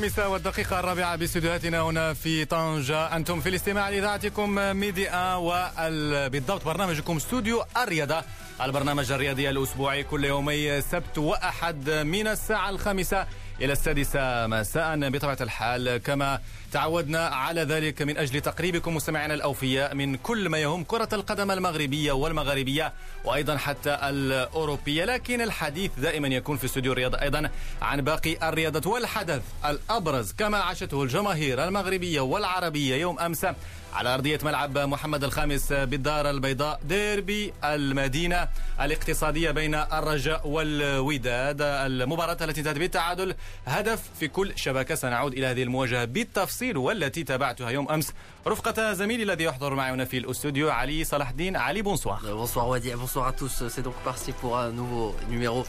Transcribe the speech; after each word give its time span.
الخامسة 0.00 0.28
والدقيقة 0.28 0.80
الرابعة 0.80 1.16
باستديوهاتنا 1.16 1.80
هنا 1.80 2.14
في 2.14 2.44
طنجة. 2.44 3.16
أنتم 3.16 3.40
في 3.40 3.48
الاستماع 3.48 3.88
لإذاعتكم 3.88 4.54
ميديا 4.76 5.34
وبالضبط 5.34 6.64
برنامجكم 6.64 7.16
استوديو 7.16 7.64
الرياضة 7.76 8.22
البرنامج 8.60 9.12
الرياضي 9.12 9.50
الأسبوعي 9.50 10.02
كل 10.04 10.24
يومي 10.24 10.80
سبت 10.80 11.18
وأحد 11.18 11.90
من 11.90 12.26
الساعة 12.26 12.70
الخامسة. 12.70 13.26
إلى 13.62 13.72
السادسة 13.72 14.46
مساء 14.46 15.10
بطبيعة 15.10 15.38
الحال. 15.40 15.96
كما 15.96 16.40
تعودنا 16.72 17.26
على 17.26 17.62
ذلك 17.62 18.02
من 18.02 18.16
أجل 18.16 18.40
تقريبكم 18.40 18.94
مستمعينا 18.96 19.34
الأوفياء 19.34 19.94
من 19.94 20.16
كل 20.16 20.48
ما 20.48 20.58
يهم 20.58 20.84
كرة 20.84 21.08
القدم 21.12 21.50
المغربية 21.50 22.12
والمغاربية 22.12 22.92
وأيضا 23.24 23.56
حتى 23.56 23.94
الأوروبية. 23.94 25.04
لكن 25.04 25.40
الحديث 25.40 25.90
دائما 25.98 26.28
يكون 26.28 26.56
في 26.56 26.64
استوديو 26.64 26.92
الرياضة 26.92 27.22
أيضا 27.22 27.50
عن 27.82 28.00
باقي 28.00 28.48
الرياضة 28.48 28.90
والحدث 28.90 29.42
الأبرز 29.64 30.32
كما 30.32 30.58
عاشته 30.58 31.02
الجماهير 31.02 31.64
المغربية 31.68 32.20
والعربية 32.20 32.96
يوم 32.96 33.18
أمس 33.18 33.46
على 33.92 34.14
أرضية 34.14 34.38
ملعب 34.42 34.78
محمد 34.78 35.24
الخامس 35.24 35.72
بالدار 35.72 36.30
البيضاء 36.30 36.80
ديربي 36.84 37.52
المدينة 37.64 38.48
الاقتصادية 38.80 39.50
بين 39.50 39.74
الرجاء 39.74 40.46
والوداد 40.48 41.56
المباراة 41.62 42.36
التي 42.40 42.60
انتهت 42.60 42.78
بالتعادل 42.78 43.34
هدف 43.66 44.02
في 44.20 44.28
كل 44.28 44.52
شبكة 44.56 44.94
سنعود 44.94 45.32
إلى 45.32 45.46
هذه 45.46 45.62
المواجهة 45.62 46.04
بالتفصيل 46.04 46.76
والتي 46.76 47.22
تابعتها 47.24 47.70
يوم 47.70 47.90
أمس 47.90 48.12
رفقة 48.46 48.92
زميلي 48.92 49.22
الذي 49.22 49.44
يحضر 49.44 49.74
معي 49.74 49.90
هنا 49.92 50.04
في 50.04 50.18
الاستوديو 50.18 50.70
علي 50.70 51.04
صلاح 51.04 51.30
الدين 51.30 51.56
علي 51.56 51.82
bonsoir 51.82 52.20
Bonsoir 52.50 52.68
Wadie, 52.68 52.90
bonsoir 52.94 53.26
à 53.26 53.32
tous. 53.32 53.54
C'est 53.68 53.82
donc 53.82 53.94
parti 54.04 54.32
pour 54.32 54.58
un 54.58 54.70
nouveau 54.70 55.14
numéro 55.30 55.64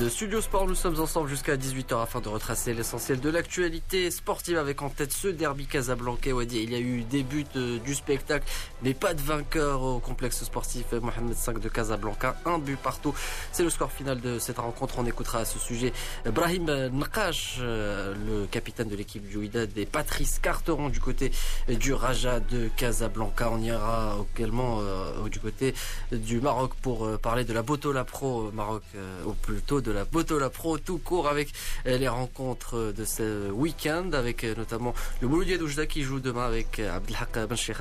de 0.00 0.08
Studio 0.08 0.40
Sport. 0.40 0.66
Nous 0.66 0.74
sommes 0.74 0.98
ensemble 1.00 1.28
jusqu'à 1.28 1.56
18h 1.56 2.02
afin 2.02 2.20
de 2.20 2.28
retracer 2.28 2.72
l'essentiel 2.74 3.20
de 3.20 3.30
l'actualité 3.30 4.10
sportive 4.10 4.58
avec 4.58 4.80
en 4.82 4.88
tête 4.88 5.12
ce 5.12 5.28
derby 5.28 5.66
casablancais. 5.66 6.32
Wadi, 6.32 6.62
il 6.62 6.70
y 6.72 6.76
a 6.76 6.78
eu 6.80 7.02
des 7.02 7.22
buts 7.22 7.44
du 7.56 7.94
spectacle, 7.94 8.46
mais 8.82 8.94
pas 8.94 9.14
de 9.14 9.20
vainqueur 9.20 9.82
au 9.82 9.98
complexe 9.98 10.44
sportif 10.44 10.92
Mohamed 10.92 11.34
V 11.34 11.60
de 11.60 11.68
Casablanca. 11.68 12.36
Un 12.44 12.58
but 12.58 12.78
partout. 12.78 13.14
C'est 13.52 13.62
le 13.62 13.70
score 13.70 13.92
final 13.92 14.20
de 14.20 14.38
cette 14.38 14.58
rencontre. 14.58 14.96
On 14.98 15.06
écoutera 15.06 15.40
à 15.40 15.44
ce 15.44 15.58
sujet 15.58 15.92
Brahim 16.26 16.88
Nakash, 16.92 17.58
le 17.60 18.46
capitaine 18.50 18.88
de 18.88 18.96
l'équipe 18.96 19.26
du 19.26 19.36
Wydad, 19.38 19.76
et 19.76 19.86
Patrice 19.86 20.38
Carteron 20.38 20.88
du 20.88 21.00
côté 21.00 21.32
du 21.68 21.92
Raja 21.92 22.40
de 22.40 22.68
Casablanca. 22.76 23.50
On 23.50 23.60
ira 23.60 24.16
également 24.36 24.78
euh, 24.80 25.28
du 25.28 25.38
côté 25.38 25.74
du 26.12 26.40
Maroc 26.40 26.72
pour 26.82 27.06
euh, 27.06 27.18
parler 27.18 27.44
de 27.44 27.52
la 27.52 27.62
Botola 27.62 28.04
Pro 28.04 28.50
Maroc, 28.52 28.82
euh, 28.94 29.24
ou 29.24 29.32
plutôt 29.32 29.80
de 29.80 29.90
la 29.90 30.04
Botola 30.04 30.50
Pro 30.50 30.78
tout 30.78 30.98
court 30.98 31.28
avec 31.28 31.52
les 31.84 32.08
rencontres 32.08 32.92
de 32.96 33.04
ce 33.04 33.50
week-end, 33.50 34.10
avec 34.12 34.44
notamment 34.44 34.94
le 35.20 35.28
Mouloudia 35.28 35.58
Doujda 35.58 35.86
qui 35.86 36.02
joue 36.02 36.20
demain 36.20 36.46
avec 36.46 36.78
Abdelhak 36.78 37.36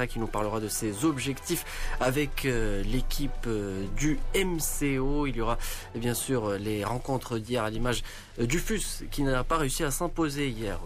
Qui 0.08 0.20
nous 0.20 0.28
parlera 0.28 0.60
de 0.60 0.68
ses 0.68 1.06
objectifs 1.06 1.66
avec 2.00 2.44
l'équipe 2.44 3.48
du 3.98 4.20
MCO. 4.36 5.28
Il 5.28 5.36
y 5.36 5.42
aura 5.42 5.58
bien 5.96 6.14
sûr 6.14 6.52
les 6.58 6.84
rencontres 6.84 7.38
d'hier 7.38 7.64
à 7.64 7.70
l'image 7.70 8.04
FUS 8.40 9.04
qui 9.12 9.24
n'a 9.24 9.44
pas 9.44 9.58
réussi 9.58 9.84
s'imposer 9.92 10.48
hier. 10.50 10.78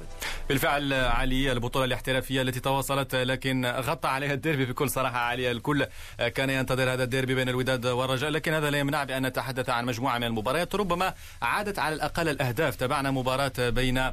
بالفعل 0.50 0.94
علي 0.94 1.52
البطولة 1.52 1.86
الاحترافية 1.86 2.42
التي 2.42 2.60
تواصلت 2.60 3.16
لكن 3.16 3.66
غطى 3.66 4.08
عليها 4.08 4.34
الديربي 4.34 4.66
بكل 4.66 4.90
صراحة. 4.90 5.20
علي 5.20 5.52
الكل 5.52 5.86
كان 6.36 6.50
ينتظر 6.50 6.94
هذا 6.94 7.04
الديربي 7.04 7.36
بين 7.36 7.50
الوداد 7.50 7.86
والرجاء 7.86 8.30
لكن 8.30 8.54
هذا 8.54 8.70
لا 8.70 8.80
يمنع 8.80 9.04
بأن 9.04 9.26
نتحدث 9.26 9.70
عن 9.70 9.86
مجموعة 9.86 10.18
من 10.18 10.24
المباريات. 10.24 10.76
ربما 10.76 11.14
عادت 11.42 11.80
على 11.80 11.96
الأقل 11.96 12.30
الأهداف. 12.30 12.76
تابعنا 12.76 13.12
مباراة 13.12 13.52
بين 13.60 14.12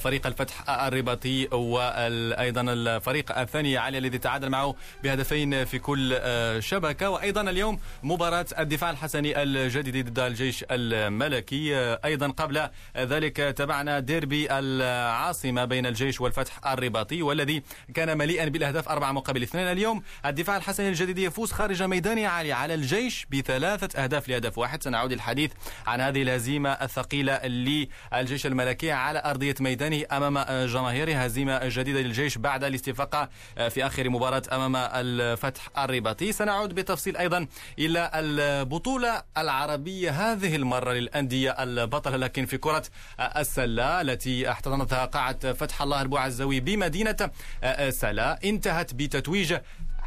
فريق 0.00 0.26
الفتح 0.26 0.70
الرباطي 0.70 1.48
وأيضا 1.52 2.60
الفريق 2.60 3.38
الثاني. 3.38 3.76
علي 3.76 3.98
الذي 3.98 4.18
تعادل 4.18 4.48
معه 4.50 4.74
بهدفين 5.02 5.64
في 5.64 5.78
كل 5.78 6.20
شبكة. 6.62 7.10
وأيضا 7.10 7.40
اليوم 7.40 7.80
مباراة 8.02 8.46
الدفاع 8.58 8.90
الحسني 8.90 9.42
الجديد 9.42 10.10
ضد 10.10 10.18
الجيش 10.18 10.64
الملكي. 10.70 11.76
أيضا 12.04 12.28
قبل 12.28 12.67
ذلك 12.96 13.36
تابعنا 13.36 14.00
ديربي 14.00 14.46
العاصمة 14.50 15.64
بين 15.64 15.86
الجيش 15.86 16.20
والفتح 16.20 16.66
الرباطي 16.66 17.22
والذي 17.22 17.62
كان 17.94 18.18
مليئا 18.18 18.48
بالأهداف 18.48 18.88
أربعة 18.88 19.12
مقابل 19.12 19.42
اثنين. 19.42 19.64
اليوم 19.64 20.02
الدفاع 20.26 20.56
الحسني 20.56 20.88
الجديد 20.88 21.18
يفوز 21.18 21.52
خارج 21.52 21.82
ميدانه 21.82 22.26
عالي 22.26 22.52
على 22.52 22.74
الجيش 22.74 23.26
بثلاثة 23.30 24.02
أهداف 24.02 24.28
لهدف 24.28 24.58
واحد. 24.58 24.82
سنعود 24.82 25.12
الحديث 25.12 25.52
عن 25.86 26.00
هذه 26.00 26.22
الهزيمة 26.22 26.70
الثقيلة 26.70 27.46
للجيش 27.46 28.46
الملكي 28.46 28.92
على 28.92 29.22
أرضية 29.24 29.54
ميدانه 29.60 30.04
أمام 30.12 30.66
جماهيره 30.66 31.12
هزيمة 31.12 31.60
جديدة 31.64 32.00
للجيش 32.00 32.38
بعد 32.38 32.64
الاستفاقة 32.64 33.28
في 33.68 33.86
آخر 33.86 34.08
مباراة 34.08 34.42
أمام 34.52 34.76
الفتح 34.76 35.68
الرباطي. 35.78 36.32
سنعود 36.32 36.74
بالتفصيل 36.74 37.16
أيضا 37.16 37.46
إلى 37.78 38.10
البطولة 38.14 39.22
العربية. 39.38 40.10
هذه 40.10 40.56
المرة 40.56 40.92
للأندية 40.92 41.50
البطلة 41.50 42.16
لكن 42.16 42.46
في 42.46 42.57
كرة 42.58 42.82
السلة 43.20 44.00
التي 44.00 44.50
احتضنتها 44.50 45.04
قاعة 45.04 45.52
فتح 45.52 45.82
الله 45.82 46.02
البوعزوي 46.02 46.60
بمدينة 46.60 47.30
سلا 47.90 48.38
انتهت 48.44 48.94
بتتويج 48.94 49.56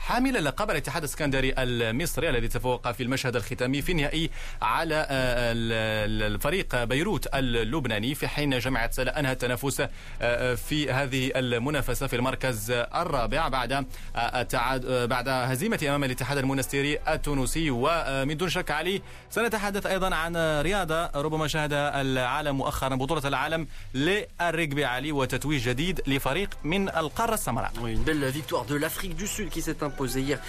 حامل 0.02 0.46
لقب 0.46 0.72
الاتحاد 0.72 1.04
السكندري 1.04 1.54
المصري 1.58 2.30
الذي 2.30 2.48
تفوق 2.48 2.92
في 2.92 3.04
المشهد 3.04 3.36
الختامي 3.36 3.82
في 3.82 3.92
النهائي 3.92 4.30
على 4.62 5.08
الفريق 5.10 6.84
بيروت 6.84 7.28
اللبناني 7.36 8.16
في 8.16 8.28
حين 8.28 8.60
جامعة 8.60 8.92
سلا 8.92 9.20
أنهى 9.20 9.32
التنافس 9.32 9.82
في 10.68 10.92
هذه 10.92 11.32
المنافسة 11.36 12.08
في 12.08 12.16
المركز 12.16 12.72
الرابع 12.72 13.48
بعد 13.48 13.86
بعد 15.10 15.28
هزيمة 15.28 15.80
أمام 15.84 16.04
الاتحاد 16.04 16.38
المنستيري 16.38 17.00
التونسي 17.08 17.70
ومن 17.72 18.38
دون 18.38 18.50
شك 18.50 18.72
علي 18.72 19.02
سنتحدث 19.30 19.86
أيضا 19.86 20.16
عن 20.16 20.38
رياضة 20.62 21.06
ربما 21.06 21.48
شاهدها 21.48 22.02
العالم 22.02 22.58
مؤخرا 22.58 22.96
بطولة 22.96 23.28
العالم 23.28 23.68
للرجبي 23.94 24.86
علي 24.86 25.12
وتتويج 25.12 25.70
جديد 25.70 26.02
لفريق 26.08 26.50
من 26.64 26.90
القارة 26.90 27.34
السمراء. 27.34 27.72
Imposé 29.92 30.22
hier 30.22 30.40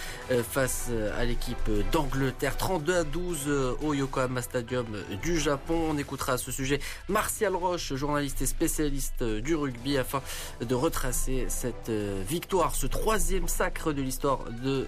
face 0.51 0.91
à 1.19 1.25
l'équipe 1.25 1.71
d'Angleterre 1.91 2.57
32 2.57 2.97
à 2.97 3.05
12 3.05 3.77
au 3.83 3.93
Yokohama 3.93 4.41
Stadium 4.41 4.87
du 5.23 5.39
Japon. 5.39 5.89
On 5.91 5.99
écoutera 5.99 6.35
à 6.35 6.39
ce 6.39 6.53
sujet 6.53 6.81
Martial 7.09 7.57
Roche, 7.57 7.95
journaliste 7.95 8.41
et 8.43 8.47
spécialiste 8.47 9.25
du 9.25 9.55
rugby 9.55 9.99
afin 9.99 10.23
de 10.61 10.75
retracer 10.75 11.47
cette 11.49 11.91
victoire, 11.91 12.75
ce 12.75 12.87
troisième 12.87 13.49
sacre 13.49 13.93
de 13.93 14.03
l'histoire 14.03 14.45
de 14.63 14.87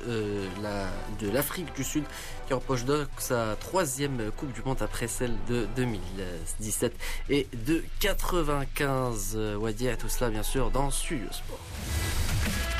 de 1.21 1.31
l'Afrique 1.31 1.75
du 1.75 1.85
Sud 1.85 2.05
qui 2.47 2.55
empoche 2.55 2.85
donc 2.85 3.09
sa 3.19 3.57
troisième 3.57 4.31
Coupe 4.37 4.53
du 4.53 4.63
Monde 4.63 4.83
après 4.83 5.09
celle 5.09 5.35
de 5.49 5.67
2017 5.77 6.93
et 7.31 7.49
de 7.67 7.83
95. 8.01 9.39
Wadi 9.59 9.89
à 9.89 9.97
tout 9.97 10.09
cela 10.09 10.31
bien 10.31 10.43
sûr 10.43 10.71
dans 10.71 10.91
Studio 10.91 11.29
Sport. 11.31 12.74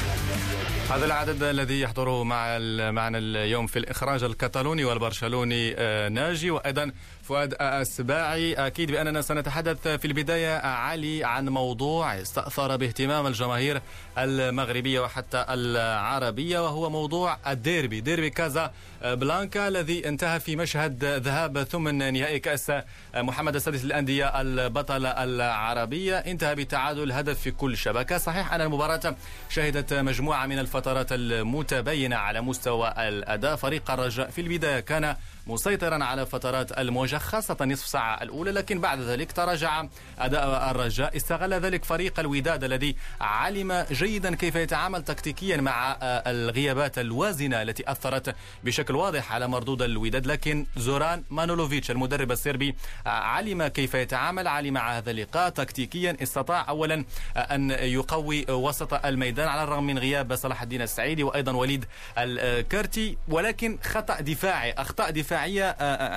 هذا 0.91 1.07
العدد 1.07 1.43
الذي 1.43 1.81
يحضره 1.81 2.25
مع 2.25 2.59
معنا 2.91 3.19
اليوم 3.19 3.67
في 3.67 3.79
الإخراج 3.79 4.25
الكتالوني 4.25 4.85
والبرشلوني 4.85 5.75
ناجي. 6.09 6.51
وأيضا 6.51 6.93
فؤاد 7.23 7.55
السباعي 7.61 8.55
أكيد 8.55 8.91
بأننا 8.91 9.23
سنتحدث 9.23 9.89
في 9.89 10.05
البداية 10.05 10.59
علي 10.59 11.25
عن 11.25 11.49
موضوع 11.49 12.21
استأثر 12.21 12.77
باهتمام 12.77 13.27
الجماهير 13.27 13.83
المغربية 14.19 15.01
وحتى 15.01 15.45
العربية 15.49 16.65
وهو 16.65 16.91
موضوع 16.91 17.39
الديربي 17.47 18.01
ديربي 18.01 18.31
كازا 18.31 18.73
بلانكا 19.05 19.69
الذي 19.69 20.09
انتهى 20.09 20.41
في 20.41 20.57
مشهد 20.57 21.05
ذهاب 21.05 21.63
ثمن 21.63 22.13
نهائي 22.13 22.39
كأس 22.39 22.73
محمد 23.15 23.55
السادس 23.55 23.85
للأندية 23.85 24.41
البطلة 24.41 25.09
العربية. 25.09 26.19
انتهى 26.19 26.55
بتعادل 26.55 27.13
هدف 27.13 27.41
في 27.41 27.51
كل 27.51 27.77
شبكة. 27.77 28.19
صحيح 28.19 28.53
أن 28.53 28.61
المباراة 28.61 29.17
شهدت 29.49 29.94
مجموعة 30.03 30.47
من 30.47 30.59
الفترات 30.59 31.13
المتبينة 31.13 32.17
على 32.17 32.41
مستوى 32.41 32.95
الأداء. 32.99 33.57
فريق 33.57 33.91
الرجاء 33.91 34.31
في 34.31 34.41
البداية 34.41 34.81
كان 34.81 35.17
مسيطرا 35.47 36.05
على 36.05 36.27
فترات 36.27 36.79
المواجهة 36.79 37.19
خاصة 37.19 37.57
نصف 37.61 37.87
ساعة 37.87 38.23
الأولى 38.23 38.51
لكن 38.51 38.81
بعد 38.81 39.01
ذلك 39.01 39.33
تراجع 39.33 39.87
أداء 40.19 40.71
الرجاء. 40.71 41.17
استغل 41.17 41.55
ذلك 41.55 41.85
فريق 41.85 42.21
الوداد 42.21 42.65
الذي 42.65 42.97
علم 43.21 43.87
جيدا 43.91 44.35
كيف 44.35 44.55
يتعامل 44.55 45.05
تكتيكيا 45.05 45.57
مع 45.57 45.97
الغيابات 46.03 46.99
الوازنة 46.99 47.63
التي 47.63 47.91
أثرت 47.91 48.35
بشكل 48.65 48.97
واضح 48.97 49.33
على 49.33 49.49
مردود 49.49 49.83
الوداد. 49.83 50.27
لكن 50.27 50.67
زوران 50.77 51.25
مانولوفيتش 51.31 51.91
المدرب 51.91 52.33
السربي 52.33 52.75
علم 53.07 53.67
كيف 53.67 53.95
يتعامل 53.95 54.49
علم 54.49 54.75
مع 54.75 54.97
هذا 54.99 55.11
اللقاء 55.11 55.49
تكتيكيا. 55.49 56.17
استطاع 56.23 56.69
أولا 56.69 57.05
أن 57.37 57.71
يقوي 57.71 58.47
وسط 58.51 59.05
الميدان 59.07 59.49
على 59.49 59.63
الرغم 59.63 59.85
من 59.87 59.99
غياب 59.99 60.35
صلاح 60.35 60.63
الدين 60.63 60.83
السعيدي 60.83 61.23
وأيضا 61.23 61.53
وليد 61.53 61.85
الكارتي 62.19 63.17
ولكن 63.29 63.79
خطأ 63.83 64.21
دفاعي 64.21 64.73
أخطاء 64.73 65.11
دفاعيه 65.35 65.77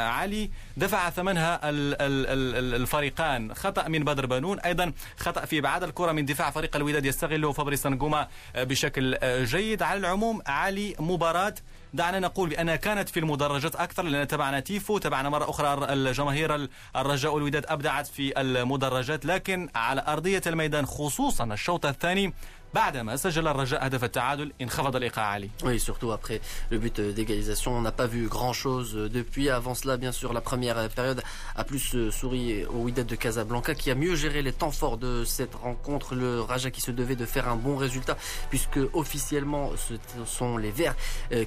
علي 0.09 0.49
دفع 0.77 1.09
ثمنها 1.09 1.59
الفريقان. 1.63 3.53
خطأ 3.53 3.87
من 3.87 4.03
بدر 4.03 4.25
بنون 4.25 4.59
أيضا 4.59 4.93
خطأ 5.17 5.45
في 5.45 5.59
ابعاد 5.59 5.83
الكرة 5.83 6.11
من 6.11 6.25
دفاع 6.25 6.51
فريق 6.51 6.75
الوداد 6.75 7.05
يستغله 7.05 7.51
فابريس 7.51 7.83
سنغوما 7.83 8.27
بشكل 8.55 9.17
جيد. 9.43 9.83
على 9.83 9.99
العموم 9.99 10.41
علي 10.47 10.95
مباراة. 10.99 11.53
دعنا 11.93 12.19
نقول 12.19 12.49
بأنها 12.49 12.75
كانت 12.75 13.09
في 13.09 13.19
المدرجات 13.19 13.75
أكثر 13.75 14.03
لأن 14.03 14.27
تبعنا 14.27 14.59
تيفو 14.59 14.97
تبعنا 14.97 15.29
مرة 15.29 15.49
أخرى 15.49 15.93
الجماهير 15.93 16.67
الرجاء 16.95 17.33
والوداد 17.33 17.65
أبدعت 17.67 18.07
في 18.07 18.41
المدرجات. 18.41 19.25
لكن 19.25 19.69
على 19.75 20.03
أرضية 20.07 20.41
الميدان 20.47 20.85
خصوصا 20.85 21.43
الشوط 21.43 21.85
الثاني 21.85 22.33
بعدما 22.76 23.16
سجل 23.16 23.48
الرجاء 23.48 23.86
هدف 23.86 24.04
التعادل 24.04 24.52
انخفض 24.60 24.96
الايقاع 24.96 25.24
علي. 25.24 25.50
Oui, 25.62 25.78
surtout 25.78 26.10
après 26.10 26.40
le 26.70 26.78
but 26.78 27.00
d'égalisation, 27.00 27.76
on 27.76 27.82
n'a 27.82 27.92
pas 27.92 28.06
vu 28.06 28.28
grand-chose 28.28 28.94
depuis. 28.94 29.50
Avant 29.50 29.74
cela, 29.74 29.98
bien 29.98 30.10
sûr, 30.10 30.32
la 30.32 30.40
première 30.40 30.88
période 30.88 31.22
a 31.54 31.64
plus 31.64 32.10
souri 32.10 32.64
au 32.64 32.78
Wydad 32.84 33.06
de 33.06 33.14
Casablanca 33.14 33.74
qui 33.74 33.90
a 33.90 33.94
mieux 33.94 34.14
géré 34.14 34.40
les 34.40 34.54
temps 34.54 34.70
forts 34.70 34.96
de 34.96 35.22
cette 35.24 35.54
rencontre. 35.54 36.14
Le 36.14 36.40
Raja 36.40 36.70
qui 36.70 36.80
se 36.80 36.90
devait 36.90 37.14
de 37.14 37.26
faire 37.26 37.46
un 37.46 37.56
bon 37.56 37.76
résultat 37.76 38.16
puisque 38.48 38.80
officiellement 38.94 39.72
ce 39.76 39.94
sont 40.24 40.56
les 40.56 40.70
Verts 40.70 40.96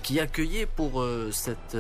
qui 0.04 0.20
accueillaient 0.20 0.68
pour 0.68 1.04
cette, 1.32 1.72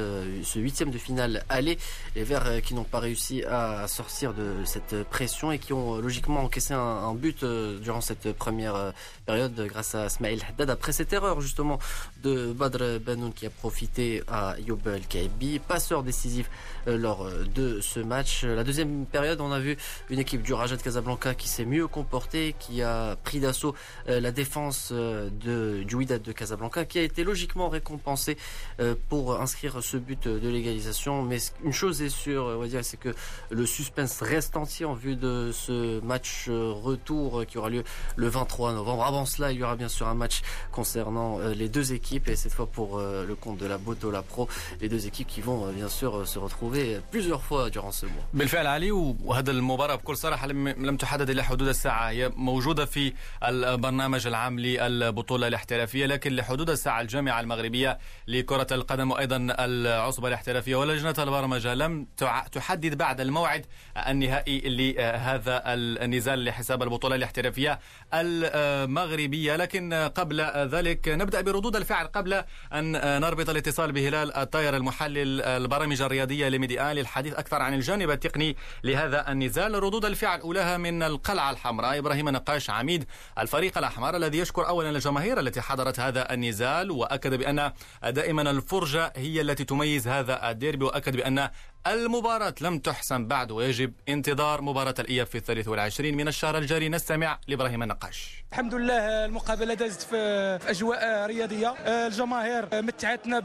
ce 0.51 0.57
huitième 0.57 0.89
de 0.89 0.97
finale 0.97 1.45
aller. 1.50 1.77
Les 2.15 2.24
Verts 2.24 2.63
qui 2.63 2.74
n'ont 2.74 2.83
pas 2.83 3.00
réussi 3.00 3.44
à 3.44 3.88
sortir 3.88 4.33
de 4.33 4.65
cette 4.65 5.03
pression 5.03 5.51
et 5.51 5.59
qui 5.59 5.71
ont 5.74 5.97
logiquement 5.97 6.42
encaissé 6.42 6.74
un, 6.74 6.80
un 6.80 7.13
but 7.13 7.45
durant 7.86 8.01
cette 8.01 8.31
première 8.33 8.92
période 9.25 9.36
grâce 9.48 9.94
à 9.94 10.08
Smaïl 10.08 10.42
Haddad 10.48 10.70
après 10.70 10.92
cette 10.92 11.12
erreur 11.12 11.40
justement 11.40 11.78
de 12.22 12.52
Badr 12.52 12.99
Banoun 13.00 13.32
qui 13.32 13.46
a 13.46 13.50
profité 13.50 14.22
à 14.28 14.56
Youb 14.67 14.87
El 14.87 15.06
Kaibi, 15.06 15.58
passeur 15.58 16.02
décisif 16.02 16.50
euh, 16.87 16.96
lors 16.96 17.26
euh, 17.26 17.44
de 17.55 17.81
ce 17.81 18.00
match. 18.00 18.44
La 18.44 18.64
deuxième 18.64 19.06
période, 19.06 19.40
on 19.40 19.52
a 19.52 19.58
vu 19.58 19.76
une 20.11 20.19
équipe 20.19 20.43
du 20.43 20.52
Raja 20.52 20.76
de 20.76 20.82
Casablanca 20.82 21.34
qui 21.34 21.49
s'est 21.49 21.64
mieux 21.64 21.87
comportée, 21.88 22.55
qui 22.58 22.82
a 22.82 23.17
pris 23.17 23.40
d'assaut 23.40 23.75
euh, 24.08 24.20
la 24.20 24.32
défense 24.32 24.93
de, 24.93 25.82
du 25.82 25.94
Wydad 25.94 26.22
de 26.22 26.32
Casablanca, 26.32 26.84
qui 26.84 26.99
a 26.99 27.02
été 27.02 27.25
logiquement 27.25 27.69
récompensée 27.69 28.37
pour 29.08 29.40
inscrire 29.40 29.82
ce 29.82 29.96
but 29.96 30.28
de 30.28 30.49
légalisation. 30.49 31.22
Mais 31.22 31.38
une 31.64 31.72
chose 31.72 32.02
est 32.02 32.08
sûre, 32.08 32.44
on 32.44 32.58
va 32.58 32.67
dire, 32.67 32.84
c'est 32.84 32.96
que 32.99 33.14
le 33.50 33.67
suspense 33.67 34.20
reste 34.20 34.56
entier 34.56 34.87
en 34.87 34.94
vue 34.94 35.17
de 35.17 35.50
ce 35.52 36.00
match 36.00 36.49
retour 36.49 37.44
qui 37.46 37.58
aura 37.58 37.70
lieu 37.70 37.84
le 38.17 38.28
23 38.28 38.72
novembre. 38.72 39.05
Avant 39.05 39.26
cela, 39.26 39.52
il 39.52 39.58
y 39.58 39.62
aura 39.62 39.76
bien 39.76 39.88
sûr 39.88 40.08
un 40.08 40.14
match 40.14 40.43
concernant 40.72 41.38
les 41.38 41.69
deux 41.69 41.93
équipes 41.93 42.09
et 42.10 42.36
cette 42.36 42.52
fois 42.52 42.66
pour 42.66 42.98
le 43.00 43.34
compte 43.34 43.58
de 43.58 43.66
la 43.66 43.78
Boto 43.78 44.10
La 44.10 44.22
Pro, 44.22 44.48
les 44.80 44.88
deux 44.88 45.06
équipes 45.06 45.28
qui 45.34 45.40
vont 45.40 45.60
bien 45.72 45.88
sûr 45.88 46.26
se 46.26 46.38
retrouver 46.38 47.00
plusieurs 47.10 47.42
fois 47.42 47.70
durant 47.70 47.92
ce 47.92 48.06
mois. 48.06 48.24
بالفعل 48.34 48.66
علي 48.66 48.90
وهذا 48.90 49.50
المباراة 49.50 49.94
بكل 49.94 50.16
صراحة 50.16 50.46
لم 50.46 50.96
تحدد 50.96 51.30
إلا 51.30 51.42
حدود 51.42 51.68
الساعة. 51.68 52.10
هي 52.10 52.28
موجودة 52.36 52.84
في 52.84 53.12
البرنامج 53.44 54.26
العام 54.26 54.58
للبطولة 54.58 55.46
الاحترافية 55.46 56.06
لكن 56.06 56.36
لحدود 56.36 56.70
الساعة 56.70 57.00
الجامعة 57.00 57.40
المغربية 57.40 57.98
لكرة 58.28 58.66
القدم 58.72 59.10
وأيضا 59.10 59.36
العصبة 59.58 60.28
الاحترافية. 60.28 60.76
ولجنة 60.76 61.14
البرمجة 61.18 61.74
لم 61.74 62.06
تحدد 62.52 62.98
بعد 62.98 63.20
الموعد 63.20 63.66
النهائي 64.08 64.60
لهذا 64.60 65.62
النزال 65.66 66.44
لحساب 66.44 66.82
البطولة 66.82 67.16
الاحترافية 67.16 67.80
المغربية. 68.14 69.56
لكن 69.56 70.10
قبل 70.14 70.40
ذلك 70.56 71.08
نبدأ 71.08 71.40
بردود 71.40 71.76
الفعل. 71.76 72.00
قبل 72.06 72.44
أن 72.73 73.20
نربط 73.20 73.50
الاتصال 73.50 73.93
بهلال 73.93 74.37
الطاير 74.37 74.76
المحلل 74.76 75.43
البرامج 75.43 76.02
الرياضية 76.02 76.49
لميديان 76.49 76.97
للحديث 76.97 77.35
أكثر 77.35 77.62
عن 77.62 77.75
الجانب 77.75 78.11
التقني 78.11 78.56
لهذا 78.85 79.32
النزال. 79.32 79.82
ردود 79.82 80.05
الفعل 80.05 80.41
أولاها 80.41 80.76
من 80.76 81.02
القلعة 81.02 81.50
الحمراء. 81.50 81.99
إبراهيم 81.99 82.29
نقاش 82.29 82.70
عميد 82.70 83.05
الفريق 83.38 83.79
الأحمر 83.79 84.17
الذي 84.17 84.38
يشكر 84.38 84.69
أولا 84.69 84.91
الجماهير 84.91 85.41
التي 85.41 85.61
حضرت 85.61 86.00
هذا 86.00 86.35
النزال 86.35 86.91
وأكد 86.91 87.35
بأن 87.35 87.73
دائما 88.08 88.50
الفرجة 88.50 89.12
هي 89.17 89.41
التي 89.41 89.64
تميز 89.64 90.08
هذا 90.08 90.50
الديربي 90.50 90.85
وأكد 90.85 91.17
بأن 91.17 91.50
المباراة 91.87 92.55
لم 92.61 92.79
تحسم 92.79 93.27
بعد 93.27 93.50
ويجب 93.50 93.93
انتظار 94.09 94.62
مباراة 94.62 94.94
الإياب 94.99 95.27
في 95.27 95.38
الثالث 95.38 95.69
والعشرين 95.69 96.17
من 96.17 96.29
الشهر 96.29 96.59
الجاري. 96.59 96.88
نستمع 96.88 97.38
لإبراهيم 97.49 97.82
النقاش. 97.82 98.44
الحمد 98.53 98.75
لله 98.75 99.25
المقابلة 99.25 99.75
دازت 99.75 100.03
في 100.03 100.17
أجواء 100.69 101.27
رياضية. 101.27 101.75
الجماهير 101.87 102.69
متعتنا 102.73 103.43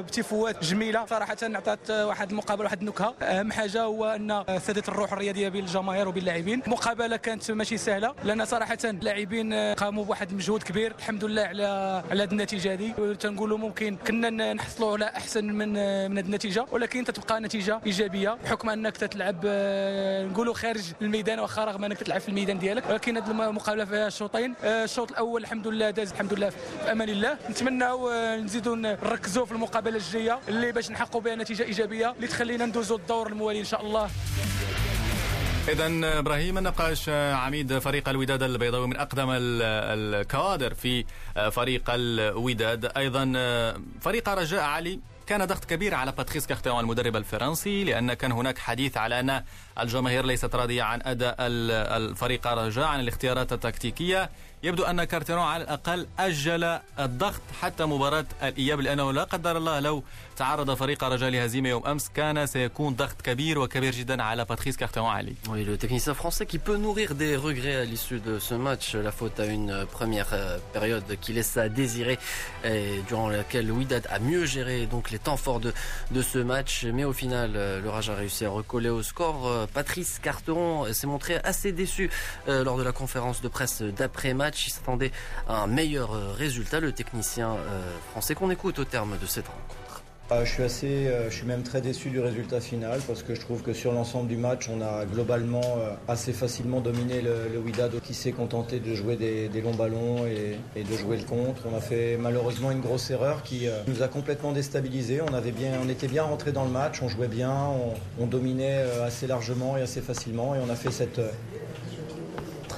بتفوات 0.00 0.64
جميلة. 0.64 1.06
صراحة 1.06 1.36
عطات 1.42 1.90
واحد 1.90 2.30
المقابلة 2.30 2.64
واحد 2.64 2.80
النكهة. 2.80 3.14
أهم 3.22 3.52
حاجة 3.52 3.82
هو 3.82 4.04
أن 4.06 4.44
سادت 4.58 4.88
الروح 4.88 5.12
الرياضية 5.12 5.48
بين 5.48 5.64
الجماهير 5.64 6.08
وبين 6.08 6.22
اللاعبين 6.22 6.62
المقابلة 6.62 7.16
كانت 7.16 7.50
ماشي 7.50 7.76
سهلة 7.76 8.14
لأن 8.24 8.44
صراحة 8.44 8.78
اللاعبين 8.84 9.54
قاموا 9.54 10.04
بواحد 10.04 10.30
المجهود 10.30 10.62
كبير. 10.62 10.94
الحمد 10.98 11.24
لله 11.24 11.42
على 11.42 12.02
على 12.10 12.24
النتيجة 12.24 12.72
هذه. 12.72 13.14
تنقولوا 13.20 13.58
ممكن 13.58 13.96
كنا 13.96 14.52
نحصلوا 14.52 14.92
على 14.92 15.04
أحسن 15.04 15.44
من 15.44 15.72
من 16.10 16.18
النتيجة 16.18 16.66
ولكن 16.72 17.04
تتبقى 17.04 17.40
نتيجة 17.40 17.69
نتيجة 17.78 18.02
إيجابية 18.02 18.38
بحكم 18.44 18.70
أنك 18.70 18.96
تتلعب 18.96 19.46
نقولوا 20.30 20.54
خارج 20.54 20.82
الميدان 21.02 21.38
واخا 21.38 21.64
رغم 21.64 21.84
أنك 21.84 21.98
تلعب 21.98 22.20
في 22.20 22.28
الميدان 22.28 22.58
ديالك 22.58 22.90
ولكن 22.90 23.16
هذه 23.16 23.30
المقابلة 23.30 23.84
فيها 23.84 24.08
شوطين. 24.08 24.54
الشوط 24.64 25.10
الأول 25.10 25.42
الحمد 25.42 25.66
لله 25.66 25.90
داز 25.90 26.12
الحمد 26.12 26.32
لله 26.32 26.50
في 26.50 26.92
أمان 26.92 27.08
الله. 27.08 27.38
نتمناو 27.50 28.10
نزيدوا 28.36 28.76
نركزوا 28.76 29.46
في 29.46 29.52
المقابلة 29.52 29.96
الجاية 29.96 30.40
اللي 30.48 30.72
باش 30.72 30.90
نحققوا 30.90 31.20
بها 31.20 31.34
نتيجة 31.36 31.62
إيجابية 31.62 32.10
اللي 32.10 32.26
تخلينا 32.26 32.66
ندوزوا 32.66 32.96
الدور 32.98 33.26
الموالي 33.26 33.60
إن 33.60 33.64
شاء 33.64 33.80
الله. 33.86 34.10
إذا 35.68 36.18
إبراهيم 36.18 36.58
النقاش 36.58 37.08
عميد 37.08 37.78
فريق 37.78 38.08
الوداد 38.08 38.42
البيضاوي 38.42 38.86
من 38.86 38.96
أقدم 38.96 39.28
الكوادر 39.30 40.74
في 40.74 41.04
فريق 41.50 41.82
الوداد. 41.88 42.92
أيضا 42.96 43.32
فريق 44.00 44.28
رجاء 44.28 44.62
علي 44.62 45.00
كان 45.30 45.44
ضغط 45.44 45.64
كبير 45.64 45.94
على 45.94 46.12
باتريس 46.12 46.46
كارتيرون 46.46 46.80
المدرب 46.80 47.16
الفرنسي 47.16 47.84
لأن 47.84 48.12
كان 48.14 48.32
هناك 48.32 48.58
حديث 48.58 48.96
على 48.96 49.20
أن 49.20 49.42
الجماهير 49.80 50.26
ليست 50.26 50.54
راضية 50.54 50.82
عن 50.82 51.00
أداء 51.02 51.36
الفريق 51.40 52.46
رجاء 52.46 52.84
عن 52.84 53.00
الاختيارات 53.00 53.52
التكتيكية. 53.52 54.30
يبدو 54.63 54.83
أن 54.83 55.03
كارتيرون 55.03 55.43
على 55.43 55.63
الأقل 55.63 56.07
أجل 56.19 56.79
الضغط 56.99 57.41
حتى 57.61 57.85
مباراة 57.85 58.25
الإياب 58.43 58.79
لأنه 58.81 59.11
لا 59.13 59.23
قدر 59.23 59.57
الله 59.57 59.79
لو 59.79 60.03
تعرض 60.37 60.73
فريق 60.73 61.03
رجاء 61.03 61.29
لهزيمة 61.29 61.69
يوم 61.69 61.87
أمس 61.87 62.09
كان 62.09 62.47
سيكون 62.47 62.95
ضغط 62.95 63.21
كبير 63.21 63.59
وكبير 63.59 63.91
جدا 63.93 64.23
على 64.23 64.45
باتريس 64.45 64.77
كارتيرون 64.77 65.09
علي 65.09 65.35
Oui, 65.49 65.63
le 65.65 65.77
technicien 65.77 66.13
français 66.13 66.45
qui 66.51 66.57
peut 66.57 66.77
nourrir 66.77 67.09
des 67.15 67.35
regrets 67.35 67.75
à 67.75 67.85
l'issue 67.85 68.19
de 68.19 68.39
ce 68.39 68.55
match. 68.55 68.95
La 68.95 69.11
faute 69.11 69.39
à 69.39 69.45
une 69.45 69.85
première 69.91 70.31
période 70.73 71.09
qui 71.21 71.31
laisse 71.33 71.57
à 71.57 71.69
désirer 71.69 72.17
et 72.63 73.01
durant 73.07 73.29
laquelle 73.29 73.71
Wydad 73.71 74.07
a 74.09 74.19
mieux 74.19 74.45
géré 74.45 74.77
donc 74.87 75.11
les 75.11 75.19
temps 75.19 75.37
forts 75.45 75.59
de, 75.59 75.71
de 76.11 76.21
ce 76.21 76.39
match. 76.39 76.73
Mais 76.97 77.03
au 77.11 77.13
final, 77.13 77.49
le 77.83 77.89
Raj 77.89 78.09
a 78.09 78.15
réussi 78.15 78.43
à 78.45 78.49
recoller 78.49 78.89
au 78.89 79.03
score. 79.03 79.67
Patrice 79.73 80.19
Carteron 80.25 80.91
s'est 80.97 81.07
montré 81.13 81.33
assez 81.51 81.71
déçu 81.71 82.09
lors 82.47 82.77
de 82.77 82.83
la 82.89 82.91
conférence 83.01 83.39
de 83.41 83.47
presse 83.57 83.81
d'après-match. 83.99 84.48
Il 84.66 84.70
s'attendait 84.70 85.12
à 85.48 85.62
un 85.62 85.66
meilleur 85.66 86.34
résultat, 86.34 86.80
le 86.80 86.92
technicien 86.92 87.56
français 88.10 88.34
qu'on 88.34 88.50
écoute 88.50 88.78
au 88.78 88.84
terme 88.84 89.16
de 89.20 89.26
cette 89.26 89.46
rencontre. 89.46 90.02
Je 90.44 90.48
suis 90.48 90.62
assez, 90.62 91.08
je 91.28 91.34
suis 91.34 91.46
même 91.46 91.64
très 91.64 91.80
déçu 91.80 92.08
du 92.08 92.20
résultat 92.20 92.60
final 92.60 93.00
parce 93.08 93.24
que 93.24 93.34
je 93.34 93.40
trouve 93.40 93.62
que 93.62 93.72
sur 93.72 93.92
l'ensemble 93.92 94.28
du 94.28 94.36
match, 94.36 94.68
on 94.68 94.80
a 94.80 95.04
globalement 95.04 95.60
assez 96.06 96.32
facilement 96.32 96.80
dominé 96.80 97.20
le, 97.20 97.48
le 97.52 98.00
qui 98.00 98.14
s'est 98.14 98.30
contenté 98.30 98.78
de 98.78 98.94
jouer 98.94 99.16
des, 99.16 99.60
longs 99.60 99.74
ballons 99.74 100.26
et, 100.26 100.84
de 100.84 100.96
jouer 100.96 101.16
le 101.16 101.24
contre. 101.24 101.62
On 101.70 101.76
a 101.76 101.80
fait 101.80 102.16
malheureusement 102.16 102.70
une 102.70 102.80
grosse 102.80 103.10
erreur 103.10 103.42
qui 103.42 103.66
nous 103.88 104.02
a 104.02 104.08
complètement 104.08 104.52
déstabilisés. 104.52 105.20
On, 105.20 105.34
avait 105.34 105.50
bien, 105.50 105.72
on 105.84 105.88
était 105.88 106.08
bien 106.08 106.22
rentré 106.22 106.52
dans 106.52 106.64
le 106.64 106.70
match, 106.70 107.02
on 107.02 107.08
jouait 107.08 107.26
bien, 107.26 107.52
on 108.20 108.26
dominait 108.26 108.84
assez 109.04 109.26
largement 109.26 109.76
et 109.76 109.82
assez 109.82 110.00
facilement 110.00 110.54
et 110.54 110.58
on 110.64 110.70
a 110.70 110.76
fait 110.76 110.92
cette 110.92 111.20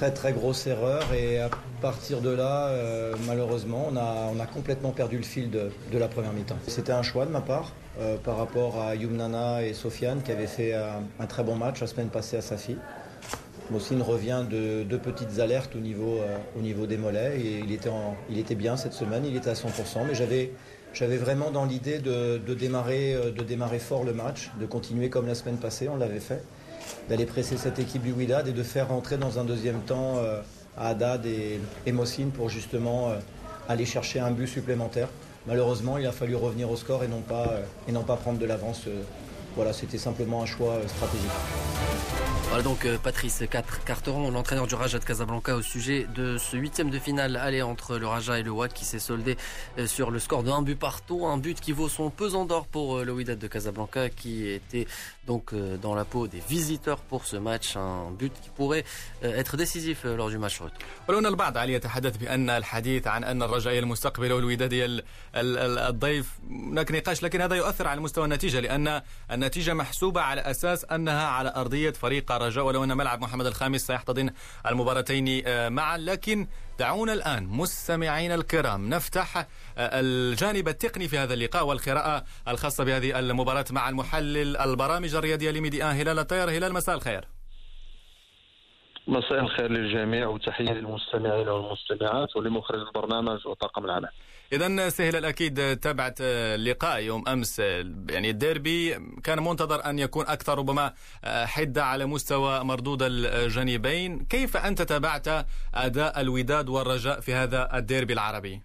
très 0.03 0.11
très 0.11 0.33
grosse 0.33 0.67
erreur 0.67 1.13
et 1.13 1.39
à 1.39 1.49
partir 1.81 2.19
de 2.19 2.29
là, 2.29 2.67
euh, 2.67 3.15
malheureusement, 3.25 3.87
on 3.89 3.95
a, 3.95 4.29
on 4.35 4.39
a 4.41 4.45
complètement 4.45 4.91
perdu 4.91 5.15
le 5.15 5.23
fil 5.23 5.49
de, 5.49 5.71
la 5.93 6.09
première 6.09 6.33
mi-temps. 6.33 6.57
C'était 6.67 6.91
un 6.91 7.03
choix 7.03 7.25
de 7.25 7.31
ma 7.31 7.39
part 7.39 7.71
euh, 8.01 8.17
par 8.17 8.35
rapport 8.37 8.81
à 8.81 8.95
Yumnana 8.95 9.63
et 9.63 9.73
Sofiane 9.73 10.21
qui 10.21 10.33
avaient 10.33 10.47
fait 10.47 10.73
un, 10.73 11.25
très 11.27 11.43
bon 11.43 11.55
match 11.55 11.79
la 11.79 11.87
semaine 11.87 12.09
passée 12.09 12.35
à 12.35 12.41
Safi. 12.41 12.75
Mossine 13.71 14.01
revient 14.01 14.43
de 14.49 14.83
deux 14.83 14.97
petites 14.97 15.39
alertes 15.39 15.73
au 15.73 15.79
niveau, 15.79 16.17
euh, 16.17 16.37
au 16.59 16.61
niveau 16.61 16.85
des 16.85 16.97
mollets 16.97 17.39
et 17.39 17.63
il 17.63 17.71
était, 18.39 18.55
bien 18.55 18.75
cette 18.75 18.93
semaine, 18.93 19.23
il 19.25 19.37
était 19.37 19.51
à 19.51 19.53
100%, 19.53 20.05
mais 20.05 20.15
j'avais 20.15 20.51
j'avais 20.91 21.17
vraiment 21.17 21.49
dans 21.49 21.65
l'idée 21.65 21.97
de, 21.97 22.37
démarrer, 22.53 23.15
de 23.35 23.43
démarrer 23.43 23.79
fort 23.79 24.03
le 24.03 24.13
match, 24.13 24.51
de 24.59 24.65
continuer 24.67 25.09
comme 25.09 25.25
la 25.25 25.33
semaine 25.33 25.57
passée, 25.57 25.87
on 25.89 25.95
l'avait 25.95 26.19
fait 26.19 26.43
d'aller 27.09 27.25
presser 27.25 27.57
cette 27.57 27.79
équipe 27.79 28.03
du 28.03 28.11
Wydad 28.11 28.47
et 28.47 28.51
de 28.51 28.63
faire 28.63 28.89
rentrer 28.89 29.17
dans 29.17 29.39
un 29.39 29.43
deuxième 29.43 29.81
temps 29.81 30.17
euh, 30.17 30.41
Haddad 30.77 31.25
et, 31.25 31.59
et 31.85 31.91
Mossine 31.91 32.31
pour 32.31 32.49
justement 32.49 33.09
euh, 33.09 33.15
aller 33.67 33.85
chercher 33.85 34.19
un 34.19 34.31
but 34.31 34.47
supplémentaire. 34.47 35.09
Malheureusement, 35.47 35.97
il 35.97 36.05
a 36.05 36.11
fallu 36.11 36.35
revenir 36.35 36.71
au 36.71 36.75
score 36.75 37.03
et 37.03 37.07
non 37.07 37.21
pas, 37.21 37.53
et 37.87 37.91
non 37.91 38.03
pas 38.03 38.15
prendre 38.15 38.39
de 38.39 38.45
l'avance. 38.45 38.83
Voilà, 39.55 39.73
c'était 39.73 39.97
simplement 39.97 40.41
un 40.41 40.45
choix 40.45 40.77
stratégique. 40.87 41.29
Voilà 42.53 42.69
donc 42.69 42.85
euh, 42.85 42.99
Patrice 42.99 43.43
Carteron, 43.83 44.29
l'entraîneur 44.29 44.67
du 44.67 44.75
Raja 44.75 44.99
de 44.99 45.03
Casablanca 45.03 45.55
au 45.55 45.63
sujet 45.63 46.05
de 46.13 46.37
ce 46.37 46.55
huitième 46.55 46.91
de 46.91 46.99
finale 46.99 47.35
aller 47.35 47.63
entre 47.63 47.97
le 47.97 48.05
Raja 48.05 48.37
et 48.37 48.43
le 48.43 48.51
WAC 48.51 48.73
qui 48.73 48.85
s'est 48.85 48.99
soldé 48.99 49.37
euh, 49.79 49.87
sur 49.87 50.11
le 50.11 50.19
score 50.19 50.43
d'un 50.43 50.61
but 50.61 50.77
partout, 50.77 51.25
un 51.25 51.37
but 51.37 51.59
qui 51.59 51.71
vaut 51.71 51.89
son 51.89 52.11
pesant 52.11 52.45
d'or 52.45 52.67
pour 52.67 52.97
euh, 52.97 53.05
le 53.05 53.11
Wydad 53.11 53.39
de 53.39 53.47
Casablanca 53.47 54.09
qui 54.09 54.47
était 54.47 54.85
donc 55.27 55.55
dans 55.81 55.95
la 55.95 56.05
peau 56.05 56.27
des 56.27 56.41
visiteurs 56.49 56.99
pour 57.09 57.25
ce 57.25 57.37
match, 57.37 57.77
un 57.77 58.11
but 58.11 58.33
qui 58.41 58.49
pourrait 58.49 58.83
être 59.21 59.57
décisif 59.57 60.03
lors 60.03 60.29
du 60.29 60.37
match 60.37 60.59
retour. 60.59 60.79
البعض 61.09 61.57
يتحدث 61.69 62.17
بأن 62.17 62.49
الحديث 62.49 63.07
عن 63.07 63.23
أن 63.23 63.43
الرجاء 63.43 63.79
المستقبل 63.79 64.31
والوداد 64.31 65.03
الضيف 65.35 66.39
هناك 66.49 66.91
نقاش 66.91 67.23
لكن 67.23 67.41
هذا 67.41 67.55
يؤثر 67.55 67.87
على 67.87 68.01
مستوى 68.01 68.25
النتيجة 68.25 68.59
لأن 68.59 69.01
النتيجة 69.31 69.73
محسوبة 69.73 70.21
على 70.21 70.41
أساس 70.41 70.85
أنها 70.85 71.27
على 71.27 71.53
أرضية 71.55 71.91
فريق 71.91 72.31
الرجاء 72.31 72.65
ولو 72.65 72.83
أن 72.83 72.97
ملعب 72.97 73.21
محمد 73.21 73.45
الخامس 73.45 73.81
سيحتضن 73.81 74.29
المباراتين 74.67 75.43
آه، 75.45 75.69
معا 75.69 75.97
لكن 75.97 76.47
دعونا 76.79 77.13
الآن 77.13 77.47
مستمعينا 77.47 78.35
الكرام 78.35 78.89
نفتح 78.89 79.37
آه، 79.37 79.45
الجانب 79.77 80.67
التقني 80.67 81.07
في 81.07 81.17
هذا 81.17 81.33
اللقاء 81.33 81.65
والقراءة 81.65 82.23
الخاصة 82.47 82.83
بهذه 82.83 83.19
المباراة 83.19 83.65
مع 83.71 83.89
المحلل 83.89 84.57
البرامج 84.57 85.15
الرياضية 85.15 85.51
لميدي 85.51 85.83
آن 85.83 85.95
هلال 85.95 86.19
الطير 86.19 86.49
هلال 86.49 86.73
مساء 86.73 86.95
الخير. 86.95 87.27
مساء 89.07 89.39
الخير 89.39 89.71
للجميع 89.71 90.27
وتحية 90.27 90.73
للمستمعين 90.73 91.49
والمستمعات 91.49 92.35
ولمخرج 92.35 92.79
البرنامج 92.79 93.47
وطاقم 93.47 93.85
العمل. 93.85 94.09
اذا 94.53 94.89
سهل 94.89 95.15
الأكيد 95.15 95.77
تابعت 95.79 96.17
اللقاء 96.21 96.99
يوم 96.99 97.27
أمس. 97.27 97.59
يعني 98.09 98.29
الديربي 98.29 98.93
كان 99.23 99.43
منتظر 99.43 99.85
أن 99.85 99.99
يكون 99.99 100.27
أكثر 100.27 100.57
ربما 100.57 100.93
حدة 101.25 101.83
على 101.83 102.05
مستوى 102.05 102.63
مردود 102.63 103.03
الجانبين. 103.03 104.25
كيف 104.25 104.57
أنت 104.57 104.81
تابعت 104.81 105.27
أداء 105.75 106.21
الوداد 106.21 106.69
والرجاء 106.69 107.19
في 107.19 107.33
هذا 107.33 107.77
الديربي 107.77 108.13
العربي؟ 108.13 108.61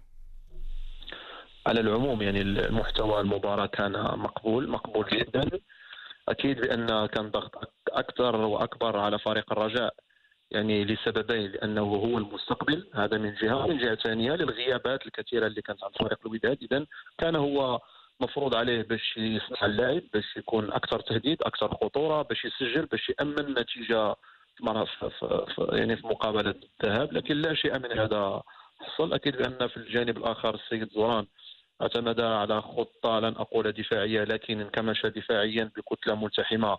على 1.67 1.79
العموم 1.79 2.21
يعني 2.21 2.41
المحتوى 2.41 3.21
المباراة 3.21 3.65
كان 3.65 3.91
مقبول 4.19 4.69
مقبول 4.69 5.05
جدا. 5.11 5.49
أكيد 6.29 6.61
بأن 6.61 7.05
كان 7.05 7.31
ضغط 7.31 7.51
أكثر 7.89 8.35
وأكبر 8.35 8.97
على 8.97 9.19
فريق 9.19 9.51
الرجاء. 9.51 9.93
يعني 10.51 10.85
لسببين 10.85 11.51
لأنه 11.51 11.81
هو 11.81 12.17
المستقبل 12.17 12.87
هذا 12.93 13.17
من 13.17 13.33
جهة. 13.35 13.65
ومن 13.65 13.77
جهة 13.77 13.95
ثانية 13.95 14.33
للغيابات 14.33 15.05
الكثيرة 15.05 15.47
اللي 15.47 15.61
كانت 15.61 15.83
عند 15.83 15.93
فريق 15.99 16.19
الوداد. 16.25 16.57
اذا 16.61 16.85
كان 17.17 17.35
هو 17.35 17.79
مفروض 18.19 18.55
عليه 18.55 18.81
باش 18.81 19.17
يصنع 19.17 19.65
اللاعب 19.65 20.01
باش 20.13 20.37
يكون 20.37 20.71
أكثر 20.71 20.99
تهديد 20.99 21.41
أكثر 21.41 21.67
خطورة 21.67 22.21
باش 22.21 22.45
يسجل 22.45 22.85
باش 22.85 23.09
يأمن 23.09 23.53
نتيجة 23.59 24.15
يعني 25.71 25.95
في 25.95 26.07
مقابلة 26.07 26.55
الذهاب. 26.83 27.13
لكن 27.13 27.35
لا 27.35 27.53
شيء 27.53 27.79
من 27.79 27.99
هذا 27.99 28.41
حصل. 28.79 29.13
أكيد 29.13 29.37
بأن 29.37 29.67
في 29.67 29.77
الجانب 29.77 30.17
الآخر 30.17 30.55
السيد 30.55 30.89
زوران 30.91 31.25
اعتمد 31.81 32.19
على 32.19 32.61
خطة 32.61 33.19
لن 33.19 33.35
أقول 33.37 33.71
دفاعية 33.71 34.23
لكن 34.23 34.61
انكمش 34.61 35.05
دفاعيا 35.05 35.71
بكتلة 35.77 36.15
ملتحمة 36.15 36.77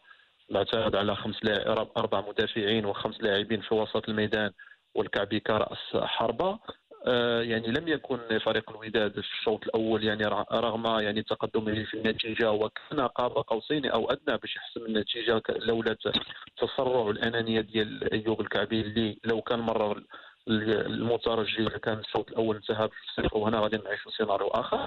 اعتمد 0.56 0.96
على 0.96 1.16
خمس 1.16 1.44
لاعب 1.44 1.88
أربع 1.96 2.20
مدافعين 2.28 2.86
وخمس 2.86 3.20
لاعبين 3.20 3.60
في 3.60 3.74
وسط 3.74 4.08
الميدان 4.08 4.50
والكعبي 4.94 5.40
كرأس 5.40 5.96
حربة. 5.96 6.58
آه، 7.06 7.42
يعني 7.42 7.66
لم 7.66 7.88
يكن 7.88 8.38
فريق 8.38 8.70
الوداد 8.70 9.12
في 9.12 9.32
الشوط 9.40 9.64
الأول 9.64 10.04
يعني 10.04 10.24
رغم 10.52 10.86
يعني 11.00 11.22
تقدمه 11.22 11.84
في 11.84 11.94
النتيجة 11.94 12.52
وكان 12.52 13.00
قاب 13.00 13.32
قوسين 13.32 13.86
أو 13.86 14.10
أدنى 14.10 14.36
باش 14.36 14.56
يحسم 14.56 14.86
النتيجة 14.86 15.42
لولا 15.48 15.96
التسرع 16.48 16.96
والانانيه 16.96 17.60
ديال 17.60 18.12
أيوب 18.12 18.40
الكعبي 18.40 18.80
اللي 18.80 19.18
لو 19.24 19.42
كان 19.42 19.58
مرة 19.58 19.96
المترجي 20.48 21.64
كان 21.66 21.98
الشوط 21.98 22.30
الأول 22.30 22.56
انتهى 22.56 22.88
بصفر 22.88 23.38
وهنا 23.38 23.60
غادي 23.60 23.76
نعيشوا 23.76 24.12
سيناريو 24.12 24.48
آخر. 24.48 24.86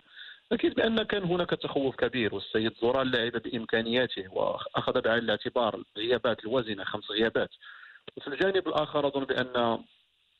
أكيد 0.53 0.73
بان 0.73 1.03
كان 1.03 1.23
هناك 1.23 1.49
تخوف 1.49 1.95
كبير 1.95 2.35
والسيد 2.35 2.73
زوران 2.81 3.11
لعب 3.11 3.31
بإمكانياته 3.31 4.33
وأخذ 4.33 5.01
بعين 5.01 5.23
الاعتبار 5.23 5.83
الغيابات 5.97 6.39
الوازنه 6.39 6.83
خمس 6.83 7.11
غيابات. 7.11 7.49
وفي 8.17 8.27
الجانب 8.27 8.67
الآخر 8.67 9.07
أظن 9.07 9.23
بأن 9.23 9.79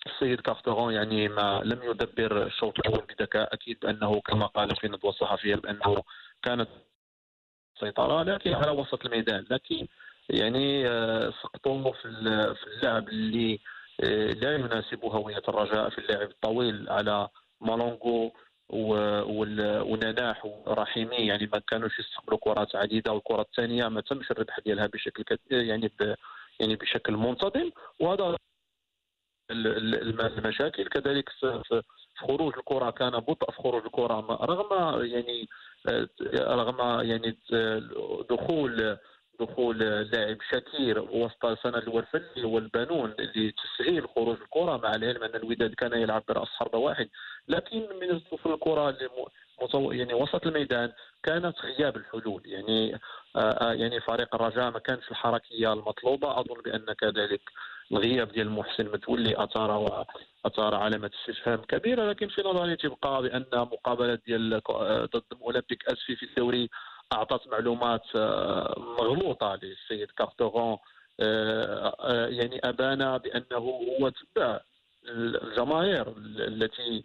السيد 0.05 0.41
كارترون 0.41 0.93
يعني 0.93 1.27
ما 1.27 1.62
لم 1.65 1.84
يدبر 1.84 2.46
الشوط 2.46 2.79
الأول 2.79 3.05
بذكاء 3.05 3.53
أكيد 3.53 3.77
بانه 3.79 4.22
كما 4.22 4.46
قال 4.46 4.75
في 4.75 4.88
الندوه 4.88 5.12
الصحفيه 5.12 5.55
بأنه 5.55 6.03
كانت 6.43 6.70
سيطرة 7.79 8.24
لكن 8.24 8.53
على 8.53 8.72
وسط 8.72 9.05
الميدان. 9.05 9.46
لكن 9.50 9.88
يعني 10.29 10.88
آه، 10.88 11.34
سقطوا 11.43 11.91
في 11.91 12.05
اللعب 12.05 13.10
اللي 13.10 13.60
آه، 14.03 14.32
لا 14.32 14.55
يناسب 14.55 15.05
هويه 15.05 15.41
الرجاء 15.50 15.89
في 15.89 15.98
اللعب 15.98 16.29
الطويل 16.29 16.89
على 16.89 17.27
مالونغو. 17.62 18.34
ونناح 18.74 20.46
ورحيمي 20.46 21.15
يعني 21.15 21.50
ما 21.53 21.60
كانوش 21.60 22.00
يستقبلوا 22.00 22.39
كرات 22.42 22.75
عديدة 22.75 23.12
والكرة 23.12 23.42
الثانية 23.42 23.88
ما 23.88 24.01
تمش 24.01 24.32
الربح 24.32 24.60
ديالها 24.60 24.88
بشكل 24.88 25.38
يعني 25.51 25.88
ب 26.00 26.15
يعني 26.60 26.75
بشكل 26.75 27.13
منتظم. 27.13 27.72
وهذا 28.00 28.38
المشاكل. 29.51 30.88
كذلك 30.88 31.30
في 31.30 31.84
خروج 32.15 32.53
الكرة 32.58 32.89
كان 32.89 33.12
بطء 33.12 33.51
في 33.51 33.58
خروج 33.58 33.86
الكرة 33.86 34.20
رغم 34.46 35.01
يعني 35.06 35.50
رغم 36.38 37.10
يعني 37.10 37.38
دخول 38.30 38.98
دخول 39.40 39.80
لاعب 39.80 40.38
شكير 40.52 41.00
وسط 41.00 41.46
سند 41.63 41.75
الورفلي 41.75 42.44
والبنون 42.44 43.13
لتسهيل 43.20 44.08
خروج 44.16 44.38
الكرة 44.42 44.78
مع 44.78 44.96
العلم 44.96 45.24
أن 45.24 45.36
الوداد 45.36 45.74
كان 45.74 45.94
يلعب 46.02 46.24
برأس 46.28 46.48
حربة 46.48 46.78
واحد. 46.78 47.10
لكن 47.48 47.80
من 48.02 48.20
ظروف 48.20 48.48
الكرة 48.48 48.98
يعني 49.94 50.13
وسط 50.13 50.48
الميدان 50.48 50.92
كانت 51.24 51.56
غياب 51.60 51.98
الحلول. 51.98 52.42
يعني 52.46 52.96
آه, 53.36 53.40
آه، 53.40 53.74
يعني 53.74 54.02
فريق 54.02 54.36
الرجاء 54.36 54.72
ما 54.72 54.80
كانش 54.80 55.12
الحركية 55.12 55.74
المطلوبة. 55.74 56.40
أظن 56.40 56.62
بأن 56.66 56.94
كذلك 56.94 57.42
الغياب 57.92 58.32
ديال 58.32 58.50
محسن 58.50 58.86
متولي 58.86 59.44
أثار 59.44 60.06
أثار 60.46 60.75
علامة 60.75 61.12
استفهام 61.20 61.62
كبيرة. 61.62 62.10
لكن 62.10 62.28
في 62.28 62.42
نظري 62.42 62.75
تبقى 62.75 63.22
بأن 63.22 63.46
مقابلة 63.54 64.20
ديال 64.28 64.62
آه، 64.70 65.06
ضد 65.06 65.24
اولمبيك 65.42 65.86
أسفي 65.88 66.16
في 66.16 66.24
الدوري 66.25 66.70
أعطت 67.13 67.48
معلومات 67.48 68.03
آه، 68.15 68.75
مغلوطة 69.00 69.60
للسيد 69.63 70.12
كارتوغون 70.12 70.77
يعني 72.29 72.60
أبان 72.63 73.17
بأنه 73.17 73.57
هو 73.57 74.10
تبع 74.10 74.60
الجماهير 75.07 76.13
التي 76.17 77.03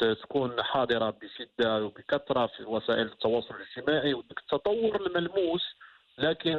تكون 0.00 0.62
حاضرة 0.62 1.10
بشدة 1.10 1.84
وبكثرة 1.84 2.46
في 2.46 2.64
وسائل 2.64 3.06
التواصل 3.06 3.54
الاجتماعي 3.54 4.14
والتطور 4.14 5.06
الملموس 5.06 5.62
لكن 6.18 6.56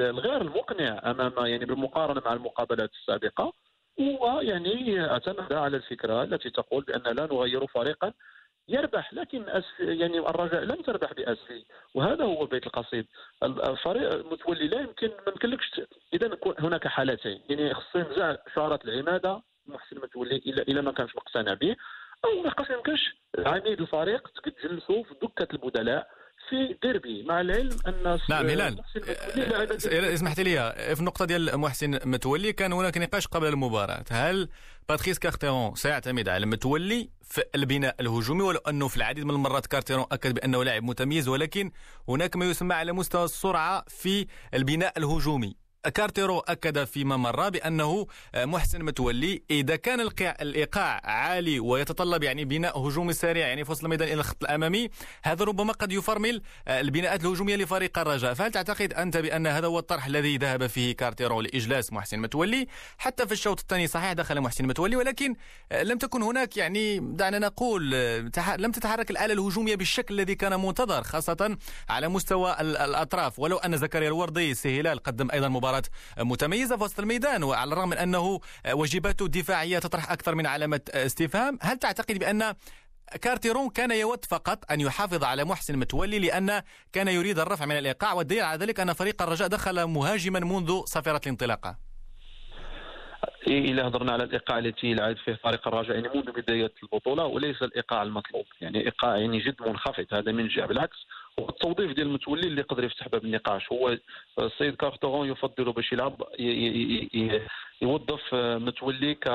الغير 0.00 0.40
المقنع 0.40 1.10
أمام 1.10 1.46
يعني 1.46 1.64
بالمقارنة 1.64 2.22
مع 2.24 2.32
المقابلات 2.32 2.90
السابقة 2.90 3.52
هو 4.00 4.40
يعني 4.40 5.00
اعتمد 5.00 5.52
على 5.52 5.76
الفكرة 5.76 6.22
التي 6.22 6.50
تقول 6.50 6.84
بأن 6.84 7.16
لا 7.16 7.26
نغير 7.26 7.66
فريقا 7.66 8.12
يربح 8.68 9.14
لكن 9.14 9.48
أسفي 9.48 9.98
يعني 9.98 10.18
الرجاء 10.18 10.64
لم 10.64 10.82
تربح 10.82 11.12
بأسفي. 11.12 11.64
وهذا 11.94 12.24
هو 12.24 12.46
بيت 12.46 12.66
القصيد. 12.66 13.06
الفريق 13.42 14.12
المتولي 14.12 14.68
لا 14.68 14.80
يمكن 14.80 15.08
ما 15.08 15.32
يمكنلكش 15.32 15.80
إذا 16.14 16.38
هناك 16.58 16.88
حالتين. 16.88 17.42
يعني 17.48 17.74
خصو 17.74 17.98
ينزع 17.98 18.36
شعارات 18.54 18.84
العمادة 18.84 19.42
محسن 19.66 19.96
متولي 19.96 20.36
إلى 20.36 20.62
إلى 20.62 20.82
ما 20.82 20.92
كانش 20.92 21.16
مقتنع 21.16 21.54
به. 21.54 21.76
أو 22.24 22.42
ما 22.42 22.54
يمكنش 22.70 23.16
عميد 23.38 23.80
الفريق 23.80 24.28
تجلسوا 24.28 25.02
في 25.04 25.14
دكة 25.22 25.48
البدلاء. 25.52 26.08
في 26.50 26.76
ديربي 26.82 27.22
مع 27.22 27.40
العلم 27.40 27.76
أن 27.86 28.18
نعم 28.30 28.46
هلال. 28.46 28.80
اسمحت 30.14 30.40
لي 30.40 30.74
في 30.94 31.00
النقطة 31.00 31.24
ديال 31.24 31.58
محسن 31.58 31.98
متولي 32.04 32.52
كان 32.52 32.72
هناك 32.72 32.98
نقاش 32.98 33.26
قبل 33.26 33.46
المباراة. 33.46 34.04
هل 34.10 34.48
باتريس 34.88 35.18
كارتيرون 35.18 35.74
سيعتمد 35.74 36.28
على 36.28 36.46
متولي 36.46 37.10
في 37.22 37.42
البناء 37.54 37.96
الهجومي 38.00 38.42
ولو 38.42 38.58
أنه 38.58 38.88
في 38.88 38.96
العديد 38.96 39.24
من 39.24 39.30
المرات 39.30 39.66
كارتيرون 39.66 40.04
أكد 40.12 40.34
بأنه 40.34 40.64
لاعب 40.64 40.82
متميز 40.82 41.28
ولكن 41.28 41.70
هناك 42.08 42.36
ما 42.36 42.44
يسمى 42.44 42.74
على 42.74 42.92
مستوى 42.92 43.24
السرعة 43.24 43.84
في 43.88 44.26
البناء 44.54 44.98
الهجومي؟ 44.98 45.56
كارتيرون 45.88 46.38
أكد 46.38 46.84
فيما 46.84 47.16
مر 47.16 47.48
بأنه 47.48 48.06
محسن 48.36 48.82
متولي 48.82 49.42
إذا 49.50 49.76
كان 49.76 50.00
الإيقاع 50.20 51.00
عالي 51.04 51.60
ويتطلب 51.60 52.22
يعني 52.22 52.44
بناء 52.44 52.78
هجومي 52.78 53.12
سريع 53.12 53.46
يعني 53.46 53.64
في 53.64 53.70
وسط 53.70 53.84
الميدان 53.84 54.08
إلى 54.08 54.20
الخط 54.20 54.44
الأمامي 54.44 54.90
هذا 55.22 55.44
ربما 55.44 55.72
قد 55.72 55.92
يفرمل 55.92 56.42
البناءات 56.68 57.24
الهجومية 57.24 57.56
لفريق 57.56 57.98
الرجاء. 57.98 58.34
فهل 58.34 58.52
تعتقد 58.52 58.92
أنت 58.92 59.16
بأن 59.16 59.46
هذا 59.46 59.66
هو 59.66 59.78
الطرح 59.78 60.06
الذي 60.06 60.36
ذهب 60.36 60.66
فيه 60.66 60.96
كارتيرو 60.96 61.40
لإجلاس 61.40 61.92
محسن 61.92 62.18
متولي؟ 62.18 62.66
حتى 62.98 63.26
في 63.26 63.32
الشوط 63.32 63.60
الثاني 63.60 63.86
صحيح 63.86 64.12
دخل 64.12 64.40
محسن 64.40 64.64
متولي 64.64 64.96
ولكن 64.96 65.34
لم 65.82 65.98
تكن 65.98 66.22
هناك 66.22 66.56
يعني 66.56 66.98
دعنا 66.98 67.38
نقول 67.38 67.90
لم 68.58 68.72
تتحرك 68.72 69.10
الآلة 69.10 69.34
الهجومية 69.34 69.74
بالشكل 69.76 70.14
الذي 70.14 70.34
كان 70.34 70.60
منتظر 70.60 71.02
خاصة 71.02 71.56
على 71.88 72.08
مستوى 72.08 72.56
الأطراف. 72.60 73.38
ولو 73.38 73.56
أن 73.56 73.76
زكريا 73.76 74.08
الوردي 74.08 74.54
سهلال 74.54 74.98
قدم 74.98 75.30
أيضا 75.30 75.48
مباراة 75.48 75.75
متميزة 76.18 76.76
في 76.76 76.84
وسط 76.84 77.00
الميدان 77.00 77.42
وعلى 77.42 77.72
الرغم 77.72 77.88
من 77.88 77.96
أنه 77.96 78.40
واجباته 78.72 79.24
الدفاعية 79.24 79.78
تطرح 79.78 80.12
أكثر 80.12 80.34
من 80.34 80.46
علامة 80.46 80.80
استفهام 80.94 81.58
هل 81.62 81.78
تعتقد 81.78 82.18
بأن 82.18 82.54
كارتيرون 83.22 83.70
كان 83.70 83.90
يود 83.90 84.24
فقط 84.24 84.72
أن 84.72 84.80
يحافظ 84.80 85.24
على 85.24 85.44
محسن 85.44 85.78
متولي 85.78 86.18
لأن 86.18 86.62
كان 86.92 87.08
يريد 87.08 87.38
الرفع 87.38 87.66
من 87.66 87.78
الإيقاع؟ 87.78 88.12
والدليل 88.12 88.42
على 88.42 88.58
ذلك 88.58 88.80
أن 88.80 88.92
فريق 88.92 89.22
الرجاء 89.22 89.48
دخل 89.48 89.84
مهاجما 89.84 90.40
منذ 90.40 90.84
صافرة 90.84 91.20
الانطلاقة 91.26 91.76
إلى 93.46 93.82
هضرنا 93.82 94.12
على 94.12 94.24
الإيقاع 94.24 94.58
التي 94.58 94.94
لعب 94.94 95.16
فيه 95.16 95.34
فريق 95.44 95.68
الرجاء 95.68 95.94
يعني 95.94 96.08
منذ 96.14 96.32
بداية 96.32 96.72
البطولة 96.82 97.24
وليس 97.24 97.62
الإيقاع 97.62 98.02
المطلوب. 98.02 98.44
يعني 98.60 98.80
إيقاع 98.80 99.16
يعني 99.16 99.38
جد 99.38 99.62
منخفض 99.66 100.06
هذا 100.12 100.32
من 100.32 100.48
جهة. 100.48 100.66
بالعكس 100.66 100.96
والتوظيف 101.40 101.92
ديال 101.92 102.06
المتولي 102.06 102.46
اللي 102.46 102.60
يقدر 102.60 102.84
يفتح 102.84 103.08
باب 103.08 103.24
النقاش. 103.24 103.72
هو 103.72 103.96
السيد 104.38 104.76
كارتورون 104.76 105.28
يفضل 105.28 105.72
باش 105.72 105.92
يلعب 105.92 106.22
يوظف 107.82 108.34
متولي 108.34 109.14
ك 109.14 109.28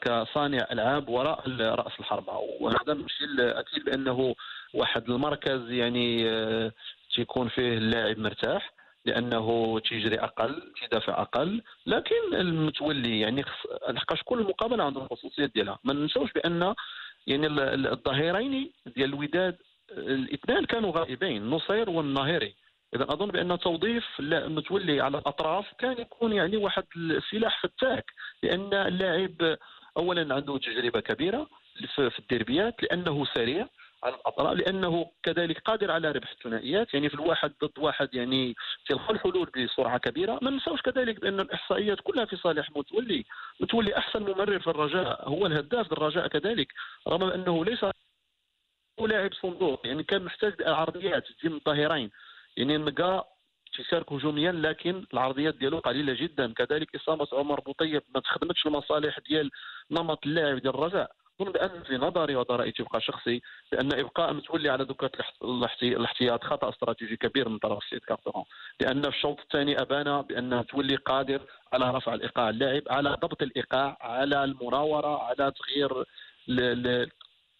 كصانع 0.00 0.66
ألعاب 0.72 1.08
وراء 1.08 1.50
رأس 1.60 1.92
الحربة. 2.00 2.32
وهذا 2.60 2.94
ماشي 2.94 3.24
أكيد 3.38 3.84
بأنه 3.84 4.34
واحد 4.74 5.10
المركز 5.10 5.70
يعني 5.70 6.30
آه، 6.30 6.72
تيكون 7.14 7.48
فيه 7.48 7.78
اللاعب 7.78 8.18
مرتاح 8.18 8.72
لأنه 9.04 9.78
تيجري 9.78 10.18
أقل 10.20 10.72
تيدافع 10.80 11.22
أقل. 11.22 11.62
لكن 11.86 12.34
المتولي 12.34 13.20
يعني 13.20 13.44
لحقاش 13.88 14.22
كل 14.24 14.42
مقابلة 14.42 14.84
عنده 14.84 15.02
الخصوصيات 15.02 15.50
ديالها. 15.54 15.78
ما 15.84 15.92
ننساوش 15.92 16.32
بأن 16.32 16.74
يعني 17.26 17.46
الظهيرين 17.92 18.72
ديال 18.86 19.14
الوداد 19.14 19.56
الاثنان 19.90 20.64
كانوا 20.64 20.92
غائبين 20.98 21.50
نصير 21.50 21.90
والناهري 21.90 22.54
إذا 22.94 23.04
أظن 23.04 23.26
بأن 23.26 23.58
توظيف 23.58 24.04
المتولي 24.20 25.00
على 25.00 25.18
الأطراف 25.18 25.66
كان 25.78 26.00
يكون 26.00 26.32
يعني 26.32 26.56
واحد 26.56 26.84
السلاح 26.96 27.62
فتاك 27.62 28.04
لأن 28.42 28.74
اللاعب 28.74 29.58
اولا 29.96 30.34
عنده 30.34 30.58
تجربة 30.58 31.00
كبيرة 31.00 31.48
في 31.96 32.18
الديربيات 32.18 32.82
لأنه 32.82 33.24
سريع 33.34 33.68
على 34.04 34.14
الأطراف 34.14 34.56
لأنه 34.56 35.10
كذلك 35.22 35.58
قادر 35.58 35.90
على 35.90 36.12
ربح 36.12 36.30
الثنائيات 36.30 36.94
يعني 36.94 37.08
في 37.08 37.14
الواحد 37.14 37.52
ضد 37.64 37.78
واحد 37.78 38.14
يعني 38.14 38.54
تلقى 38.88 39.10
الحلول 39.14 39.50
بسرعة 39.56 39.98
كبيرة. 39.98 40.38
ما 40.42 40.50
ننساوش 40.50 40.82
كذلك 40.82 41.20
بأن 41.20 41.40
الإحصائيات 41.40 42.00
كلها 42.00 42.24
في 42.24 42.36
صالح 42.36 42.70
متولي. 42.76 43.24
متولي 43.60 43.98
أحسن 43.98 44.22
ممرر 44.22 44.58
في 44.58 44.66
الرجاء 44.66 45.28
هو 45.28 45.46
الهداف 45.46 45.92
للرجاء 45.92 46.28
كذلك 46.28 46.72
رغم 47.08 47.30
أنه 47.30 47.64
ليس 47.64 47.84
لاعب 49.00 49.30
صندوق 49.34 49.86
يعني 49.86 50.02
كان 50.02 50.24
محتاج 50.24 50.54
عرضيات 50.60 51.24
تجي 51.26 51.48
من 51.48 51.56
الظهيرين 51.56 52.10
يعني 52.56 52.76
نلقى 52.78 53.28
تشارك 53.78 54.12
هجوميا 54.12 54.52
لكن 54.52 55.06
العرضيات 55.14 55.54
ديالو 55.54 55.78
قليلة 55.78 56.12
جدا. 56.14 56.52
كذلك 56.52 56.94
إصابة 56.96 57.28
عمر 57.32 57.60
بوطيب 57.60 58.02
ما 58.14 58.20
تخدمتش 58.20 58.66
المصالح 58.66 59.18
ديال 59.28 59.50
نمط 59.90 60.26
اللاعب 60.26 60.56
ديال 60.58 60.74
الرجاء. 60.74 61.10
اظن 61.40 61.52
بأن 61.52 61.82
في 61.82 61.96
نظري 61.96 62.36
وهذا 62.36 62.56
رايي 62.56 62.72
تبقى 62.72 63.00
شخصي 63.00 63.42
بان 63.72 63.92
إبقاء 63.92 64.32
متولي 64.32 64.68
على 64.68 64.84
دكه 64.84 65.10
الاحتياط 65.82 66.44
خطأ 66.44 66.68
استراتيجي 66.68 67.16
كبير 67.16 67.48
من 67.48 67.58
طرف 67.58 67.84
السيد 67.84 68.00
كارتون 68.00 68.44
لأن 68.80 69.02
في 69.02 69.08
الشوط 69.08 69.40
الثاني 69.40 69.80
أبان 69.80 70.22
بأن 70.22 70.56
متولي 70.56 70.96
قادر 70.96 71.40
على 71.72 71.90
رفع 71.90 72.14
الإيقاع 72.14 72.48
اللاعب 72.50 72.82
على 72.90 73.10
ضبط 73.10 73.42
الإيقاع 73.42 73.96
على 74.00 74.44
المراوره 74.44 75.22
على 75.22 75.52
تغيير 75.52 76.04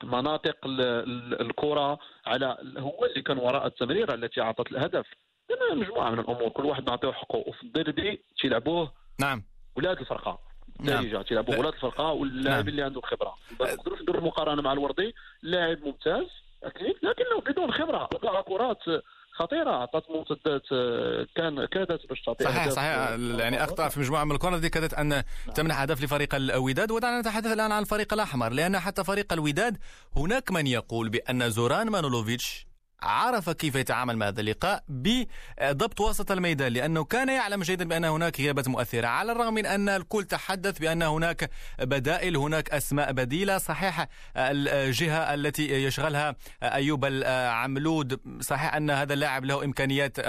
مناطق 0.04 0.56
الكرة 1.40 1.98
على 2.26 2.56
هو 2.78 3.04
اللي 3.04 3.22
كان 3.22 3.38
وراء 3.38 3.66
التمريرة 3.66 4.14
التي 4.14 4.40
أعطت 4.40 4.72
الهدف. 4.72 5.06
مجموعة 5.72 6.10
من 6.10 6.18
الأمور 6.18 6.48
كل 6.48 6.64
واحد 6.64 6.86
نعطيه 6.86 7.12
حقه 7.12 7.44
وفي 7.46 7.62
الديربي 7.62 8.22
تيلعبوه 8.40 8.92
نعم. 9.20 9.42
ولاد 9.76 10.00
الفرقه 10.00 10.38
نعم. 10.80 11.22
تيلعبوا 11.22 11.56
ولاد 11.56 11.72
الفرقه 11.72 12.12
واللاعب 12.12 12.58
نعم. 12.58 12.68
اللي 12.68 12.82
عنده 12.82 13.00
خبرة. 13.00 13.34
ما 13.60 13.74
نقدروش 13.74 14.02
نديروا 14.02 14.22
مقارنة 14.22 14.62
مع 14.62 14.72
الوردي 14.72 15.14
لاعب 15.42 15.78
ممتاز 15.84 16.26
أكيد 16.64 16.94
لكنه 17.02 17.40
بدون 17.46 17.72
خبرة. 17.72 18.02
وقع 18.14 18.40
كرات 18.40 18.82
خطيرة 19.38 19.70
أعطت 19.70 20.04
مرتدات 20.10 20.62
كان 21.36 21.64
كادت 21.64 22.06
باش 22.08 22.22
تعطي 22.22 22.44
صحيح 22.44 22.68
صحيح. 22.68 22.90
يعني 23.38 23.64
اخطاء 23.64 23.88
في 23.88 24.00
مجموعة 24.00 24.24
من 24.24 24.32
الكورنر 24.32 24.58
دي 24.58 24.68
كادت 24.68 24.94
أن 24.94 25.22
تمنح 25.54 25.80
هدف 25.80 26.04
لفريق 26.04 26.34
الوداد 26.34 26.90
ودعنا 26.90 27.20
نتحدث 27.20 27.52
الآن 27.52 27.72
عن 27.72 27.82
الفريق 27.82 28.12
الأحمر 28.12 28.52
لأن 28.52 28.78
حتى 28.78 29.04
فريق 29.04 29.32
الوداد 29.32 29.78
هناك 30.16 30.50
من 30.52 30.66
يقول 30.66 31.08
بأن 31.08 31.50
زوران 31.50 31.90
مانولوفيتش 31.90 32.66
عرف 33.02 33.50
كيف 33.50 33.74
يتعامل 33.74 34.16
مع 34.16 34.28
هذا 34.28 34.40
اللقاء 34.40 34.84
بضبط 34.88 36.00
وسط 36.00 36.30
الميدان 36.30 36.72
لأنه 36.72 37.04
كان 37.04 37.28
يعلم 37.28 37.62
جيدا 37.62 37.84
بأن 37.84 38.04
هناك 38.04 38.40
غيابات 38.40 38.68
مؤثرة 38.68 39.06
على 39.06 39.32
الرغم 39.32 39.54
من 39.54 39.66
أن 39.66 39.88
الكل 39.88 40.24
تحدث 40.24 40.78
بأن 40.78 41.02
هناك 41.02 41.50
بدائل 41.78 42.36
هناك 42.36 42.70
أسماء 42.70 43.12
بديلة. 43.12 43.58
صحيح 43.58 44.08
الجهة 44.36 45.34
التي 45.34 45.84
يشغلها 45.84 46.36
أيوب 46.62 47.04
العملود 47.04 48.20
صحيح 48.42 48.74
أن 48.74 48.90
هذا 48.90 49.14
اللاعب 49.14 49.44
له 49.44 49.64
إمكانيات 49.64 50.20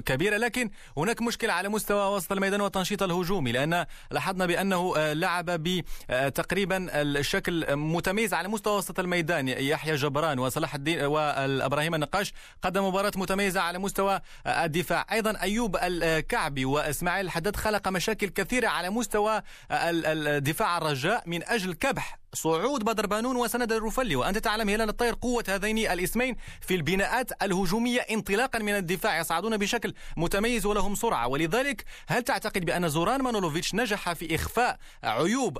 كبيرة 0.00 0.36
لكن 0.36 0.70
هناك 0.96 1.22
مشكلة 1.22 1.52
على 1.52 1.68
مستوى 1.68 2.16
وسط 2.16 2.32
الميدان 2.32 2.60
والتنشيط 2.60 3.02
الهجومي 3.02 3.52
لأن 3.52 3.86
لاحظنا 4.10 4.46
بأنه 4.46 5.12
لعب 5.12 5.46
بتقريبا 5.50 6.86
الشكل 7.02 7.76
متميز 7.76 8.34
على 8.34 8.48
مستوى 8.48 8.78
وسط 8.78 9.00
الميدان 9.00 9.48
يحيى 9.48 9.94
جبران 9.94 10.38
وصلاح 10.38 10.74
الدين 10.74 11.04
والإبراهيم 11.04 11.94
النقاش 11.94 12.15
النقاش. 12.16 12.32
قدم 12.62 12.84
مباراة 12.88 13.12
متميزة 13.16 13.60
على 13.60 13.78
مستوى 13.78 14.20
الدفاع. 14.46 15.06
أيضا 15.12 15.40
أيوب 15.40 15.76
الكعبي 15.82 16.64
وإسماعيل 16.64 17.26
الحداد 17.26 17.56
خلق 17.56 17.88
مشاكل 17.88 18.28
كثيرة 18.28 18.68
على 18.68 18.90
مستوى 18.90 19.42
الدفاع 19.70 20.78
الرجاء 20.78 21.22
من 21.26 21.44
أجل 21.44 21.74
كبح 21.74 22.18
صعود 22.36 22.84
بدر 22.84 23.06
بانون 23.06 23.36
وسند 23.36 23.72
الرفلي 23.72 24.16
وأنت 24.16 24.38
تعلم 24.38 24.68
هلال 24.68 24.88
الطير 24.88 25.14
قوة 25.22 25.44
هذين 25.48 25.78
الاسمين 25.78 26.36
في 26.60 26.74
البناءات 26.74 27.42
الهجومية 27.42 28.00
انطلاقا 28.00 28.58
من 28.58 28.76
الدفاع 28.76 29.18
يصعدون 29.20 29.56
بشكل 29.56 29.92
متميز 30.16 30.66
ولهم 30.66 30.94
سرعة. 30.94 31.28
ولذلك 31.28 31.84
هل 32.08 32.22
تعتقد 32.22 32.64
بأن 32.64 32.88
زوران 32.88 33.22
مانولوفيتش 33.22 33.74
نجح 33.74 34.12
في 34.12 34.34
إخفاء 34.34 34.78
عيوب 35.04 35.58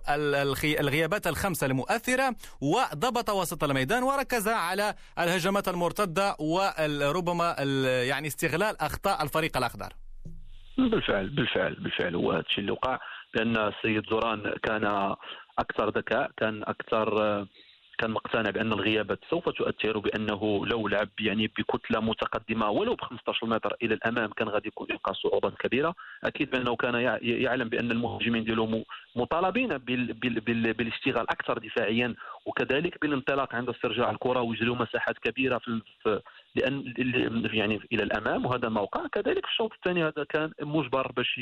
الغيابات 0.81 1.27
الخمسة 1.27 1.67
المؤثرة 1.67 2.35
وضبط 2.61 3.31
وسط 3.31 3.65
الميدان 3.65 4.03
وركز 4.03 4.49
على 4.49 4.95
الهجمات 5.19 5.69
المرتدة 5.69 6.37
وربما 6.39 7.57
يعني 8.09 8.29
استغلال 8.29 8.81
أخطاء 8.81 9.23
الفريق 9.23 9.57
الأخضر؟ 9.57 9.93
بالفعل 10.79 11.29
بالفعل 11.29 11.75
بالفعل. 11.75 12.15
هو 12.15 12.33
هذا 12.33 12.41
الشيء 12.41 12.61
اللي 12.61 12.73
وقع 12.73 12.99
لأن 13.35 13.57
السيد 13.57 14.03
زوران 14.11 14.55
كان 14.63 14.85
أكثر 15.59 15.89
ذكاء 15.91 16.31
كان 16.37 16.63
أكثر 16.63 17.47
كان 17.99 18.11
مقتنع 18.11 18.51
بأن 18.51 18.73
الغيابات 18.73 19.19
سوف 19.31 19.49
تؤثر 19.49 19.99
بأنه 19.99 20.67
لو 20.67 20.89
لعب 20.89 21.09
يعني 21.21 21.47
بكتلة 21.47 22.01
متقدمة 22.01 22.71
ولو 22.71 22.95
ب 22.95 23.01
15 23.01 23.47
متر 23.47 23.77
إلى 23.83 23.95
الأمام 23.95 24.31
كان 24.31 24.49
غادي 24.49 24.69
يكون 24.69 24.87
يلقى 24.91 25.15
صعوبات 25.15 25.55
كبيرة. 25.55 25.95
أكيد 26.25 26.51
بأنه 26.51 26.77
كان 26.77 26.95
يعلم 27.23 27.69
بأن 27.69 27.91
المهاجمين 27.91 28.45
ديالو 28.45 28.85
مطالبين 29.17 29.69
بالاشتغال 30.69 31.31
أكثر 31.31 31.59
دفاعيا 31.59 32.15
وكذلك 32.47 33.01
بالانطلاق 33.01 33.55
عند 33.55 33.69
استرجاع 33.69 34.11
الكرة 34.11 34.41
ويجريوا 34.41 34.77
مساحات 34.77 35.19
كبيرة 35.19 35.59
في 35.59 36.21
لأن 36.55 36.95
يعني 37.53 37.81
إلى 37.93 38.03
الأمام 38.03 38.47
وهذا 38.47 38.69
ما 38.69 38.81
وقع 38.81 39.07
كذلك 39.07 39.47
في 39.47 39.53
الشوط 39.53 39.73
الثاني 39.73 40.05
هذا 40.05 40.25
كان 40.25 40.51
مجبر 40.63 41.13
باش 41.13 41.41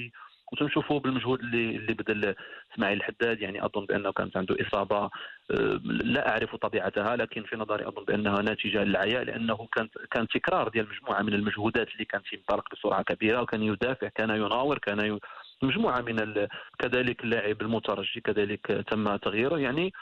وتنشوفوا 0.54 1.00
بالمجهود 1.00 1.40
اللي 1.40 1.76
اللي 1.76 1.94
بذل 1.94 2.34
إسماعيل 2.74 2.98
الحداد 2.98 3.40
يعني 3.40 3.64
أظن 3.64 3.86
بأنه 3.86 4.12
كانت 4.12 4.36
عنده 4.36 4.56
إصابة 4.60 5.10
آه، 5.50 5.80
لا 5.84 6.28
أعرف 6.28 6.56
طبيعتها 6.56 7.16
لكن 7.16 7.42
في 7.42 7.56
نظري 7.56 7.88
أظن 7.88 8.04
بأنها 8.04 8.42
ناتجة 8.42 8.84
للعياء 8.84 9.24
لأنه 9.24 9.68
كانت 9.76 9.98
كان 10.10 10.28
تكرار 10.28 10.68
ديال 10.68 10.88
مجموعة 10.88 11.22
من 11.22 11.34
المجهودات 11.34 11.88
اللي 11.88 12.04
كانت 12.04 12.24
تنطلق 12.32 12.64
بسرعة 12.72 13.02
كبيرة 13.02 13.42
وكان 13.42 13.62
يدافع 13.62 14.08
كان 14.08 14.30
يناور 14.30 14.78
كان 14.78 15.00
ي... 15.00 15.18
مجموعة 15.62 16.00
من 16.00 16.20
ال... 16.20 16.48
كذلك 16.78 17.24
اللاعب 17.24 17.62
المترجي 17.62 18.20
كذلك 18.20 18.66
تم 18.90 19.16
تغييره 19.16 19.58
يعني 19.58 19.92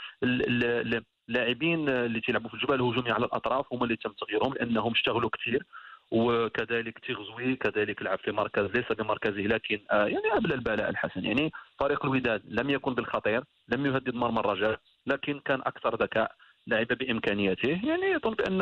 اللاعبين 1.29 1.89
اللي 1.89 2.21
تيلعبوا 2.21 2.49
في 2.49 2.55
الجبال 2.55 2.75
الهجومي 2.75 3.11
على 3.11 3.25
الأطراف 3.25 3.73
هم 3.73 3.85
اللي 3.85 3.97
تم 3.97 4.13
تغييرهم 4.13 4.55
لأنهم 4.55 4.93
اشتغلوا 4.93 5.31
كثير 5.31 5.63
وكذلك 6.13 6.99
تيغزوي 6.99 7.57
كذلك 7.57 8.03
لعب 8.03 8.19
في 8.19 8.33
مركز 8.33 8.65
ليس 8.65 8.93
بمركزه 8.93 9.43
لكن 9.43 9.81
آه، 9.91 10.07
يعني 10.07 10.31
قبل 10.31 10.53
البلاء 10.53 10.91
الحسن. 10.91 11.25
يعني 11.25 11.53
فريق 11.79 12.05
الوداد 12.05 12.43
لم 12.49 12.71
يكن 12.71 12.95
بالخطير 12.95 13.45
لم 13.69 13.87
يهدد 13.87 14.15
مرمى 14.15 14.41
الرجاء 14.41 14.79
لكن 15.07 15.41
كان 15.41 15.61
أكثر 15.61 15.97
ذكاء 15.97 16.33
لعب 16.67 16.87
بامكانياته 16.87 17.81
يعني 17.85 18.07
يظن 18.07 18.35
بأن 18.35 18.59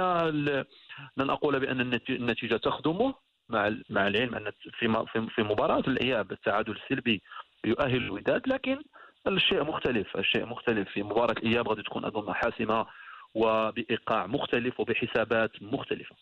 لن 1.17 1.31
أقول 1.31 1.61
بأن 1.61 1.81
النتيجة 2.11 2.57
تخدمه 2.57 3.15
مع 3.49 3.75
مع 3.91 4.07
العلم 4.07 4.35
أن 4.35 4.51
في 4.79 5.07
في 5.35 5.43
مباراة 5.43 5.81
الإياب 5.89 6.33
التعادل 6.33 6.73
السلبي 6.73 7.23
يؤهل 7.65 7.97
الوداد 7.97 8.49
لكن 8.49 8.83
الشيء 9.27 9.65
مختلف 9.65 10.17
الشيء 10.17 10.47
مختلف. 10.47 10.89
في 10.89 11.03
مباراة 11.03 11.33
الإياب 11.33 11.69
غادي 11.69 11.83
تكون 11.83 12.05
أظن 12.05 12.33
حاسمة 12.33 12.87
وبإيقاع 13.35 14.27
مختلف 14.27 14.81
وبحسابات 14.81 15.63
مختلفة. 15.63 16.17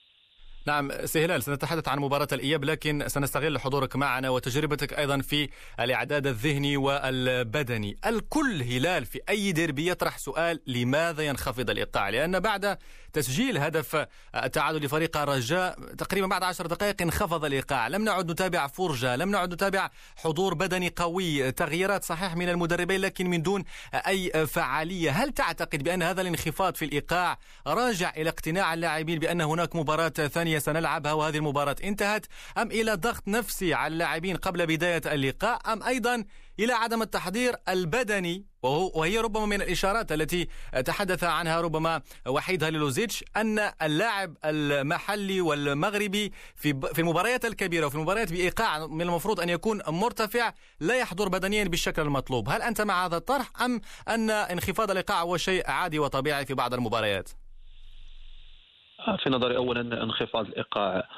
نعم 0.68 1.06
سهلال 1.06 1.42
سنتحدث 1.42 1.88
عن 1.88 1.98
مباراة 1.98 2.28
الإياب 2.32 2.64
لكن 2.64 3.04
سنستغل 3.06 3.58
حضورك 3.58 3.96
معنا 3.96 4.30
وتجربتك 4.30 4.98
أيضا 4.98 5.20
في 5.20 5.48
الإعداد 5.80 6.26
الذهني 6.26 6.76
والبدني. 6.76 7.96
الكل 8.06 8.62
هلال 8.62 9.06
في 9.06 9.20
أي 9.28 9.52
ديربي 9.52 9.90
يطرح 9.90 10.18
سؤال 10.18 10.60
لماذا 10.66 11.22
ينخفض 11.22 11.70
الإيقاع؟ 11.70 12.08
لأن 12.08 12.40
بعد 12.40 12.78
تسجيل 13.12 13.58
هدف 13.58 14.06
التعادل 14.34 14.84
لفريق 14.84 15.16
الرجاء 15.16 15.94
تقريبا 15.98 16.26
بعد 16.26 16.42
عشر 16.42 16.66
دقائق 16.66 17.02
انخفض 17.02 17.44
الإيقاع. 17.44 17.88
لم 17.88 18.04
نعد 18.04 18.30
نتابع 18.30 18.66
فرجة 18.66 19.16
لم 19.16 19.30
نعد 19.30 19.54
نتابع 19.54 19.90
حضور 20.16 20.54
بدني 20.54 20.92
قوي. 20.96 21.52
تغييرات 21.52 22.04
صحيح 22.04 22.36
من 22.36 22.48
المدربين 22.48 23.00
لكن 23.00 23.30
من 23.30 23.42
دون 23.42 23.64
أي 23.94 24.46
فعالية. 24.46 25.10
هل 25.10 25.32
تعتقد 25.32 25.82
بأن 25.82 26.02
هذا 26.02 26.20
الانخفاض 26.20 26.74
في 26.74 26.84
الإيقاع 26.84 27.38
راجع 27.66 28.12
إلى 28.16 28.28
اقتناع 28.28 28.74
اللاعبين 28.74 29.18
بأن 29.18 29.40
هناك 29.40 29.76
مباراة 29.76 30.08
ثانية 30.08 30.58
سنلعبها 30.58 31.12
وهذه 31.12 31.36
المباراة 31.36 31.76
انتهت؟ 31.84 32.26
أم 32.58 32.70
إلى 32.70 32.94
ضغط 32.94 33.28
نفسي 33.28 33.74
على 33.74 33.92
اللاعبين 33.92 34.36
قبل 34.36 34.66
بداية 34.66 35.02
اللقاء؟ 35.06 35.72
أم 35.72 35.82
أيضا 35.82 36.24
إلى 36.60 36.72
عدم 36.72 37.02
التحضير 37.02 37.54
البدني 37.68 38.44
وهي 38.62 39.18
ربما 39.18 39.46
من 39.46 39.62
الإشارات 39.62 40.12
التي 40.12 40.48
تحدث 40.84 41.24
عنها 41.24 41.60
ربما 41.60 42.02
وحيد 42.26 42.64
هاليلوزيتش 42.64 43.24
أن 43.36 43.58
اللاعب 43.82 44.34
المحلي 44.44 45.40
والمغربي 45.40 46.32
في 46.56 46.80
في 46.94 46.98
المباريات 46.98 47.44
الكبيرة 47.44 47.86
وفي 47.86 47.94
المباريات 47.94 48.32
بإيقاع 48.32 48.86
من 48.86 49.02
المفروض 49.02 49.40
أن 49.40 49.48
يكون 49.48 49.80
مرتفع 49.88 50.52
لا 50.80 50.98
يحضر 50.98 51.28
بدنيا 51.28 51.64
بالشكل 51.64 52.02
المطلوب 52.02 52.48
هل 52.48 52.62
أنت 52.62 52.80
مع 52.80 53.06
هذا 53.06 53.16
الطرح 53.16 53.62
أم 53.64 53.80
أن 54.08 54.30
انخفاض 54.30 54.90
الإيقاع 54.90 55.22
هو 55.22 55.36
شيء 55.36 55.70
عادي 55.70 55.98
وطبيعي 55.98 56.46
في 56.46 56.54
بعض 56.54 56.74
المباريات؟ 56.74 57.30
في 59.22 59.30
نظري 59.30 59.56
اولا 59.56 60.02
انخفاض 60.02 60.46
الإيقاع 60.46 61.08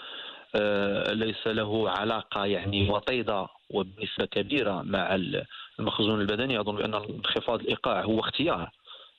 آه، 0.55 1.13
ليس 1.13 1.47
له 1.47 1.91
علاقة 1.91 2.45
يعني 2.45 2.91
وطيدة 2.91 3.47
وبنسبة 3.71 4.25
كبيرة 4.25 4.83
مع 4.83 5.21
المخزون 5.79 6.21
البدني. 6.21 6.61
أظن 6.61 6.77
بأن 6.77 6.95
انخفاض 6.95 7.61
الإيقاع 7.61 8.03
هو 8.03 8.21
اختيار 8.21 8.71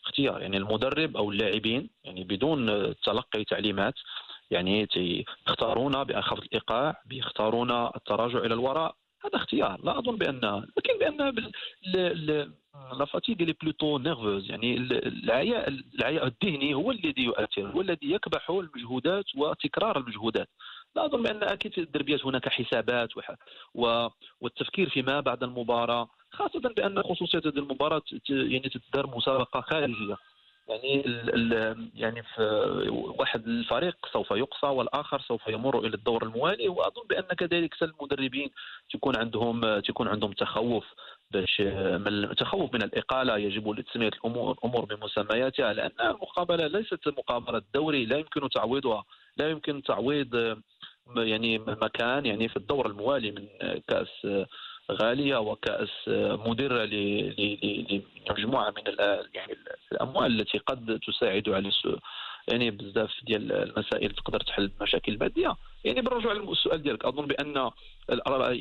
اختيار. 0.06 0.42
يعني 0.42 0.58
المدرب 0.58 1.18
أو 1.18 1.32
اللاعبين 1.32 1.90
يعني 2.04 2.24
بدون 2.24 2.66
تلقي 2.96 3.44
تعليمات 3.44 3.94
يعني 4.52 4.88
يختارون 5.48 6.04
بانخفاض 6.04 6.40
الإيقاع 6.40 7.02
بيختارون 7.06 7.72
التراجع 7.72 8.40
إلى 8.40 8.54
الوراء. 8.54 8.96
هذا 9.26 9.36
اختيار. 9.36 9.80
لا 9.84 10.00
أظن 10.00 10.16
بأن 10.16 10.66
لكن 10.78 11.00
بأن 11.00 11.52
la 13.00 13.06
fatigue 13.06 13.36
اللي 13.40 13.56
plutôt 13.62 13.98
nerveuse 13.98 14.50
يعني 14.50 14.78
العياء 14.78 15.70
العياء 15.70 16.28
الذهني 16.28 16.74
هو 16.74 16.92
الذي 16.92 17.24
يؤثر 17.24 17.68
هو 17.68 17.82
الذي 17.82 18.12
يكبح 18.12 18.50
المجهودات 18.50 19.26
وتكرار 19.36 19.98
المجهودات 19.98 20.50
لا 20.96 21.06
أظن 21.06 21.24
بأن 21.24 21.44
أكيد 21.44 21.74
في 21.74 21.82
الدربيات 21.82 22.26
هناك 22.26 22.50
حسابات 22.50 23.10
والتفكير 24.42 24.90
فيما 24.90 25.20
بعد 25.20 25.44
المباراة 25.44 26.10
خاصة 26.32 26.60
بأن 26.60 27.04
خصوصية 27.04 27.40
هذه 27.46 27.58
المباراة 27.60 28.02
يعني 28.30 28.70
تدار 28.70 29.08
مسابقة 29.08 29.62
خارجية. 29.62 30.18
يعني 30.68 31.04
ال 31.06 31.90
يعني 31.96 32.24
في 32.24 32.42
واحد 33.20 33.48
الفريق 33.48 33.96
سوف 34.14 34.32
يقصى 34.32 34.68
والآخر 34.68 35.22
سوف 35.22 35.48
يمر 35.48 35.80
إلى 35.80 35.96
الدور 35.96 36.24
الموالي 36.24 36.70
وأظن 36.70 37.02
بأن 37.10 37.24
كذلك 37.24 37.74
المدربين 37.82 38.50
تكون 38.94 39.16
عندهم 39.18 39.80
تكون 39.80 40.08
عندهم 40.08 40.32
تخوف 40.32 40.86
باش 41.32 41.62
من 42.06 42.36
تخوف 42.36 42.74
من 42.74 42.84
الإقالة. 42.84 43.38
يجب 43.38 43.82
تسميه 43.82 44.08
الأمور 44.08 44.52
الأمور 44.52 44.86
بمسمياتها 44.86 45.74
لأن 45.74 45.92
المقابلة 46.02 46.68
ليست 46.68 47.08
مقابلة 47.08 47.62
دوري 47.74 48.06
لا 48.06 48.18
يمكن 48.18 48.50
تعويضها. 48.50 49.04
لا 49.38 49.50
يمكن 49.50 49.84
تعويض 49.84 50.62
يعني 51.18 51.60
مكان 51.60 52.26
يعني 52.26 52.50
في 52.50 52.58
الدور 52.58 52.88
الموالي 52.88 53.32
من 53.32 53.48
كأس 53.88 54.28
غاليه 54.92 55.38
وكاس 55.38 55.90
مدره 56.48 56.84
لمجموعة 56.86 58.70
من 58.70 58.84
يعني 59.34 59.58
الأموال 59.92 60.40
التي 60.40 60.58
قد 60.58 61.00
تساعد 61.08 61.50
على 61.50 61.72
يعني 62.48 62.72
بزاف 62.72 63.12
ديال 63.24 63.52
المسائل 63.52 64.12
تقدر 64.12 64.40
تحل 64.40 64.72
المشاكل 64.80 65.12
الماديه 65.14 65.56
يعني 65.84 66.02
بالرجوع 66.02 66.34
للسؤال 66.34 66.82
ديالك 66.82 67.06
أظن 67.06 67.26
بأن 67.26 67.72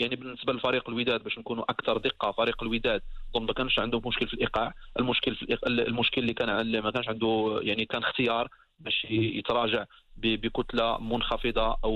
يعني 0.01 0.17
بالنسبة 0.17 0.53
لفريق 0.53 0.89
الوداد 0.91 1.23
باش 1.23 1.39
نكونوا 1.39 1.65
أكثر 1.69 1.99
دقة 1.99 2.33
فريق 2.33 2.63
الوداد 2.63 3.03
أظن 3.35 3.47
ما 3.47 3.53
كانش 3.53 3.79
عنده 3.79 4.01
مشكل 4.07 4.27
في 4.27 4.35
الإيقاع 4.35 4.75
المشكل 4.99 5.35
في 5.35 5.59
المشكل 5.67 6.21
اللي 6.21 6.35
كان 6.35 6.81
ما 6.81 6.91
كانش 6.91 7.09
عنده 7.09 7.61
يعني 7.63 7.85
كان 7.85 8.03
اختيار 8.03 8.49
باش 8.81 9.07
يتراجع 9.11 9.85
بكتلة 10.16 10.99
منخفضة 10.99 11.77
أو 11.85 11.95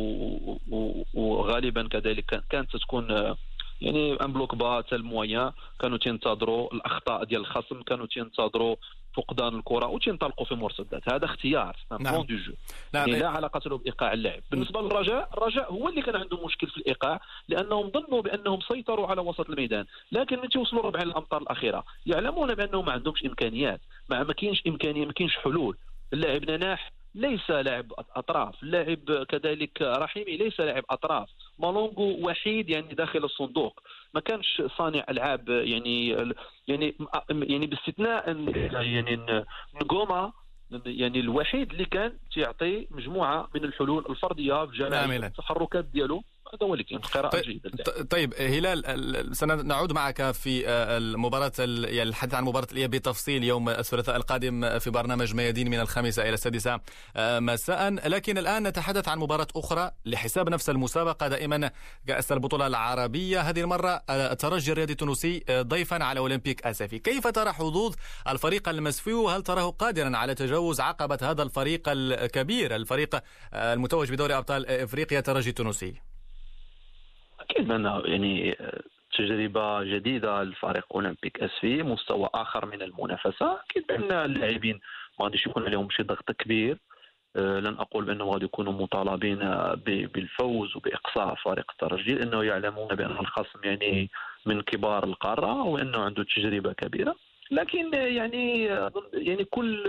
وغالبا 1.14 1.88
كذلك 1.88 2.44
كانت 2.51 2.77
تكون 2.77 3.35
يعني 3.81 4.12
un 4.25 4.33
bloc 4.33 4.55
bas 4.55 4.83
حتى 4.83 5.53
كانوا 5.81 5.99
تينتظروا 5.99 6.75
الأخطاء 6.75 7.25
ديال 7.25 7.40
الخصم 7.40 7.83
كانوا 7.83 8.07
تينتظروا 8.07 8.77
فقدان 9.16 9.59
الكرة 9.59 9.87
وتنطلقوا 9.87 10.47
في 10.47 10.55
مرتدات 10.55 11.12
هذا 11.12 11.25
اختيار 11.25 11.77
نعم. 12.01 12.23
de 12.23 12.37
jeu 12.37 12.53
نعم. 12.94 13.09
يعني 13.09 13.20
لا 13.20 13.29
علاقة 13.29 13.61
له 13.68 13.79
بإيقاع 13.79 14.12
اللاعب. 14.12 14.42
بالنسبة 14.51 14.83
للرجاء 14.83 15.31
الرجاء 15.38 15.73
هو 15.73 15.88
اللي 15.88 16.03
كان 16.03 16.16
عنده 16.16 16.47
مشكل 16.47 16.66
في 16.66 16.77
الإيقاع 16.77 17.20
لأنهم 17.49 17.90
ظنوا 17.90 18.23
بأنهم 18.23 18.61
سيطروا 18.61 19.07
على 19.07 19.20
وسط 19.20 19.51
الميدان. 19.51 19.85
لكن 20.12 20.40
من 20.40 20.49
توصلوا 20.49 20.83
ربع 20.83 21.03
الامتار 21.03 21.42
الأخيرة 21.42 21.85
يعلمون 22.07 22.55
بأنهم 22.55 22.87
ما 22.87 22.92
عندهمش 22.92 23.25
إمكانيات. 23.25 23.81
ما 24.09 24.33
كاينش 24.33 24.62
إمكانية 24.66 25.07
ما 25.07 25.12
كاينش 25.12 25.37
حلول. 25.37 25.77
اللاعب 26.12 26.51
نناح 26.51 26.93
ليس 27.14 27.51
لاعب 27.51 27.93
أطراف. 28.17 28.62
اللاعب 28.62 29.25
كذلك 29.29 29.83
رحيمي 29.83 30.37
ليس 30.37 30.61
لاعب 30.61 30.85
أطراف. 30.90 31.29
مالونغو 31.59 32.29
وحيد 32.29 32.71
يعني 32.71 32.95
داخل 32.95 33.25
الصندوق. 33.25 33.81
ما 34.14 34.21
كانش 34.21 34.62
صانع 34.79 35.05
ألعاب 35.11 35.49
يعني 35.49 36.09
يعني 36.69 36.95
يعني 37.29 37.67
باستثناء 37.67 38.37
يعني 38.73 39.27
نجوما 39.83 40.33
يعني 40.87 41.21
الوحيد 41.21 41.71
اللي 41.71 41.85
كان 41.85 42.19
تعطي 42.37 42.87
مجموعة 42.90 43.49
من 43.55 43.64
الحلول 43.64 44.07
الفردية 44.11 44.67
في 44.67 44.77
جميع 44.77 45.05
التحركات 45.27 45.85
ديالو. 45.85 46.23
هذا 46.52 46.66
هو 46.66 46.74
اللي 46.74 46.85
كان 46.85 46.98
قراءه 46.98 47.28
طيب 47.28 47.42
جيده 47.42 48.02
طيب 48.11 48.35
هلال 48.35 49.37
سنعود 49.37 49.92
معك 49.92 50.30
في 50.30 50.68
آه، 50.68 50.98
المباراة 50.98 51.52
يعني 51.59 52.02
الحديث 52.02 52.35
عن 52.35 52.44
مباراة 52.44 52.66
الإياب 52.72 52.90
بتفصيل 52.90 53.44
يوم 53.44 53.68
الثلاثاء 53.68 54.16
القادم 54.16 54.78
في 54.78 54.90
برنامج 54.90 55.35
ميادين 55.35 55.70
من 55.70 55.80
الخامسه 55.80 56.22
إلى 56.22 56.35
السادسة 56.35 56.80
آه، 57.16 57.40
مساء. 57.40 58.09
لكن 58.09 58.38
الآن 58.38 58.66
نتحدث 58.66 59.09
عن 59.09 59.18
مباراة 59.18 59.46
أخرى 59.57 59.90
لحساب 60.04 60.48
نفس 60.48 60.70
المسابقة 60.70 61.28
دائما 61.28 61.70
كأس 62.07 62.33
البطولة 62.33 62.66
العربية. 62.66 63.40
هذه 63.40 63.61
المرة 63.61 64.02
آه، 64.09 64.33
الترجي 64.33 64.72
الرياضي 64.72 64.92
التونسي 64.92 65.44
ضيفا 65.50 66.04
على 66.04 66.20
أولمبيك 66.20 66.66
اسفي 66.66 66.98
كيف 66.98 67.26
ترى 67.26 67.52
حظوظ 67.52 67.94
الفريق 68.28 68.68
المسفي 68.68 69.12
وهل 69.12 69.42
تراه 69.42 69.70
قادرا 69.70 70.16
على 70.16 70.35
تجاوز 70.35 70.80
عقبة 70.80 71.18
هذا 71.22 71.42
الفريق 71.42 71.83
الكبير 71.88 72.76
الفريق 72.76 73.22
المتوج 73.54 74.12
بدوري 74.12 74.37
أبطال 74.37 74.66
إفريقيا 74.66 75.18
الترجي 75.18 75.50
التونسي؟ 75.50 76.13
أكيد 77.50 77.72
انه 77.72 78.02
يعني 78.04 78.57
تجربة 79.18 79.85
جديدة 79.85 80.42
لفريق 80.42 80.87
أولمبيك 80.94 81.42
اسفي 81.42 81.83
مستوى 81.83 82.28
آخر 82.35 82.66
من 82.66 82.83
المنافسة. 82.83 83.61
أكيد 83.70 83.87
بان 83.87 84.12
اللاعبين 84.12 84.80
ما 85.18 85.24
غاديش 85.24 85.46
يكون 85.46 85.64
عليهم 85.64 85.90
شي 85.90 86.02
ضغط 86.02 86.33
كبير. 86.33 86.78
آه، 87.37 87.61
لن 87.61 87.76
أقول 87.78 88.04
بانهم 88.04 88.28
غادي 88.28 88.44
يكونوا 88.44 88.72
مطالبين 88.72 89.38
بالفوز 89.87 90.76
وبإقصاء 90.76 91.35
فريق 91.35 91.70
الترجي 91.70 92.14
لأنه 92.14 92.44
يعلمون 92.44 92.88
بان 92.88 93.11
الخصم 93.11 93.59
يعني 93.64 94.11
من 94.46 94.61
كبار 94.62 95.04
القارة 95.04 95.62
وإنه 95.62 95.98
عنده 95.98 96.24
تجربة 96.24 96.72
كبيرة. 96.72 97.14
لكن 97.50 97.94
يعني 97.94 98.64
يعني 99.12 99.44
كل 99.44 99.85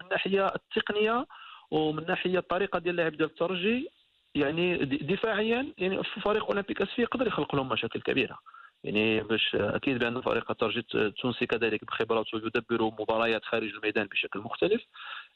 من 0.00 0.06
الناحيه 0.06 0.46
التقنية 0.46 1.26
ومن 1.70 2.06
ناحية 2.06 2.38
الطريقة 2.38 2.78
ديال 2.78 2.94
اللعب 2.94 3.12
ديال 3.12 3.28
الترجي 3.28 3.88
يعني 4.36 4.84
دفاعيا 4.84 5.72
يعني 5.78 6.02
فريق 6.04 6.44
اولمبيك 6.46 6.82
اسفي 6.82 7.02
يقدر 7.02 7.26
يخلق 7.26 7.54
لهم 7.54 7.68
مشاكل 7.68 8.00
كبيرة. 8.00 8.38
يعني 8.84 9.20
باش 9.20 9.54
أكيد 9.54 9.98
بأن 9.98 10.20
فريق 10.20 10.50
الترجي 10.50 10.86
التونسي 10.94 11.46
كذلك 11.46 11.84
بخبراته 11.84 12.36
يدبر 12.36 12.84
مباريات 12.84 13.44
خارج 13.44 13.68
الميدان 13.68 14.06
بشكل 14.06 14.38
مختلف. 14.40 14.82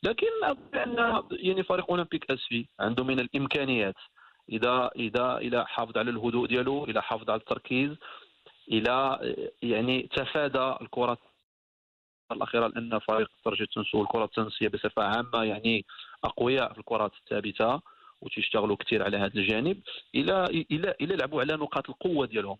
لكن 0.03 0.27
بان 0.73 1.23
يعني 1.33 1.63
فريق 1.63 1.91
اولمبيك 1.91 2.31
اسفي 2.31 2.67
عنده 2.81 3.05
من 3.05 3.21
الإمكانيات 3.21 3.97
إذا 4.49 4.91
إذا 4.97 5.39
إلى 5.39 5.67
حافظ 5.67 5.99
على 5.99 6.11
الهدوء 6.11 6.47
ديالو 6.47 6.85
إلى 6.85 7.03
حافظ 7.03 7.31
على 7.31 7.41
التركيز 7.41 7.97
إلى 8.69 9.19
يعني 9.63 10.09
تفادى 10.17 10.75
الكرات 10.83 11.19
الأخيرة 12.33 12.67
لأن 12.67 12.99
فريق 12.99 13.31
ترجي 13.45 13.63
التونسي 13.63 13.97
والكرة 13.97 14.25
التونسية 14.25 14.69
بصفة 14.69 15.03
عامة 15.03 15.43
يعني 15.45 15.85
أقوياء 16.25 16.73
في 16.73 16.79
الكرات 16.79 17.13
الثابتة. 17.15 17.81
وتيشتغلوا 18.21 18.77
كثير 18.77 19.03
على 19.03 19.17
هذا 19.17 19.33
الجانب 19.35 19.77
إلى 20.15 20.45
إلى 20.45 20.95
إلى 21.01 21.17
لعبوا 21.17 21.41
على 21.41 21.55
نقاط 21.55 21.91
القوة 21.91 22.27
ديالهم. 22.27 22.57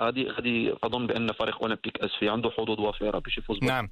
غادي 0.00 0.28
غادي 0.30 0.74
أظن 0.84 1.06
بأن 1.06 1.32
فريق 1.32 1.62
أولمبيك 1.62 1.98
أسفي 2.00 2.28
عنده 2.28 2.50
حظوظ 2.50 2.80
وافرة 2.80 3.18
باش 3.18 3.38
يفوز 3.38 3.58
نعم. 3.62 3.88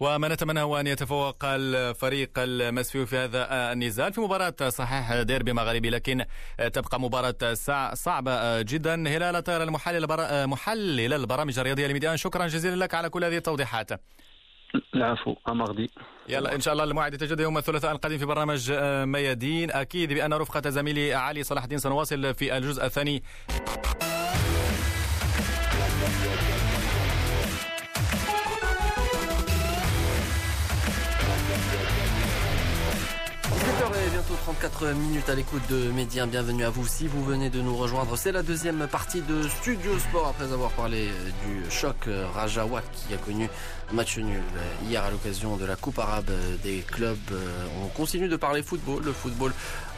وما 0.00 0.28
نتمنى 0.28 0.60
هو 0.60 0.80
أن 0.80 0.86
يتفوق 0.86 1.44
الفريق 1.44 2.30
المسفي 2.38 3.06
في 3.06 3.16
هذا 3.16 3.72
النزال. 3.72 4.12
في 4.12 4.20
مباراة 4.20 4.68
صحيح 4.68 5.22
ديربي 5.22 5.52
مغربي 5.52 5.90
لكن 5.90 6.24
تبقى 6.72 7.00
مباراة 7.00 7.54
صعبة 7.94 8.62
جدا. 8.62 9.08
هلال 9.08 9.44
طير 9.44 9.62
المحلل 9.62 10.06
محلل 10.46 11.12
البرامج 11.12 11.58
الرياضية 11.58 11.86
لميديان 11.86 12.16
شكرا 12.16 12.46
جزيلا 12.46 12.84
لك 12.84 12.94
على 12.94 13.08
كل 13.08 13.24
هذه 13.24 13.36
التوضيحات. 13.36 13.90
العفو 14.94 15.34
امغدي 15.48 15.90
يلا 16.28 16.54
إن 16.54 16.60
شاء 16.60 16.72
الله 16.72 16.84
الموعد 16.84 17.14
يتجدد 17.14 17.40
يوم 17.40 17.58
الثلاثاء 17.58 17.92
القادم 17.92 18.18
في 18.18 18.24
برنامج 18.24 18.72
ميادين. 19.04 19.70
أكيد 19.70 20.12
بأن 20.12 20.32
رفقة 20.32 20.70
زميلي 20.70 21.14
علي 21.14 21.42
صلاح 21.42 21.62
الدين 21.62 21.78
سنواصل 21.78 22.34
في 22.34 22.56
الجزء 22.56 22.84
الثاني. 22.84 23.22
34 34.36 34.94
minutes 34.94 35.28
à 35.28 35.34
l'écoute 35.34 35.62
de 35.70 35.90
Média. 35.92 36.26
Bienvenue 36.26 36.64
à 36.64 36.70
vous 36.70 36.86
si 36.86 37.06
vous 37.06 37.24
venez 37.24 37.50
de 37.50 37.60
nous 37.60 37.76
rejoindre. 37.76 38.16
C'est 38.16 38.32
la 38.32 38.42
deuxième 38.42 38.86
partie 38.88 39.20
de 39.20 39.42
Studio 39.48 39.98
Sport 39.98 40.28
après 40.28 40.52
avoir 40.52 40.70
parlé 40.72 41.08
du 41.46 41.70
choc 41.70 42.08
Rajawat 42.34 42.82
qui 42.92 43.14
a 43.14 43.16
connu 43.16 43.48
match 43.92 44.18
nul 44.18 44.42
hier 44.88 45.04
à 45.04 45.10
l'occasion 45.10 45.56
de 45.56 45.64
la 45.64 45.76
Coupe 45.76 45.98
arabe 45.98 46.30
des 46.62 46.78
clubs. 46.80 47.16
On 47.82 47.88
continue 47.88 48.28
de 48.28 48.36
parler 48.36 48.62
football, 48.62 49.02
le 49.04 49.12
football 49.12 49.52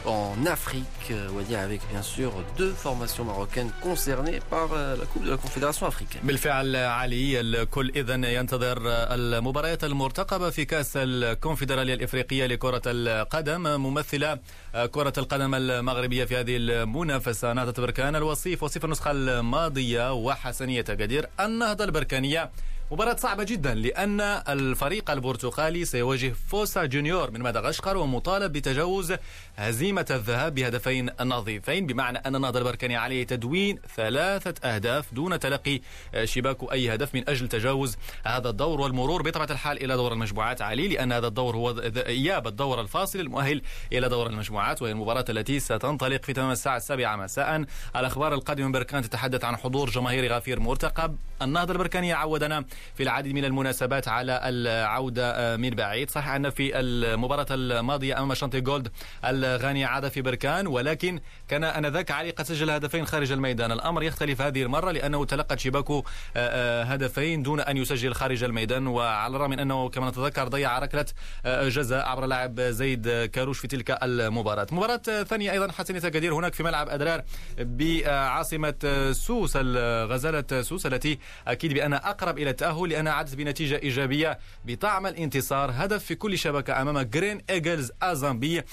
en 0.07 0.45
Afrique, 0.45 1.11
Wadi 1.35 1.55
avec 1.55 1.81
bien 1.91 2.01
sûr 2.01 2.31
deux 2.57 2.71
formations 2.73 3.25
marocaines 3.25 3.71
concernées 3.83 4.39
par 4.49 4.67
la 4.99 5.05
Coupe 5.05 5.23
de 5.25 5.31
la 5.31 5.37
Confédération 5.37 5.85
africaine. 5.85 6.21
بالفعل 6.23 6.75
علي 6.75 7.39
الكل 7.39 7.91
اذا 7.95 8.15
ينتظر 8.15 8.77
المباريات 8.87 9.83
المرتقبة 9.83 10.49
في 10.49 10.65
كأس 10.65 10.91
الكونفدرالية 10.97 11.93
الإفريقية 11.93 12.45
لكرة 12.45 12.81
القدم 12.85 13.61
ممثلة 13.81 14.39
كرة 14.91 15.13
القدم 15.17 15.55
المغربية 15.55 16.25
في 16.25 16.35
هذه 16.37 16.57
المنافسة 16.57 17.53
نهضه 17.53 17.81
بركان 17.81 18.15
الوصيف 18.15 18.63
وصيف 18.63 18.85
النسخة 18.85 19.11
الماضية 19.11 20.13
وحسنية 20.13 20.81
قدير 20.81 21.29
النهضة 21.39 21.83
البركانية 21.83 22.51
مباراة 22.91 23.15
صعبة 23.15 23.43
جدا 23.43 23.73
لأن 23.73 24.21
الفريق 24.21 25.11
البرتغالي 25.11 25.85
سيواجه 25.85 26.33
فوسا 26.49 26.85
جونيور 26.85 27.31
من 27.31 27.39
مدغشقر 27.41 27.97
ومطالب 27.97 28.51
بتجاوز 28.53 29.13
هزيمة 29.57 30.05
الذهاب 30.11 30.55
بهدفين 30.55 31.09
نظيفين 31.21 31.85
بمعنى 31.85 32.17
أن 32.17 32.35
النهضة 32.35 32.59
البركاني 32.59 32.95
عليه 32.95 33.23
تدوين 33.23 33.79
ثلاثة 33.95 34.69
أهداف 34.69 35.13
دون 35.13 35.39
تلقي 35.39 35.81
شباك 36.23 36.57
أي 36.71 36.93
هدف 36.93 37.15
من 37.15 37.29
أجل 37.29 37.47
تجاوز 37.47 37.97
هذا 38.25 38.49
الدور 38.49 38.81
والمرور. 38.81 39.21
بطبيعة 39.21 39.51
الحال 39.51 39.83
إلى 39.83 39.95
دور 39.95 40.13
المجموعات 40.13 40.61
علي 40.61 40.87
لأن 40.87 41.11
هذا 41.11 41.27
الدور 41.27 41.55
هو 41.55 41.79
إياب 41.97 42.47
الدور 42.47 42.81
الفاصل 42.81 43.19
المؤهل 43.19 43.61
إلى 43.93 44.09
دور 44.09 44.27
المجموعات 44.27 44.81
وهي 44.81 44.91
المباراة 44.91 45.25
التي 45.29 45.59
ستنطلق 45.59 46.23
في 46.23 46.33
تمام 46.33 46.51
الساعة 46.51 46.77
السابعة 46.77 47.15
مساء. 47.15 47.65
الأخبار 47.95 48.33
القادمة 48.33 48.65
من 48.65 48.71
بركان 48.71 49.03
تتحدث 49.03 49.43
عن 49.43 49.55
حضور 49.55 49.89
جماهير 49.89 50.33
غفير 50.33 50.59
مرتقب. 50.59 51.17
النهضة 51.41 51.73
البركانية 51.73 52.15
عودنا 52.15 52.65
في 52.95 53.03
العديد 53.03 53.35
من 53.35 53.45
المناسبات 53.45 54.07
على 54.07 54.41
العودة 54.43 55.57
من 55.57 55.69
بعيد. 55.69 56.11
صحيح 56.11 56.29
أن 56.29 56.49
في 56.49 56.79
المباراة 56.79 57.47
الماضية 57.51 58.17
أمام 58.19 58.33
شانتي 58.33 58.61
جولد 58.61 58.87
الغاني 59.55 59.85
عاد 59.85 60.07
في 60.07 60.21
بركان 60.21 60.67
ولكن 60.67 61.19
كان 61.47 61.63
أنذاك 61.63 62.11
علي 62.11 62.29
قد 62.29 62.45
سجل 62.45 62.69
هدفين 62.69 63.05
خارج 63.05 63.31
الميدان. 63.31 63.71
الأمر 63.71 64.03
يختلف 64.03 64.41
هذه 64.41 64.63
المرة 64.63 64.91
لأنه 64.91 65.25
تلقت 65.25 65.59
شباكه 65.59 66.03
هدفين 66.83 67.43
دون 67.43 67.59
أن 67.59 67.77
يسجل 67.77 68.13
خارج 68.13 68.43
الميدان. 68.43 68.87
وعلى 68.87 69.35
الرغم 69.35 69.49
من 69.49 69.59
أنه 69.59 69.89
كما 69.89 70.09
نتذكر 70.09 70.47
ضيع 70.47 70.79
ركلة 70.79 71.05
جزاء 71.45 72.05
عبر 72.05 72.25
لاعب 72.25 72.61
زيد 72.61 73.25
كاروش 73.25 73.59
في 73.59 73.67
تلك 73.67 74.03
المباراة. 74.03 74.67
مباراة 74.71 75.23
ثانية 75.23 75.51
أيضا 75.51 75.71
حسنية 75.71 75.99
أكادير 75.99 76.33
هناك 76.33 76.53
في 76.53 76.63
ملعب 76.63 76.89
أدرار 76.89 77.23
بعاصمة 77.59 79.11
سوس 79.11 79.53
لغزالة 79.55 80.61
سوس 80.61 80.85
التي 80.85 81.19
أكيد 81.47 81.73
بأن 81.73 81.93
أقرب 81.93 82.37
إلى 82.37 82.49
التأهل 82.49 82.89
لأنها 82.89 83.13
عادت 83.13 83.35
بنتيجة 83.35 83.79
إيجابية 83.83 84.39
بطعم 84.65 85.07
الانتصار. 85.07 85.71
هدف 85.73 86.03
في 86.03 86.15
كل 86.15 86.37
شبكة 86.37 86.81
أمام 86.81 87.01
جرين 87.01 87.41
إيجلز 87.49 87.91
الزامبي 88.01 88.63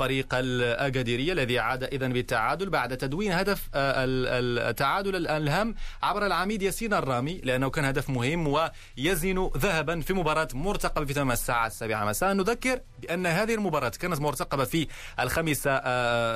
الفريق 0.00 0.34
الأكاديري 0.34 1.32
الذي 1.32 1.58
عاد 1.58 1.84
إذا 1.84 2.08
بالتعادل 2.08 2.70
بعد 2.70 2.96
تدوين 2.96 3.32
هدف 3.32 3.68
التعادل 3.74 5.26
الهام 5.26 5.74
عبر 6.02 6.26
العميد 6.26 6.62
ياسين 6.62 6.94
الرامي 6.94 7.40
لأنه 7.44 7.70
كان 7.70 7.84
هدف 7.84 8.10
مهم 8.10 8.48
ويزن 8.48 9.50
ذهبا 9.56 10.00
في 10.00 10.12
مباراة 10.12 10.48
مرتقبة 10.54 11.06
في 11.06 11.14
تمام 11.14 11.30
الساعة 11.30 11.66
السابعة 11.66 12.04
مساء. 12.04 12.32
نذكر 12.32 12.80
بأن 13.02 13.26
هذه 13.26 13.54
المباراة 13.54 13.88
كانت 13.88 14.20
مرتقبة 14.20 14.64
في 14.64 14.86
الخامسة 15.20 15.80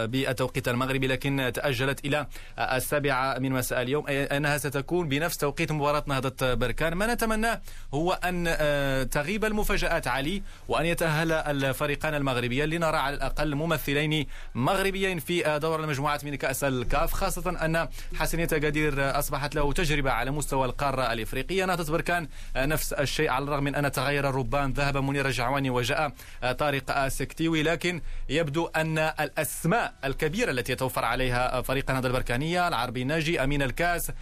بالتوقيت 0.07 0.69
المغربي 0.69 1.07
لكن 1.07 1.51
تأجلت 1.55 2.05
إلى 2.05 2.27
السابعة 2.59 3.39
من 3.39 3.53
مساء 3.53 3.83
اليوم 3.83 4.09
أنها 4.09 4.59
ستكون 4.59 5.09
بنفس 5.09 5.37
توقيت 5.37 5.73
مباراة 5.73 6.05
نهضة 6.07 6.55
بركان. 6.55 6.95
ما 6.95 7.15
نتمناه 7.15 7.61
هو 7.95 8.13
أن 8.13 8.45
تغيب 9.11 9.45
المفاجآت 9.45 10.09
علي 10.09 10.43
وأن 10.69 10.87
يتأهل 10.87 11.33
الفريقان 11.33 12.15
المغربيان 12.15 12.69
لنرى 12.69 12.97
على 12.97 13.17
الأقل 13.17 13.54
ممثلين 13.55 14.27
مغربيين 14.55 15.19
في 15.19 15.59
دور 15.59 15.81
المجموعات 15.81 16.25
من 16.25 16.35
كأس 16.35 16.65
الكاف 16.65 17.13
خاصة 17.13 17.65
أن 17.65 17.89
حسنية 18.15 18.47
قدير 18.47 19.19
أصبحت 19.19 19.55
له 19.55 19.73
تجربة 19.73 20.11
على 20.11 20.31
مستوى 20.31 20.67
القارة 20.67 21.13
الإفريقية. 21.13 21.65
نهضة 21.65 21.93
بركان 21.93 22.29
نفس 22.57 22.93
الشيء 22.93 23.31
على 23.31 23.45
الرغم 23.45 23.65
من 23.65 23.75
أن 23.75 23.93
تغير 23.93 24.29
الربان 24.29 24.73
ذهب 24.73 24.97
منير 24.97 25.27
الجعواني 25.27 25.71
وجاء 25.71 26.13
طارق 26.59 26.99
السكتيوي 26.99 27.63
لكن 27.63 28.01
يبدو 28.29 28.67
أن 28.67 28.99
الأسماء 28.99 29.95
الكبيرة 30.05 30.51
التي 30.51 30.73
يتوفر 30.73 31.05
عليها 31.05 31.63
فريق 31.63 31.91
النهضة 31.91 32.09
البركانية 32.09 32.69
العربي 32.69 33.05
ناجي 33.05 33.45
أمين 33.45 33.63
الكاس 33.63 34.13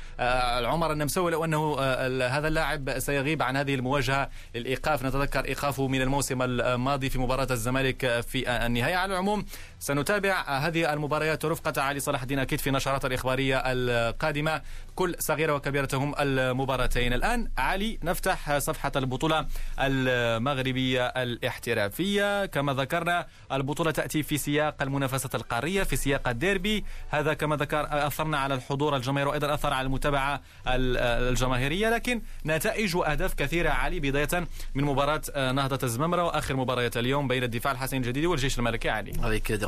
عمر 0.64 0.92
النمساوي 0.92 1.30
لو 1.30 1.44
أنه 1.44 1.80
هذا 2.26 2.48
اللاعب 2.48 2.98
سيغيب 2.98 3.42
عن 3.42 3.56
هذه 3.56 3.74
المواجهة 3.74 4.30
للإيقاف. 4.54 5.04
نتذكر 5.04 5.44
إيقافه 5.44 5.88
من 5.88 6.00
الموسم 6.00 6.42
الماضي 6.42 7.10
في 7.10 7.18
مباراة 7.18 7.46
الزمالك 7.50 8.20
في 8.20 8.50
النهاية. 8.66 8.96
على 8.96 9.21
العموم 9.22 9.44
سنتابع 9.82 10.42
هذه 10.48 10.92
المباريات 10.92 11.44
رفقة 11.44 11.82
علي 11.82 12.00
صلاح 12.00 12.22
الدين 12.22 12.38
أكيد 12.38 12.60
في 12.60 12.70
نشرات 12.70 13.04
الإخبارية 13.04 13.62
القادمة. 13.66 14.62
كل 14.94 15.14
صغيرة 15.18 15.54
وكبيرتهم 15.54 16.14
المباراتين. 16.18 17.12
الآن 17.12 17.50
علي 17.58 17.98
نفتح 18.02 18.58
صفحة 18.58 18.92
البطولة 18.96 19.46
المغربية 19.78 21.06
الاحترافية. 21.06 22.46
كما 22.46 22.74
ذكرنا 22.74 23.26
البطولة 23.52 23.90
تأتي 23.90 24.22
في 24.22 24.38
سياق 24.38 24.82
المنافسة 24.82 25.30
القارية 25.34 25.82
في 25.82 25.96
سياق 25.96 26.28
الديربي. 26.28 26.84
هذا 27.10 27.34
كما 27.34 27.56
ذكر 27.56 28.06
أثرنا 28.06 28.38
على 28.38 28.54
الحضور 28.54 28.96
الجماهيري 28.96 29.30
وأيضا 29.30 29.54
أثر 29.54 29.72
على 29.72 29.86
المتابعة 29.86 30.40
الجماهيرية. 30.66 31.90
لكن 31.90 32.22
نتائج 32.46 32.96
وأهداف 32.96 33.34
كثيرة 33.34 33.70
علي 33.70 34.00
بداية 34.00 34.46
من 34.74 34.84
مباراة 34.84 35.52
نهضة 35.52 35.78
الزمامرة 35.82 36.24
وآخر 36.24 36.56
مباريات 36.56 36.96
اليوم 36.96 37.28
بين 37.28 37.42
الدفاع 37.42 37.72
الحسني 37.72 37.98
الجديد 37.98 38.24
والجيش 38.24 38.58
الملكي 38.58 38.90
علي. 38.90 39.12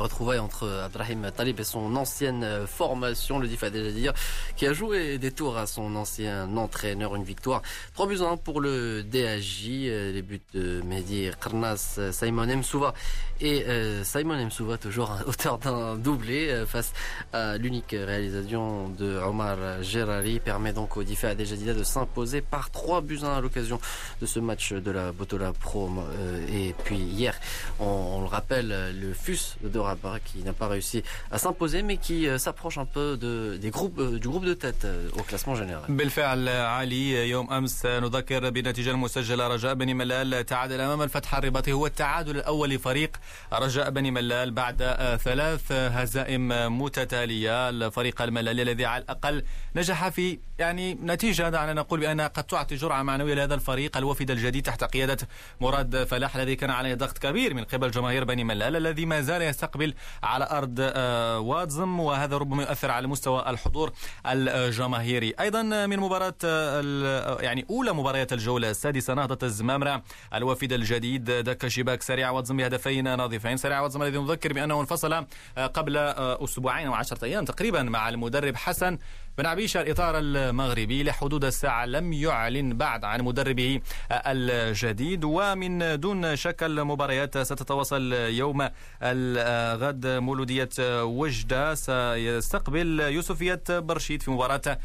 Retrouvailles 0.05 0.39
entre 0.39 0.67
Abdrahim 0.85 1.29
Talib 1.35 1.59
et 1.59 1.63
son 1.63 1.95
ancienne 1.95 2.65
formation, 2.67 3.39
le 3.39 3.47
Difa 3.47 3.69
déjà 3.69 3.91
dire, 3.91 4.13
qui 4.55 4.65
a 4.65 4.73
joué 4.73 5.17
des 5.17 5.31
tours 5.31 5.57
à 5.57 5.67
son 5.67 5.95
ancien 5.95 6.55
entraîneur, 6.55 7.15
une 7.15 7.23
victoire. 7.23 7.61
3 7.95 8.07
buts 8.07 8.21
1 8.21 8.37
pour 8.37 8.61
le 8.61 9.03
DAJ, 9.03 9.67
les 9.67 10.21
buts 10.21 10.41
de 10.53 10.81
Mehdi 10.81 11.29
Karnas, 11.41 11.99
Simon 12.11 12.45
Msouva 12.45 12.93
et 13.40 13.64
euh, 13.66 14.04
Simon 14.04 14.44
Msouva 14.44 14.76
toujours 14.76 15.16
auteur 15.26 15.58
d'un 15.58 15.96
doublé 15.96 16.64
face 16.66 16.92
à 17.32 17.56
l'unique 17.56 17.92
réalisation 17.92 18.90
de 18.90 19.16
Omar 19.18 19.82
Gerari 19.82 20.40
permet 20.40 20.72
donc 20.72 20.96
au 20.96 21.02
Difa 21.02 21.34
déjà 21.34 21.56
de 21.56 21.82
s'imposer 21.82 22.42
par 22.42 22.70
3 22.70 23.00
buts 23.00 23.20
1 23.22 23.28
à 23.28 23.40
l'occasion 23.40 23.80
de 24.20 24.26
ce 24.26 24.40
match 24.40 24.72
de 24.72 24.90
la 24.90 25.12
Botola 25.12 25.52
Pro. 25.52 25.90
Euh, 25.90 26.46
et 26.52 26.74
puis 26.84 26.98
hier, 26.98 27.34
on, 27.78 27.84
on, 27.86 28.20
le 28.20 28.26
rappelle, 28.26 28.68
le 29.00 29.14
FUS 29.14 29.56
de 29.62 29.78
Rabat 29.78 30.00
Karabakh 30.00 30.24
qui 30.24 30.38
n'a 30.42 30.52
pas 30.52 30.68
réussi 30.68 31.02
à 31.30 31.38
s'imposer 31.38 31.82
mais 31.82 31.96
qui 31.96 32.26
s'approche 32.38 32.78
un 32.78 32.84
peu 32.84 33.16
de, 33.16 33.56
des 33.60 33.70
groupes, 33.70 34.00
du 34.18 34.28
groupe 34.28 34.44
de 34.44 34.54
tête 34.54 34.86
au 35.18 35.22
classement 35.22 35.54
général. 35.54 35.82
بالفعل 35.88 36.48
علي 36.48 37.28
يوم 37.28 37.52
امس 37.52 37.86
نذكر 37.86 38.50
بالنتيجه 38.50 38.90
المسجله 38.90 39.48
رجاء 39.48 39.74
بني 39.74 39.94
ملال 39.94 40.46
تعادل 40.46 40.80
امام 40.80 41.02
الفتح 41.02 41.34
الرباطي 41.34 41.72
هو 41.72 41.86
التعادل 41.86 42.36
الاول 42.36 42.70
لفريق 42.70 43.10
رجاء 43.53 43.89
بني 43.89 44.11
ملال 44.11 44.51
بعد 44.51 44.77
ثلاث 45.23 45.71
هزائم 45.71 46.47
متتالية. 46.81 47.69
الفريق 47.69 48.21
الملالي 48.21 48.61
الذي 48.61 48.85
على 48.85 49.03
الأقل 49.03 49.43
نجح 49.75 50.09
في 50.09 50.39
يعني 50.59 50.93
نتيجة 50.93 51.49
دعنا 51.49 51.73
نقول 51.73 51.99
بانها 51.99 52.27
قد 52.27 52.43
تعطي 52.43 52.75
جرعة 52.75 53.03
معنوية 53.03 53.33
لهذا 53.33 53.55
الفريق 53.55 53.97
الوفد 53.97 54.31
الجديد 54.31 54.63
تحت 54.63 54.83
قيادة 54.83 55.17
مراد 55.61 56.03
فلاح 56.03 56.35
الذي 56.35 56.55
كان 56.55 56.69
عليه 56.69 56.93
ضغط 56.93 57.17
كبير 57.17 57.53
من 57.53 57.63
قبل 57.63 57.91
جماهير 57.91 58.23
بني 58.23 58.43
ملال 58.43 58.75
الذي 58.75 59.05
ما 59.05 59.21
زال 59.21 59.41
يستقبل 59.41 59.93
على 60.23 60.47
أرض 60.51 60.75
آه، 60.79 61.39
وادزم 61.39 61.99
وهذا 61.99 62.37
ربما 62.37 62.63
يؤثر 62.63 62.91
على 62.91 63.07
مستوى 63.07 63.49
الحضور 63.49 63.91
الجماهيري. 64.25 65.33
أيضا 65.39 65.61
من 65.61 65.99
مباراة 65.99 66.33
آه، 66.45 67.37
يعني 67.41 67.65
أولى 67.69 67.93
مباريات 67.93 68.33
الجولة 68.33 68.69
السادسة 68.69 69.13
نهضة 69.13 69.47
الزمامرة 69.47 70.03
الوفد 70.33 70.73
الجديد 70.73 71.31
دك 71.31 71.67
شباك 71.67 72.01
سريع 72.01 72.29
وادزم 72.29 72.57
بهدفين 72.57 73.15
نظيفين 73.15 73.57
سريع 73.57 73.79
وادزم 73.81 74.01
الذي 74.03 74.17
نذكر 74.17 74.53
بأنه 74.53 74.81
انفصل 74.81 75.13
آه، 75.13 75.25
قبل 75.57 75.97
أسبوعين 75.97 76.87
أو 76.87 76.93
عشره 76.93 77.25
أيام 77.25 77.45
تقريبا 77.45 77.83
مع 77.83 78.09
المدرب 78.09 78.55
حسن 78.55 78.97
بن 79.37 79.45
عبيشة 79.45 79.81
الإطار 79.81 80.19
المغربي 80.19 81.03
لحدود 81.03 81.45
الساعة 81.45 81.85
لم 81.85 82.13
يعلن 82.13 82.77
بعد 82.77 83.05
عن 83.05 83.21
مدربه 83.21 83.81
الجديد 84.11 85.23
ومن 85.23 85.99
دون 85.99 86.35
شك 86.35 86.63
المباريات 86.63 87.37
ستتواصل 87.37 88.13
يوم 88.13 88.69
الغد 89.03 90.07
مولودية 90.07 90.69
وجدة. 91.03 91.75
سيستقبل 91.75 92.99
يوسفية 92.99 93.63
برشيد 93.69 94.21
في 94.21 94.31
مباراة 94.31 94.79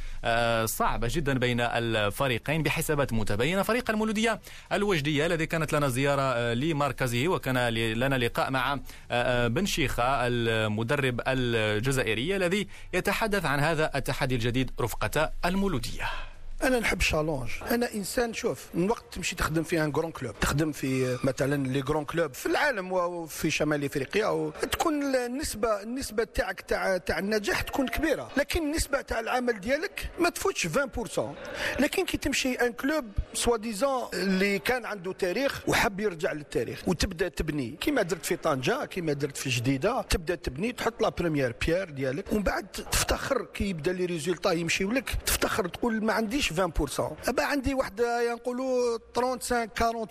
صعبة 0.66 1.08
جدا 1.10 1.38
بين 1.38 1.60
الفريقين 1.60 2.62
بحسابات 2.62 3.12
متباينة. 3.12 3.62
فريق 3.62 3.90
المولودية 3.90 4.40
الوجدية 4.72 5.26
الذي 5.26 5.46
كانت 5.46 5.72
لنا 5.72 5.88
زيارة 5.88 6.54
لمركزه 6.54 7.28
وكان 7.28 7.68
لنا 7.68 8.18
لقاء 8.18 8.50
مع 8.50 8.78
بن 9.48 9.66
شيخة 9.66 10.26
المدرب 10.26 11.20
الجزائري 11.26 12.36
الذي 12.36 12.68
يتحدث 12.94 13.44
عن 13.44 13.60
هذا 13.60 13.90
التحدي 13.94 14.39
الجديد 14.40 14.70
رفقة 14.80 15.32
المولودية. 15.44 16.29
أنا 16.62 16.78
نحب 16.80 17.00
ال 17.00 17.05
challenge 17.05 17.50
أنا 17.70 17.94
إنسان 17.94 18.34
شوف 18.34 18.66
من 18.74 18.90
وقت 18.90 19.04
تمشي 19.12 19.36
تخدم 19.36 19.62
في 19.62 19.84
un 19.84 19.92
grand 19.92 20.10
club 20.12 20.34
تخدم 20.40 20.72
في 20.72 21.18
مثلا 21.24 21.66
les 21.66 21.82
grands 21.82 22.04
clubs 22.04 22.34
في 22.34 22.46
العالم 22.46 22.92
وفي 22.92 23.50
شمال 23.50 23.84
إفريقيا 23.84 24.50
تكون 24.72 25.14
النسبة 25.14 25.82
النسبة 25.82 26.24
تاعك 26.24 26.60
تاع 26.60 26.96
تاع 26.96 27.18
النجاح 27.18 27.60
تكون 27.60 27.88
كبيرة. 27.88 28.30
لكن 28.36 28.62
النسبة 28.62 29.00
تاع 29.00 29.20
العمل 29.20 29.60
ديالك 29.60 30.10
ما 30.18 30.28
تفوتش 30.30 30.66
20% 30.66 31.20
لكن 31.80 32.04
كي 32.04 32.16
تمشي 32.16 32.52
un 32.54 32.72
club 32.72 33.04
soi-disant 33.34 34.08
اللي 34.14 34.58
كان 34.58 34.84
عنده 34.84 35.12
تاريخ 35.12 35.62
وحب 35.68 36.00
يرجع 36.00 36.32
للتاريخ 36.32 36.82
وتبدأ 36.88 37.28
تبني. 37.28 37.76
كيما 37.80 38.02
درت 38.02 38.26
في 38.26 38.36
طنجة 38.36 38.84
كيما 38.84 39.12
درت 39.12 39.36
في 39.36 39.50
جديدة 39.50 40.02
تبدأ 40.02 40.34
تبني 40.34 40.72
تحط 40.72 41.02
la 41.02 41.08
première 41.08 41.54
pierre 41.66 41.90
ديالك 41.90 42.32
ومن 42.32 42.42
بعد 42.42 42.66
تفتخر 42.72 43.44
كي 43.44 43.64
يبدأ 43.64 43.92
les 43.92 44.04
résultats 44.04 44.52
يمشيو 44.52 44.90
لك 44.92 45.10
تفتخر 45.26 45.68
تقول 45.68 46.04
ما 46.04 46.12
عنديش 46.12 46.49
20% 46.52 47.28
ابا 47.28 47.42
عندي 47.42 47.74
واحد 47.74 48.00
ينقولوا 48.30 48.98
35 49.16 50.06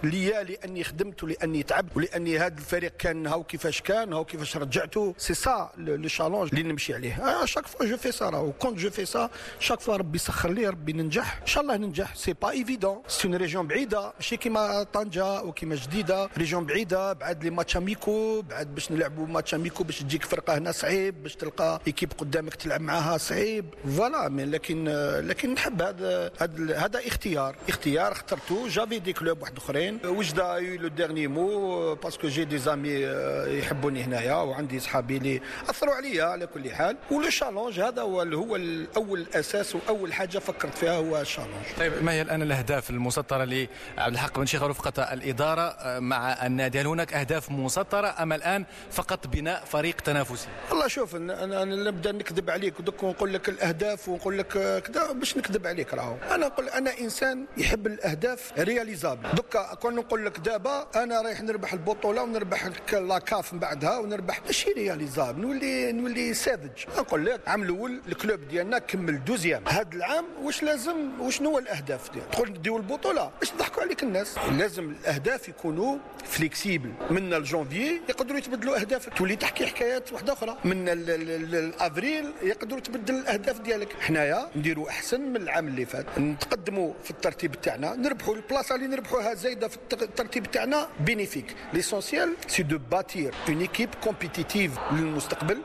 40% 0.00 0.04
ليا 0.04 0.42
لأني 0.42 0.84
خدمت 0.84 1.22
ولأني 1.22 1.62
تعبت 1.62 1.96
ولأني 1.96 2.38
هذا 2.38 2.54
الفريق 2.54 2.96
كان 2.96 3.26
هاو 3.26 3.44
كيفاش 3.44 3.80
كان 3.80 4.12
هاو 4.12 4.24
كيفاش 4.24 4.56
رجعته 4.56 5.14
c'est 5.18 5.34
ça 5.34 5.70
le 5.76 6.08
challenge 6.08 6.48
اللي 6.52 6.62
نمشي 6.62 6.94
عليه. 6.94 7.44
chaque 7.44 7.66
fois 7.66 7.86
je 7.86 7.96
fais 7.96 8.12
ça 8.12 8.30
راهو. 8.30 8.52
quand 8.52 8.78
je 8.78 8.90
fais 8.90 9.04
ça 9.04 9.30
chaque 9.60 9.80
fois 9.80 9.96
ربي 9.96 10.16
يسخر 10.16 10.50
لي 10.50 10.68
ربي 10.68 10.92
ننجح. 10.92 11.38
ان 11.40 11.46
شاء 11.46 11.62
الله 11.62 11.76
ننجح. 11.76 12.14
c'est 12.14 12.32
pas 12.32 12.50
évident 12.50 13.02
c'est 13.08 13.28
une 13.28 13.36
région 13.36 13.66
بعيدة. 13.66 14.12
ماشي 14.16 14.36
كيما 14.36 14.82
طنجة 14.82 15.42
وكيما 15.42 15.74
جديدة. 15.74 16.30
région 16.38 16.66
بعيدة. 16.66 17.12
بعد 17.12 17.44
les 17.44 17.50
matchs 17.50 17.76
amicaux. 17.76 18.42
بعد 18.42 18.74
باش 18.74 18.92
نلعبوا 18.92 19.26
matchs 19.26 19.54
amicaux 19.54 19.84
باش 19.84 19.98
تجيك 19.98 20.24
فرقة 20.24 20.58
هنا 20.58 20.72
صعيب. 20.72 21.22
باش 21.22 21.36
تلقى 21.36 21.80
équipe 21.86 22.12
قدامك 22.18 22.54
تلعب 22.54 22.80
معاها 22.80 23.18
صعيب. 23.18 23.74
voilà 23.96 24.28
لكن 24.28 24.88
لكن 25.26 25.54
نحب 25.54 25.79
هذا 25.82 26.30
هذا 26.76 27.06
اختيار. 27.06 27.56
اختيار 27.68 28.12
اخترته 28.12 28.68
j'avais 28.68 28.98
des 28.98 29.12
clubs 29.12 29.42
واحد 29.42 29.56
اخرين 29.56 29.98
وجدة 30.04 30.60
le 30.60 30.88
dernier 30.88 31.26
mot؟ 31.26 31.94
parce 31.94 32.15
que 32.15 32.28
j'ai 32.28 32.44
des 32.44 32.58
amis 32.58 32.90
يحبوني 33.58 34.02
هنايا 34.02 34.34
وعندي 34.34 34.80
صحابي 34.80 35.16
اللي 35.16 35.40
أثروا 35.68 35.94
عليا 35.94 36.24
على 36.24 36.46
كل 36.46 36.70
حال. 36.70 36.96
و 37.10 37.17
le 37.17 37.30
challenge 37.30 37.80
هذا 37.80 38.02
هو 38.02 38.20
هو 38.22 38.56
الأول 38.56 39.26
أساس 39.34 39.74
وأول 39.74 40.12
حاجة 40.12 40.38
فكرت 40.38 40.78
فيها 40.78 40.96
هو 40.96 41.20
ال 41.20 41.24
challenge 41.24 41.64
طيب 41.78 41.92
ما 42.02 42.12
هي 42.12 42.22
الآن 42.22 42.42
الأهداف 42.42 42.90
المسطرة 42.90 43.44
لعبد 43.44 43.68
الحق 43.98 44.38
بن 44.38 44.46
شيخة 44.46 44.62
رفقة 44.62 45.02
الإدارة 45.02 45.60
آه، 45.62 45.98
مع 45.98 46.46
النادي 46.46 46.80
هل 46.80 46.86
هناك 46.86 47.14
أهداف 47.14 47.50
مسطرة 47.50 48.14
ام 48.22 48.32
الآن 48.32 48.64
فقط 48.90 49.26
بناء 49.26 49.64
فريق 49.64 50.00
تنافسي؟ 50.00 50.48
والله 50.70 50.88
شوف 50.88 51.16
أنا 51.16 51.64
نبدأ 51.64 52.12
نكذب 52.12 52.50
عليك 52.50 52.80
دوك 52.80 53.02
ونقول 53.02 53.34
لك 53.34 53.48
الأهداف 53.48 54.08
ونقول 54.08 54.38
لك 54.38 54.82
كذا 54.82 55.12
باش 55.12 55.36
نكذب 55.36 55.66
عليك 55.70 55.94
راهو. 55.94 56.16
أنا 56.30 56.46
نقول 56.46 56.68
أنا 56.68 56.98
إنسان 56.98 57.46
يحب 57.56 57.86
الأهداف 57.86 58.52
réalisables 58.58 59.34
donc 59.34 59.74
كون 59.74 59.94
نقول 59.94 60.26
لك 60.26 60.38
دابا 60.38 60.86
أنا 60.96 61.22
رايح 61.22 61.40
نربح 61.40 61.72
البطولة 61.72 62.22
ونربح 62.22 62.66
la 62.92 63.16
CAF 63.16 63.52
من 63.52 63.58
بعدها 63.58 63.98
ونربح. 63.98 64.40
ماشي 64.46 64.72
réalisable 64.72 65.40
نولي 65.40 65.92
نولي 65.92 66.34
ساذج 66.34 66.70
نقول 66.98 67.26
لك 67.26 67.40
العام 67.44 67.62
الأول 67.62 68.00
ال 68.08 68.16
club 68.16 68.48
ديالنا 68.48 68.78
كمل 68.78 69.24
deuxième. 69.24 69.68
هذا 69.68 69.88
العام 69.94 70.24
واش 70.42 70.62
لازم 70.62 71.20
وشنو 71.20 71.50
هو 71.50 71.58
الأهداف 71.58 72.10
ديال 72.12 72.30
تدخل 72.30 72.50
نديو 72.50 72.76
البطولة. 72.76 73.30
باش 73.40 73.52
يضحكوا 73.52 73.82
عليك 73.82 74.02
الناس. 74.02 74.38
لازم 74.58 74.90
الأهداف 74.90 75.48
يكونوا 75.48 75.98
flexibles 76.24 76.92
من 77.10 77.34
الجونفي 77.34 78.00
يقدروا 78.08 78.38
يتبدلوا 78.38 78.80
اهدافك 78.80 79.12
تولي 79.18 79.36
تحكي 79.36 79.66
حكايات 79.66 80.12
واحدة 80.12 80.32
أخرى. 80.32 80.56
من 80.64 80.88
الأفريل 80.88 82.32
يقدروا 82.42 82.80
تبدل 82.80 83.14
الأهداف 83.14 83.60
ديالك. 83.60 83.92
حنايا 84.00 84.50
نديروا 84.56 84.88
أحسن 84.88 85.20
من 85.20 85.36
العام 85.36 85.59
اللي 85.68 85.84
فات. 85.86 86.18
نتقدموا 86.18 86.92
في 87.04 87.10
الترتيب 87.10 87.60
تاعنا. 87.60 87.94
نربحوا 87.94 88.34
البلاصة 88.34 88.74
اللي 88.74 88.86
نربحوها 88.86 89.34
زايدة 89.34 89.68
في 89.68 89.76
الترتيب 89.92 90.50
تاعنا. 90.50 90.88
bénéfique 91.00 91.56
l'essentiel 91.72 92.34
c'est 92.46 92.62
de 92.62 92.78
bâtir 92.90 93.34
une 93.48 93.60
équipe 93.60 93.88
compétitive 94.04 94.78
للمستقبل. 94.92 95.58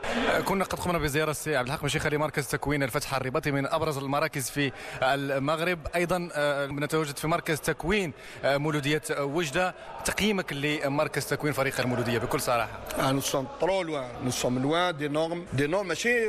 كنا 0.44 0.64
قد 0.64 0.78
قمنا 0.78 0.98
بزيارة 0.98 1.30
السي 1.30 1.56
عبد 1.56 1.68
الحق 1.68 1.84
بن 1.84 1.91
شيخة 1.91 2.10
لمركز 2.10 2.46
تكوين 2.46 2.82
الفتح 2.82 3.14
الرباطي 3.14 3.50
من 3.50 3.66
أبرز 3.66 3.98
المراكز 3.98 4.50
في 4.50 4.72
المغرب. 5.02 5.78
أيضا 5.94 6.28
آه، 6.32 6.66
نتواجد 6.66 7.16
في 7.16 7.28
مركز 7.28 7.60
تكوين 7.60 8.12
آه، 8.44 8.56
مولودية 8.56 9.02
وجدة. 9.18 9.74
تقييمك 10.04 10.52
لمركز 10.52 11.26
تكوين 11.26 11.52
فريق 11.52 11.80
المولودية 11.80 12.18
بكل 12.18 12.40
صراحة. 12.40 12.80
nous 12.98 13.20
sommes 13.20 13.46
trop 13.60 13.82
loin 13.82 14.08
nous 14.24 14.30
sommes 14.30 14.58
loin 14.58 14.96
des 14.96 15.08
normes 15.08 15.46
des 15.52 15.66
normes 15.66 15.88
ماشي 15.88 16.26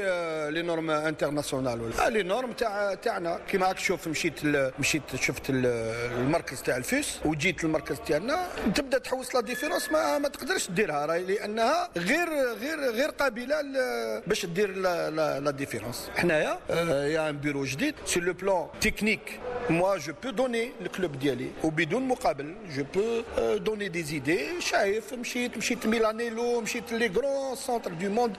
les 0.51 0.61
normes 0.61 0.89
internationales 0.89 1.91
les 2.09 2.23
normes 2.23 2.51
تاع 2.51 2.93
تاعنا. 2.93 3.39
كيما 3.47 3.67
راك 3.67 3.75
تشوف 3.75 4.07
مشيت 4.07 4.33
مشيت 4.79 5.15
شفت 5.15 5.41
المركز 5.49 6.61
تاع 6.61 6.77
ال 6.77 6.88
FUS 6.88 7.19
وجيت 7.25 7.63
المركز 7.63 7.97
تاعنا. 8.07 8.47
تبدأ 8.75 8.97
تحوس 8.97 9.35
la 9.35 9.41
différence 9.41 9.91
ما, 9.91 10.17
ما 10.17 10.27
تقدرش 10.29 10.69
ديرها 10.69 11.05
راهي 11.05 11.23
لأنها 11.23 11.89
غير 11.97 12.29
غير 12.53 12.79
غير 12.91 13.09
قابلة 13.09 13.61
باش 14.27 14.45
دير 14.45 14.75
la 14.77 15.51
différence. 15.51 16.09
حنايا 16.17 16.59
y 17.13 17.29
a 17.29 17.32
un 17.32 17.37
bureau 17.37 17.65
جديد 17.65 17.95
sur 18.05 18.19
le 18.19 18.33
plan 18.33 18.67
technique 18.81 19.39
moi 19.69 19.97
je 19.97 20.13
peux 20.23 20.29
donner 20.29 20.71
ال 20.81 20.89
club 20.89 21.19
ديالي 21.19 21.49
وبدون 21.63 22.07
مقابل 22.07 22.55
je 22.75 22.83
peux 22.95 23.21
donner 23.57 23.87
des 23.89 24.03
idées 24.03 24.61
شايف 24.61 25.13
مشيت 25.13 25.57
مشيت 25.57 25.87
ميلانيلو 25.87 26.61
مشيت 26.61 26.91
les 26.93 27.07
grands 27.07 27.55
centres 27.55 27.91
du 27.93 28.09
monde 28.09 28.35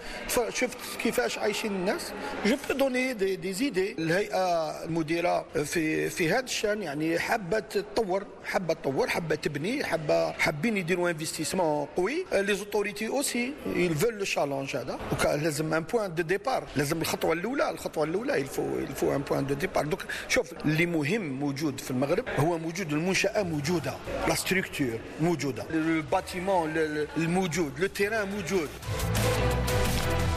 شفت 0.49 0.79
كيفاش 1.03 1.39
عايشين 1.39 1.73
الناس 1.73 2.13
je 2.47 2.57
peux 2.69 2.75
donner 2.75 3.13
des, 3.13 3.37
des 3.37 3.53
idées 3.53 3.93
الهيئه 3.99 4.75
المديرة 4.99 5.47
في 5.65 6.11
في 6.11 6.31
هذا 6.31 6.45
الشأن 6.45 6.83
يعني 6.83 7.19
حابة 7.19 7.59
تطور 7.59 8.27
حابة 8.45 8.75
تطور 8.75 9.09
حابة 9.09 9.35
تبني 9.35 9.85
حابة 9.85 10.33
حابين 10.33 10.77
يديروا 10.77 11.11
investissement 11.11 11.87
قوي. 11.97 12.25
les 12.33 12.55
autorités 12.55 13.09
aussi 13.09 13.53
ils 13.67 13.81
veulent 13.81 14.15
le 14.19 14.25
challenge 14.25 14.77
هذا. 14.77 14.99
لازم 15.25 15.75
un 15.75 15.83
point 15.83 16.15
de 16.15 16.23
départ 16.23 16.65
لازم 16.77 17.01
الخطوة 17.01 17.33
الأولى 17.33 17.71
الخطوة 17.71 18.05
الأولى 18.05 18.41
il 18.41 18.53
faut 18.53 18.79
il 18.79 18.91
faut 18.91 19.15
un 19.17 19.23
point 19.23 19.55
de 19.55 19.63
départ 19.63 19.87
دوك 19.87 20.05
شوف 20.29 20.53
اللي 20.65 20.87
مهم 20.87 21.23
موجود 21.33 21.81
في 21.81 21.91
المغرب 21.91 22.25
هو 22.39 22.59
موجود 22.59 22.93
المنشأة 22.93 23.43
موجودة. 23.43 23.95
la 24.29 24.35
structure 24.35 24.99
موجودة. 25.21 25.65
ال 25.71 25.82
bâtiment 25.82 26.75
الموجود 27.17 27.73
le 27.81 27.87
terrain 27.87 28.29
موجود. 28.29 28.69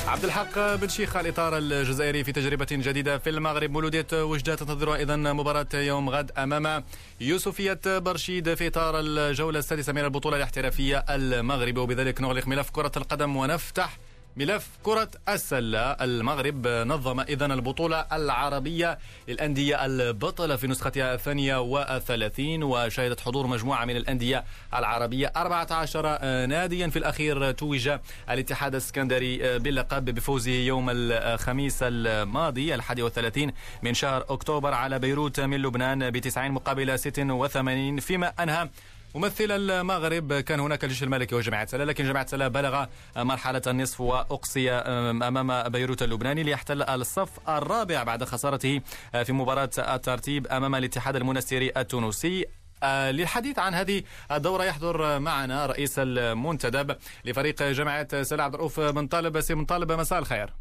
عبد 0.08 0.24
الحق 0.24 0.76
بن 0.76 0.88
شيخة 0.88 1.16
الإطار 1.16 1.58
الجزائري 1.58 2.24
في 2.24 2.32
تجربة 2.32 2.68
جديدة 2.72 3.18
في 3.18 3.30
المغرب. 3.30 3.72
مولودية 3.72 4.08
وجدة 4.14 4.56
تنتظر 4.56 4.96
إذا 4.96 5.16
مباراة 5.16 5.68
يوم 5.74 6.10
غد 6.10 6.32
أمام 6.38 6.84
يوسفية 7.22 7.80
برشيد 7.86 8.54
في 8.54 8.68
إطار 8.68 9.00
الجولة 9.00 9.60
السادسة 9.60 9.94
من 9.94 10.04
البطولة 10.04 10.38
الاحترافية 10.38 11.06
المغرب 11.10 11.78
وبذلك 11.78 12.22
نغلق 12.22 12.48
ملف 12.48 12.70
كرة 12.70 12.92
القدم 12.98 13.36
ونفتح 13.36 13.98
ملف 14.36 14.70
كرة 14.84 15.10
السلة. 15.30 15.80
المغرب 15.92 16.68
نظم 16.68 17.20
إذا 17.20 17.46
البطولة 17.46 18.06
العربية 18.12 19.00
للأندية 19.28 19.86
البطلة 19.86 20.56
في 20.56 20.68
نسختها 20.68 21.14
الثانية 21.14 21.58
والثلاثين 21.62 22.64
وشهدت 22.64 23.20
حضور 23.20 23.48
مجموعة 23.48 23.86
من 23.86 23.96
الأندية 23.98 24.44
العربية 24.76 25.32
14 25.36 26.02
ناديا. 26.46 26.88
في 26.88 27.00
الأخير 27.00 27.52
توج 27.52 27.92
الاتحاد 28.30 28.76
السكندري 28.76 29.60
باللقب 29.60 30.06
بفوزه 30.06 30.52
يوم 30.52 30.88
الخميس 30.90 31.80
الماضي 31.84 32.76
الحادي 32.76 33.02
والثلاثين 33.02 33.54
من 33.84 33.94
شهر 33.94 34.26
أكتوبر 34.30 34.74
على 34.74 35.00
بيروت 35.00 35.40
من 35.40 35.62
لبنان 35.62 36.12
بتسعين 36.12 36.52
مقابل 36.52 37.00
86 37.00 38.00
فيما 38.00 38.28
أنهى 38.28 38.70
ممثل 39.16 39.52
المغرب 39.52 40.34
كان 40.34 40.60
هناك 40.60 40.84
الجيش 40.84 41.04
الملكي 41.04 41.36
وجماعة 41.36 41.66
سلا 41.66 41.84
لكن 41.84 42.04
جماعة 42.04 42.28
سلا 42.28 42.48
بلغ 42.48 42.86
مرحلة 43.18 43.62
النصف 43.68 44.02
وأقصي 44.02 44.72
أمام 44.72 45.70
بيروت 45.70 46.04
اللبناني 46.04 46.44
ليحتل 46.44 46.84
الصف 46.84 47.50
الرابع 47.50 48.04
بعد 48.04 48.24
خسارته 48.24 48.82
في 49.24 49.34
مباراة 49.34 49.70
الترتيب 49.78 50.48
أمام 50.48 50.76
الاتحاد 50.76 51.16
المنستيري 51.16 51.72
التونسي. 51.78 52.46
للحديث 52.84 53.60
عن 53.60 53.74
هذه 53.74 54.04
الدورة 54.32 54.64
يحضر 54.64 55.20
معنا 55.20 55.66
رئيس 55.66 55.94
المنتدب 55.98 56.98
لفريق 57.26 57.64
جماعة 57.64 58.24
سلا 58.24 58.44
عبد 58.44 58.54
الرؤوف 58.54 58.80
بن 58.80 59.08
طالب. 59.08 59.42
سي 59.42 59.54
بن 59.54 59.66
طالب 59.66 59.92
مساء 59.92 60.20
الخير. 60.20 60.54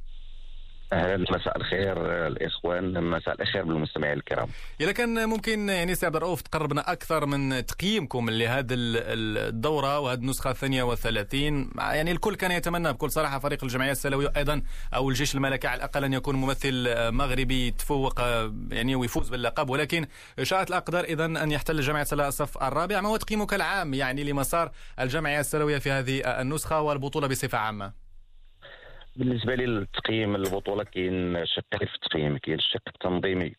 مساء 1.31 1.57
الخير 1.57 2.27
الإخوان 2.27 3.05
مساء 3.05 3.43
الخير 3.43 3.65
بالمستمعين 3.65 4.13
الكرام. 4.13 4.49
إذا 4.81 4.93
كان 4.93 5.29
ممكن 5.29 5.69
يعني 5.69 5.95
سي 5.95 6.07
عبد 6.07 6.17
الرؤوف 6.17 6.41
تقربنا 6.43 6.93
أكثر 6.93 7.27
من 7.27 7.67
تقييمكم 7.67 8.31
لهذه 8.31 8.67
الدورة 8.71 9.99
وهذه 9.99 10.19
النسخة 10.19 10.51
الثانية 10.51 10.83
والثلاثين. 10.83 11.71
يعني 11.79 12.13
الكل 12.13 12.35
كان 12.35 12.51
يتمنى 12.51 12.93
بكل 12.93 13.11
صراحة 13.11 13.39
فريق 13.39 13.65
الجمعية 13.65 13.93
السلويه 13.93 14.33
أيضا 14.37 14.63
أو 14.95 15.11
الجيش 15.11 15.35
الملكي 15.35 15.69
على 15.69 15.79
الأقل 15.79 16.05
أن 16.05 16.13
يكون 16.13 16.37
ممثل 16.37 16.89
مغربي 17.13 17.67
يتفوق 17.67 18.21
يعني 18.71 18.95
ويفوز 18.95 19.29
باللقب. 19.29 19.71
ولكن 19.71 20.07
شاءت 20.43 20.69
الأقدار 20.69 21.05
اذا 21.05 21.25
أن 21.25 21.53
يحتل 21.53 21.79
الجمعيه 21.79 22.03
السلويه 22.03 22.29
الصف 22.29 22.63
الرابع. 22.63 23.01
ما 23.01 23.09
هو 23.09 23.17
تقييمك 23.17 23.55
العام 23.55 23.95
يعني 23.95 24.25
لمسار 24.25 24.71
الجمعية 25.01 25.41
السلوية 25.41 25.79
في 25.79 25.91
هذه 25.91 26.21
النسخة 26.41 26.81
والبطولة 26.81 27.27
بصفة 27.27 27.59
عامة؟ 27.59 28.10
بالنسبة 29.21 29.55
لي 29.55 29.65
التقييم 29.65 30.35
البطولة 30.37 30.85
كاين 30.85 31.47
شقين 31.47 31.89
في 31.89 31.95
التقييم 31.95 32.39
كاين 32.39 32.59
الشق 32.59 32.83
التنظيمي 32.89 33.53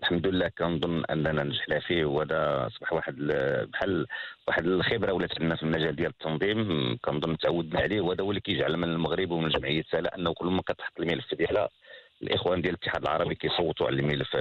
الحمد 0.00 0.26
لله 0.26 0.48
كنظن 0.48 1.04
أننا 1.10 1.44
نجحنا 1.44 1.80
فيه 1.80 2.04
وهذا 2.04 2.66
اصبح 2.66 2.92
واحد 2.92 3.16
بحال 3.72 4.06
واحد 4.48 4.66
الخبرة 4.66 5.12
ولات 5.12 5.30
عندنا 5.40 5.56
في 5.56 5.62
المجال 5.62 5.96
ديال 5.96 6.10
التنظيم 6.10 6.98
كنظن 7.04 7.38
تعودنا 7.38 7.80
عليه 7.80 8.00
وهذا 8.00 8.22
هو 8.24 8.30
اللي 8.30 8.40
كيجعل 8.40 8.76
من 8.76 8.88
المغرب 8.88 9.30
ومن 9.30 9.48
جمعيه 9.48 9.82
سالا 9.90 10.16
أنه 10.16 10.34
كل 10.34 10.46
ما 10.46 10.62
كتحط 10.62 11.00
الملف 11.00 11.34
ديالها 11.34 11.68
الإخوان 12.22 12.62
ديال 12.62 12.74
الاتحاد 12.74 13.02
العربي 13.02 13.34
كيصوتوا 13.34 13.86
على 13.86 13.96
الملف 13.96 14.36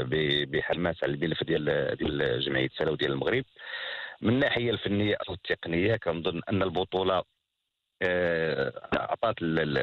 بحماس 0.52 1.04
على 1.04 1.14
الملف 1.14 1.44
ديال 1.44 1.96
ديال 1.98 2.40
جمعيه 2.40 2.70
سالا 2.78 2.92
وديال 2.92 3.12
المغرب. 3.12 3.44
من 4.22 4.34
الناحية 4.34 4.72
الفنية 4.72 5.18
أو 5.30 5.34
التقنية 5.34 5.96
كنظن 5.96 6.42
أن 6.50 6.64
البطولة 6.64 7.24
اعطت 8.04 9.40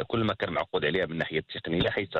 كل 0.06 0.24
ما 0.24 0.34
كان 0.34 0.52
معقود 0.52 0.84
عليها 0.84 1.06
من 1.06 1.12
الناحيه 1.12 1.38
التقنية 1.38 1.90
حيث 1.90 2.16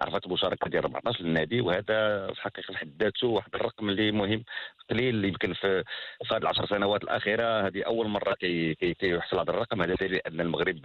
عرفت 0.00 0.28
مشاركه 0.28 0.70
ديال 0.70 0.82
14 0.84 1.24
نادي 1.24 1.60
وهذا 1.60 2.26
في 2.26 2.32
الحقيقة 2.32 2.66
في 2.66 2.78
حد 2.78 3.02
ذاته 3.02 3.26
واحد 3.26 3.54
الرقم 3.54 3.88
اللي 3.88 4.12
مهم 4.12 4.44
قليل 4.90 5.24
يمكن 5.24 5.52
في 5.54 5.84
هذه 6.32 6.36
العشر 6.38 6.66
سنوات 6.66 7.04
الأخيرة 7.04 7.66
هذه 7.66 7.82
أول 7.82 8.08
مرة 8.08 8.34
كي 8.34 8.74
كيحصل 8.74 9.38
هذا 9.38 9.50
الرقم. 9.50 9.82
هذا 9.82 9.94
دليل 9.94 10.20
أن 10.26 10.40
المغرب 10.40 10.80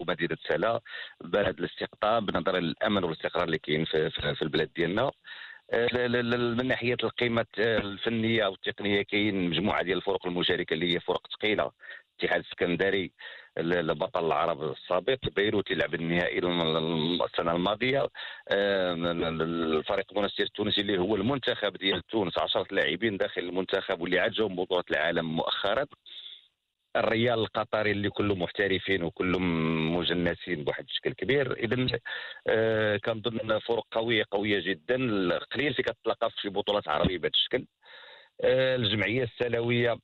ومدينة 0.00 0.36
سلا 0.48 0.80
بلد 1.20 1.58
الاستقطاب 1.58 2.36
نظرا 2.36 2.60
للأمن 2.60 3.04
والاستقرار 3.04 3.44
اللي 3.44 3.58
كاين 3.58 3.84
في, 3.84 4.10
في, 4.10 4.42
البلاد 4.42 4.70
ديالنا. 4.76 5.10
آه، 5.72 5.88
من 6.22 6.68
ناحية 6.68 6.96
القيمة 7.04 7.46
الفنية 7.58 8.46
أو 8.46 8.54
التقنية 8.54 9.02
كاين 9.02 9.50
مجموعة 9.50 9.82
ديال 9.82 9.96
الفرق 9.96 10.26
المشاركة 10.26 10.74
اللي 10.74 10.94
هي 10.94 11.00
فرق 11.00 11.26
ثقيلة. 11.26 11.70
الاتحاد 12.20 12.40
السكندري 12.40 13.12
البطل 13.58 14.26
العرب 14.26 14.72
السابق. 14.72 15.18
بيروت 15.36 15.70
يلعب 15.70 15.94
النهائي 15.94 16.38
السنة 16.38 17.52
الماضية. 17.52 18.08
الفريق 18.50 20.06
المنستير 20.12 20.46
التونسي 20.46 20.80
اللي 20.80 20.98
هو 20.98 21.16
المنتخب 21.16 21.76
ديال 21.76 22.02
تونس. 22.02 22.38
10 22.38 22.66
لاعبين 22.70 23.16
داخل 23.16 23.40
المنتخب 23.40 24.00
واللي 24.00 24.18
عاد 24.18 24.40
بطولة 24.40 24.84
العالم 24.90 25.36
مؤخرا. 25.36 25.86
الريال 26.96 27.38
القطري 27.38 27.90
اللي 27.90 28.10
كله 28.10 28.34
محترفين 28.34 29.02
وكلهم 29.02 29.96
مجنسين 29.96 30.64
بواحد 30.64 30.84
الشكل 30.84 31.12
كبير. 31.12 31.52
اذا 31.52 31.98
آه 32.46 32.96
كنظن 32.96 33.58
فرق 33.58 33.86
قوية 33.90 34.24
قوية 34.30 34.60
جدا. 34.60 34.96
قليل 35.38 35.74
في 35.74 35.82
كتلاقى 35.82 36.30
في 36.30 36.48
بطولات 36.48 36.88
عربية 36.88 37.18
بهذا 37.18 37.30
الشكل. 37.34 37.66
آه 38.40 38.76
الجمعية 38.76 39.24
السلويه 39.24 39.96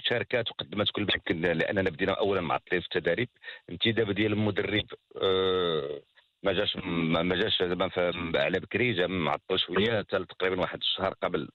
شاركات 0.00 0.50
وقدمت 0.50 0.90
كل 0.90 1.02
يمكن 1.02 1.40
لأننا 1.40 1.90
بدينا 1.90 2.12
اولا 2.12 2.40
معطلين 2.40 2.80
في 2.80 2.86
التدريب. 2.86 3.28
انتداب 3.70 4.10
ديال 4.10 4.32
المدرب 4.32 4.86
آه، 5.22 6.00
ما 6.42 6.52
جاش 6.52 6.76
ما 6.76 7.36
جاش 7.36 7.62
زعما 7.62 7.90
على 8.36 8.60
بكري 8.60 8.92
جا 8.92 9.06
معطل 9.06 9.58
شوية 9.58 10.02
تقريبا 10.02 10.60
واحد 10.60 10.78
الشهر 10.78 11.14
قبل 11.22 11.48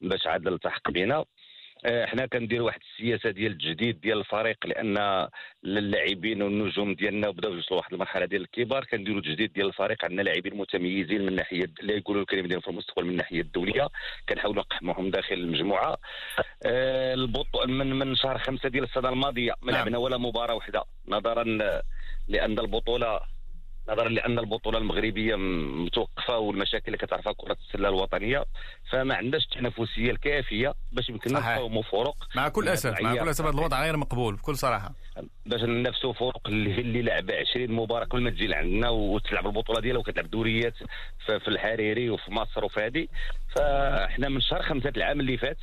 باش 0.00 0.26
عاد 0.26 0.46
التحق 0.46 0.90
آه، 0.90 1.26
حنا 1.86 2.26
كنديروا 2.26 2.66
واحد 2.66 2.80
السياسة 2.92 3.30
ديال 3.30 3.52
التجديد 3.52 4.00
ديال 4.00 4.18
الفريق 4.18 4.66
لأن 4.66 5.28
اللاعبين 5.64 6.42
والنجوم 6.42 6.94
ديالنا 6.94 7.30
بداو 7.30 7.54
يوصلوا 7.54 7.78
واحد 7.78 7.92
المرحلة 7.92 8.26
ديال 8.26 8.42
الكبار 8.42 8.84
كنديروا 8.84 9.20
تجديد 9.20 9.52
ديال 9.52 9.66
الفريق. 9.66 10.04
عندنا 10.04 10.22
لاعبين 10.22 10.56
متميزين 10.56 11.26
من 11.26 11.34
ناحية 11.34 11.66
لا 11.82 11.94
يقولوا 11.94 12.22
الكلمة 12.22 12.42
ديالهم 12.42 12.60
في 12.60 12.68
المستقبل 12.68 13.04
من 13.04 13.10
الناحيه 13.10 13.40
الدولية. 13.40 13.88
كنحاولوا 14.28 14.62
نقحموهم 14.62 15.10
داخل 15.10 15.34
المجموعة. 15.34 15.96
آه، 16.66 17.14
البطء 17.14 17.66
من 17.66 17.98
من 17.98 18.16
شهر 18.16 18.38
خمسة 18.38 18.68
ديال 18.68 18.84
السنة 18.84 19.08
الماضية 19.08 19.52
ما 19.62 19.72
نعم. 19.72 19.80
لعبنا 19.80 19.98
ولا 19.98 20.16
مباراة 20.16 20.54
واحدة. 20.54 20.84
نظرا 21.08 21.44
لأن 22.28 22.58
البطولة 22.58 23.20
نظرا 23.88 24.08
لأن 24.08 24.38
البطولة 24.38 24.78
المغربية 24.78 25.36
متوقفة 25.84 26.38
والمشاكل 26.38 26.84
اللي 26.86 26.98
كتعرفها 26.98 27.32
كرة 27.32 27.56
السلة 27.66 27.88
الوطنية 27.88 28.44
فما 28.90 29.14
عندناش 29.14 29.44
التنافسية 29.44 30.10
الكافية 30.10 30.74
باش 30.92 31.08
يمكننا 31.08 31.40
نقاوموا 31.40 31.82
فرق 31.82 32.16
مع 32.36 32.48
كل 32.48 32.68
أسف 32.68 33.00
مع 33.00 33.14
كل 33.14 33.28
أسف 33.28 33.44
هذا 33.44 33.54
الوضع 33.54 33.82
غير 33.82 33.96
مقبول 33.96 34.36
بكل 34.36 34.56
صراحة. 34.56 34.92
باش 35.46 35.62
ننافسوا 35.62 36.12
فرق 36.12 36.48
اللي 36.48 36.80
اللي 36.80 37.02
لعبه 37.02 37.34
20 37.34 37.72
مباراة 37.72 38.04
كل 38.04 38.20
ما 38.20 38.30
تجي 38.30 38.46
لعندنا 38.46 38.88
وتلعب 38.88 39.46
البطولة 39.46 39.80
ديالها 39.80 40.00
وكتلعب 40.00 40.30
دوريات 40.30 40.74
في 41.26 41.48
الحريري 41.48 42.10
وفي 42.10 42.30
مصر 42.30 42.64
وفي 42.64 42.80
هذه. 42.80 43.08
فاحنا 43.56 44.28
من 44.28 44.40
شهر 44.40 44.62
خمسة 44.62 44.92
العام 44.96 45.20
اللي 45.20 45.38
فات 45.38 45.58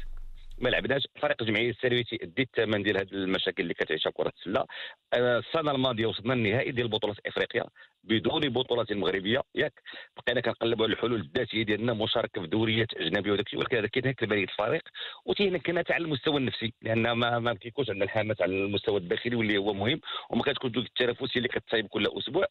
ما 0.58 0.70
لعبناش. 0.70 1.08
فريق 1.22 1.42
الجمعيه 1.42 1.70
السلويه 1.70 2.04
تيأدي 2.04 2.42
الثمن 2.42 2.84
ديال 2.84 2.98
هذه 2.98 3.08
المشاكل 3.12 3.64
اللي 3.64 3.74
كتعيشها 3.74 4.12
كرة 4.12 4.34
السلة. 4.38 4.66
السنة 5.14 5.72
الماضيه 5.72 6.06
وصلنا 6.06 6.34
النهائي 6.34 6.72
ديال 6.72 6.88
بطولة 6.88 7.16
إفريقيا 7.26 7.64
بدون 8.04 8.50
بطولات 8.50 8.94
مغربية. 8.94 9.42
ياك 9.56 9.74
بقينا 10.18 10.42
كنقلبوا 10.42 10.86
على 10.86 10.94
الحلول 10.94 11.20
الذاتية 11.22 11.64
ديالنا 11.64 11.94
مشاركه 11.94 12.42
في 12.42 12.48
دوريات 12.48 12.94
أجنبية 12.94 13.32
وداك 13.32 13.46
الشيء 13.46 13.60
ولكن 13.60 13.78
هذا 13.78 13.88
كينهك 13.88 14.20
تبنيه 14.20 14.44
الفريق 14.44 14.82
وتيهنكنا 15.26 15.80
حتى 15.80 15.94
على 15.94 16.04
المستوى 16.06 16.38
النفسي 16.38 16.74
لأن 16.82 17.12
ما 17.12 17.40
ما 17.40 17.54
كيكونش 17.54 17.90
عندنا 17.90 18.06
الحماس 18.06 18.42
على 18.42 18.52
المستوى 18.52 18.98
الداخلي 18.98 19.36
واللي 19.36 19.58
هو 19.58 19.74
مهم 19.74 20.02
وما 20.30 20.44
كتكونش 20.44 20.78
التنافسيه 20.78 21.38
اللي 21.38 21.48
كتصايب 21.48 21.88
كل 21.88 22.08
أسبوع. 22.18 22.46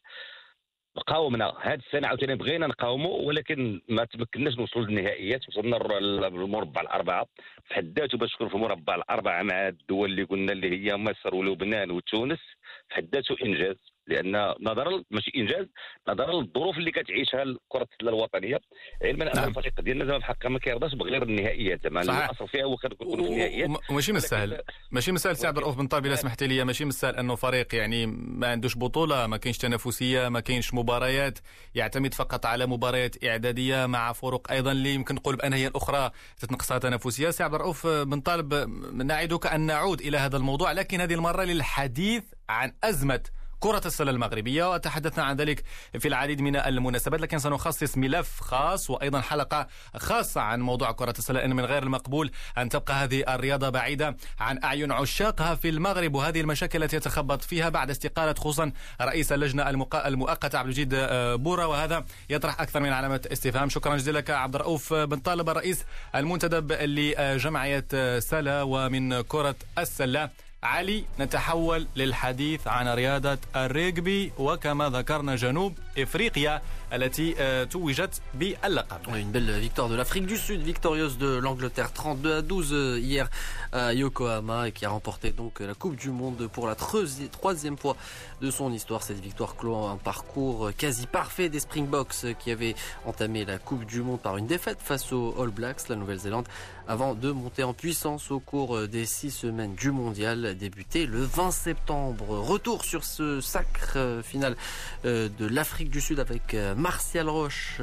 قاومنا 0.96 1.54
هذه 1.60 1.78
السنة 1.86 2.08
عاوتاني 2.08 2.34
بغينا 2.34 2.66
نقاوموا 2.66 3.18
ولكن 3.26 3.80
ما 3.88 4.04
تمكناش 4.04 4.58
نوصلوا 4.58 4.84
للنهائيات. 4.84 5.48
وصلنا 5.48 5.76
للمربع 5.76 6.80
الأربعة. 6.80 7.26
في 7.68 7.74
حد 7.74 7.98
ذاته 7.98 8.18
باش 8.18 8.32
تكون 8.32 8.48
في 8.48 8.54
المربع 8.54 8.94
الأربعة 8.94 9.42
مع 9.42 9.68
الدول 9.68 10.10
اللي 10.10 10.22
قلنا 10.22 10.52
اللي 10.52 10.70
هي 10.70 10.96
مصر 10.96 11.34
ولبنان 11.34 11.90
وتونس 11.90 12.40
في 12.88 12.94
حد 12.94 13.08
ذاته 13.14 13.36
إنجاز. 13.44 13.91
لأن 14.06 14.54
نظرا 14.60 15.02
ماشي 15.10 15.30
إنجاز 15.36 15.66
نظرا 16.08 16.40
للظروف 16.40 16.78
اللي 16.78 16.90
كتعيشها 16.90 17.44
كره 17.68 17.88
السلة 17.92 18.08
الوطنية. 18.10 18.60
علما 19.02 19.32
أن 19.32 19.36
نعم. 19.36 19.48
الفريق 19.48 19.80
ديالنا 19.80 20.04
زعما 20.04 20.18
بحق 20.18 20.46
ما 20.46 20.58
كيرضاش 20.58 20.94
بغير 20.94 21.22
النهائيات. 21.22 21.82
زعما 21.82 22.00
الأصل 22.00 22.48
فيها 22.48 22.64
هو 22.64 22.76
كنكون 22.76 23.22
في 23.22 23.30
النهائيات. 23.30 23.70
ماشي 23.90 24.12
مسهل 24.12 24.62
ماشي 24.90 25.12
مسهل 25.12 25.36
سي 25.36 25.46
عبد 25.46 25.56
الرؤوف 25.56 25.78
بن 25.78 25.86
طالب 25.86 26.08
إلا 26.08 26.16
سمحتي 26.16 26.46
لي. 26.46 26.64
ماشي 26.64 26.84
مسهل 26.84 27.16
أنه 27.16 27.34
فريق 27.34 27.74
يعني 27.74 28.06
ما 28.06 28.46
عندوش 28.46 28.76
بطولة 28.76 29.26
ما 29.26 29.36
كاينش 29.36 29.58
تنافسية 29.58 30.28
ما 30.28 30.40
كاينش 30.40 30.74
مباريات 30.74 31.38
يعتمد 31.74 32.14
فقط 32.14 32.46
على 32.46 32.66
مباريات 32.66 33.24
إعدادية 33.24 33.86
مع 33.86 34.12
فرق 34.12 34.52
أيضا 34.52 34.72
اللي 34.72 34.94
يمكن 34.94 35.14
نقول 35.14 35.36
بان 35.36 35.52
هي 35.52 35.66
الأخرى 35.66 36.10
تتنقصها 36.40 36.78
تنافسية. 36.78 37.30
سي 37.30 37.42
عبد 37.42 37.54
الرؤوف 37.54 37.86
بن 37.86 38.20
طالب 38.20 38.54
نعدك 38.94 39.46
أن 39.46 39.60
نعود 39.60 40.00
إلى 40.00 40.18
هذا 40.18 40.36
الموضوع 40.36 40.72
لكن 40.72 41.00
هذه 41.00 41.14
المرة 41.14 41.42
للحديث 41.44 42.24
عن 42.48 42.72
أزمة 42.84 43.22
كرة 43.62 43.82
السلة 43.86 44.10
المغربية 44.10 44.70
وتحدثنا 44.72 45.24
عن 45.24 45.36
ذلك 45.36 45.62
في 45.98 46.08
العديد 46.08 46.40
من 46.40 46.56
المناسبات 46.56 47.20
لكن 47.20 47.38
سنخصص 47.38 47.98
ملف 47.98 48.40
خاص 48.40 48.90
وأيضا 48.90 49.20
حلقة 49.20 49.66
خاصة 49.96 50.40
عن 50.40 50.60
موضوع 50.60 50.92
كرة 50.92 51.14
السلة 51.18 51.40
لأن 51.40 51.56
من 51.56 51.64
غير 51.64 51.82
المقبول 51.82 52.30
أن 52.58 52.68
تبقى 52.68 52.94
هذه 52.94 53.34
الرياضة 53.34 53.68
بعيدة 53.68 54.16
عن 54.40 54.58
أعين 54.64 54.92
عشاقها 54.92 55.54
في 55.54 55.68
المغرب 55.68 56.14
وهذه 56.14 56.40
المشاكل 56.40 56.82
التي 56.82 56.96
يتخبط 56.96 57.42
فيها 57.42 57.68
بعد 57.68 57.90
استقالة 57.90 58.34
خصوصا 58.34 58.72
رئيس 59.00 59.32
اللجنة 59.32 59.70
المؤقتة 59.94 60.58
عبد 60.58 60.68
الجيد 60.68 60.94
آه، 60.94 61.34
بورا 61.34 61.64
وهذا 61.64 62.04
يطرح 62.30 62.60
أكثر 62.60 62.80
من 62.80 62.92
علامة 62.92 63.20
استفهام. 63.32 63.68
شكرا 63.68 63.96
جزيلا 63.96 64.18
لك 64.18 64.30
عبد 64.30 64.54
الرؤوف 64.54 64.94
بن 64.94 65.16
طالب 65.18 65.48
الرئيس 65.48 65.84
المنتدب 66.14 66.72
لجمعية 66.72 68.18
سلا 68.18 68.62
ومن 68.62 69.20
كرة 69.20 69.56
السلة. 69.78 70.30
علي 70.62 71.04
نتحول 71.20 71.86
للحديث 71.96 72.66
عن 72.68 72.88
رياضة 72.88 73.38
الريغبي 73.56 74.32
وكما 74.38 74.88
ذكرنا 74.88 75.36
جنوب 75.36 75.78
إفريقيا 75.98 76.62
التي 76.93 77.65
توجت 77.65 78.21
باللقب. 78.33 79.15
Une 79.15 79.31
belle 79.31 79.59
victoire 79.59 79.89
de 79.89 79.95
l'Afrique 79.95 80.25
du 80.25 80.37
Sud, 80.37 80.61
victorieuse 80.61 81.17
de 81.17 81.27
l'Angleterre 81.27 81.91
32 81.91 82.37
à 82.37 82.41
12 82.41 82.99
hier 83.01 83.29
à 83.71 83.93
Yokohama 83.93 84.69
et 84.69 84.71
qui 84.71 84.85
a 84.85 84.89
remporté 84.89 85.31
donc 85.31 85.59
la 85.59 85.73
Coupe 85.73 85.95
du 85.95 86.09
Monde 86.09 86.47
pour 86.47 86.67
la 86.67 86.75
troisième 86.75 87.77
fois 87.77 87.95
de 88.41 88.51
son 88.51 88.71
histoire. 88.71 89.03
Cette 89.03 89.19
victoire 89.19 89.55
clôt 89.55 89.75
un 89.75 89.97
parcours 89.97 90.71
quasi 90.77 91.07
parfait 91.07 91.49
des 91.49 91.59
Springboks 91.59 92.35
qui 92.39 92.51
avaient 92.51 92.75
entamé 93.05 93.43
la 93.43 93.57
Coupe 93.57 93.85
du 93.85 94.01
Monde 94.01 94.21
par 94.21 94.37
une 94.37 94.47
défaite 94.47 94.79
face 94.81 95.11
aux 95.11 95.35
All 95.41 95.49
Blacks, 95.49 95.89
la 95.89 95.95
Nouvelle-Zélande, 95.95 96.47
avant 96.87 97.15
de 97.15 97.31
monter 97.31 97.63
en 97.63 97.73
puissance 97.73 98.31
au 98.31 98.39
cours 98.39 98.87
des 98.87 99.05
six 99.05 99.31
semaines 99.31 99.75
du 99.75 99.91
mondial 99.91 100.55
débuté 100.55 101.05
le 101.05 101.21
20 101.21 101.51
septembre. 101.51 102.25
Retour 102.29 102.85
sur 102.85 103.03
ce 103.03 103.41
sacre 103.41 104.21
final 104.23 104.55
de 105.03 105.45
l'Afrique 105.45 105.89
du 105.89 105.99
Sud 105.99 106.19
avec 106.19 106.55
Martial 106.82 107.28
Roche, 107.28 107.80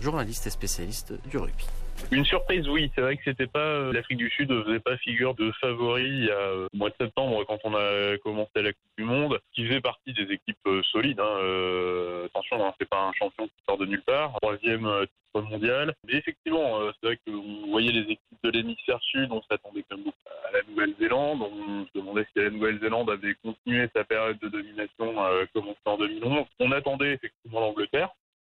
journaliste 0.00 0.46
et 0.46 0.50
spécialiste 0.50 1.12
du 1.28 1.36
rugby. 1.36 1.66
Une 2.10 2.24
surprise, 2.24 2.66
oui. 2.68 2.90
C'est 2.94 3.00
vrai 3.00 3.16
que 3.16 3.22
c'était 3.24 3.46
pas 3.46 3.58
euh, 3.58 3.92
l'Afrique 3.92 4.18
du 4.18 4.30
Sud 4.30 4.50
ne 4.50 4.62
faisait 4.62 4.80
pas 4.80 4.96
figure 4.98 5.34
de 5.34 5.52
favori 5.60 6.04
il 6.04 6.24
y 6.24 6.30
a 6.30 6.34
euh, 6.34 6.66
mois 6.72 6.88
de 6.88 6.94
septembre 6.98 7.44
quand 7.46 7.58
on 7.64 7.74
a 7.74 8.16
commencé 8.18 8.62
la 8.62 8.72
Coupe 8.72 8.96
du 8.96 9.04
Monde, 9.04 9.38
qui 9.52 9.66
faisait 9.66 9.80
partie 9.80 10.12
des 10.14 10.32
équipes 10.32 10.56
euh, 10.66 10.82
solides. 10.90 11.20
Hein. 11.20 12.24
attention, 12.26 12.64
hein, 12.64 12.72
c'est 12.78 12.88
pas 12.88 13.02
un 13.02 13.12
champion 13.12 13.46
qui 13.46 13.64
sort 13.68 13.76
de 13.76 13.84
nulle 13.84 14.02
part. 14.02 14.32
Troisième 14.40 14.88
titre 15.02 15.50
mondial. 15.50 15.94
Mais 16.06 16.14
effectivement, 16.14 16.78
c'est 17.00 17.06
vrai 17.08 17.18
vous 17.26 17.70
voyez 17.70 17.92
les 17.92 18.00
équipes 18.00 18.42
de 18.44 18.50
l'hémisphère 18.50 19.00
sud, 19.02 19.28
on 19.30 19.42
s'attendait 19.42 19.84
comme 19.90 20.04
beaucoup 20.04 20.16
à 20.48 20.52
la 20.52 20.62
Nouvelle-Zélande. 20.68 21.42
On 21.42 21.84
se 21.84 21.90
demandait 21.94 22.26
si 22.32 22.42
la 22.42 22.50
Nouvelle-Zélande 22.50 23.10
avait 23.10 23.34
continué 23.42 23.88
sa 23.94 24.04
période 24.04 24.38
de 24.38 24.48
domination 24.48 25.14
commencée 25.52 25.78
en 25.84 25.98
2011. 25.98 26.46
On 26.60 26.72
attendait 26.72 27.12
effectivement 27.14 27.60
l'Angleterre 27.60 28.08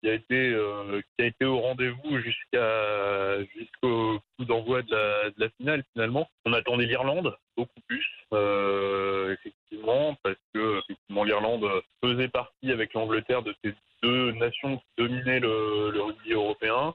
a 0.09 0.15
été 0.15 0.51
euh, 0.53 1.01
qui 1.01 1.25
a 1.25 1.27
été 1.27 1.45
au 1.45 1.59
rendez-vous 1.59 2.19
jusqu'à 2.19 3.43
jusqu'au 3.57 4.19
coup 4.37 4.45
d'envoi 4.45 4.83
de 4.83 4.95
la, 5.37 5.49
finale 5.59 5.85
finalement. 5.93 6.29
On 6.45 6.53
attendait 6.53 6.87
l'Irlande 6.87 7.37
beaucoup 7.57 7.81
plus 7.89 8.07
euh, 8.33 9.35
effectivement 9.35 10.17
parce 10.23 10.37
que 10.55 10.79
effectivement 10.79 11.25
l'Irlande 11.25 11.69
faisait 12.03 12.29
partie 12.29 12.71
avec 12.71 12.95
l'Angleterre 12.95 13.43
de 13.43 13.55
ces 13.65 13.75
deux 14.03 14.33
nations 14.33 14.79
qui 14.79 14.87
dominaient 14.99 15.41
le, 15.41 15.91
le 15.91 16.03
rugby 16.03 16.33
européen 16.33 16.95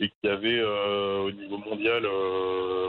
et 0.00 0.08
qui 0.08 0.28
avaient 0.28 0.60
euh, 0.60 1.18
au 1.18 1.30
niveau 1.30 1.58
mondial 1.58 2.06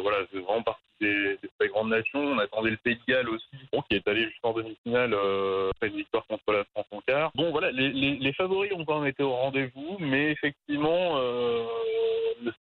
voilà 0.02 0.20
c'est 0.32 0.40
vraiment 0.40 0.64
partie 0.64 0.89
des, 1.00 1.38
très 1.60 1.70
grandes 1.70 1.89
nations. 1.89 2.20
On 2.20 2.39
attendait 2.39 2.72
le 2.72 2.78
Pays 2.78 2.95
de 2.95 3.14
Galles 3.14 3.30
aussi, 3.30 3.47
qui 3.89 3.95
est 3.95 4.08
allé 4.08 4.26
jusqu'en 4.26 4.54
demi-finale 4.54 5.14
euh, 5.14 5.70
après 5.72 5.88
une 5.88 5.97
victoire 5.97 6.26
contre 6.28 6.52
la 6.52 6.64
France 6.66 6.88
en 6.91 7.02
quart. 7.02 7.32
Bon, 7.36 7.52
voilà, 7.52 7.72
les 7.72 8.34
favoris 8.34 8.72
ont 8.74 8.86
quand 8.86 9.00
même 9.00 9.10
été 9.10 9.24
au 9.24 9.32
rendez-vous, 9.32 9.97
mais 10.00 10.32
effectivement, 10.32 11.18
euh, 11.18 11.64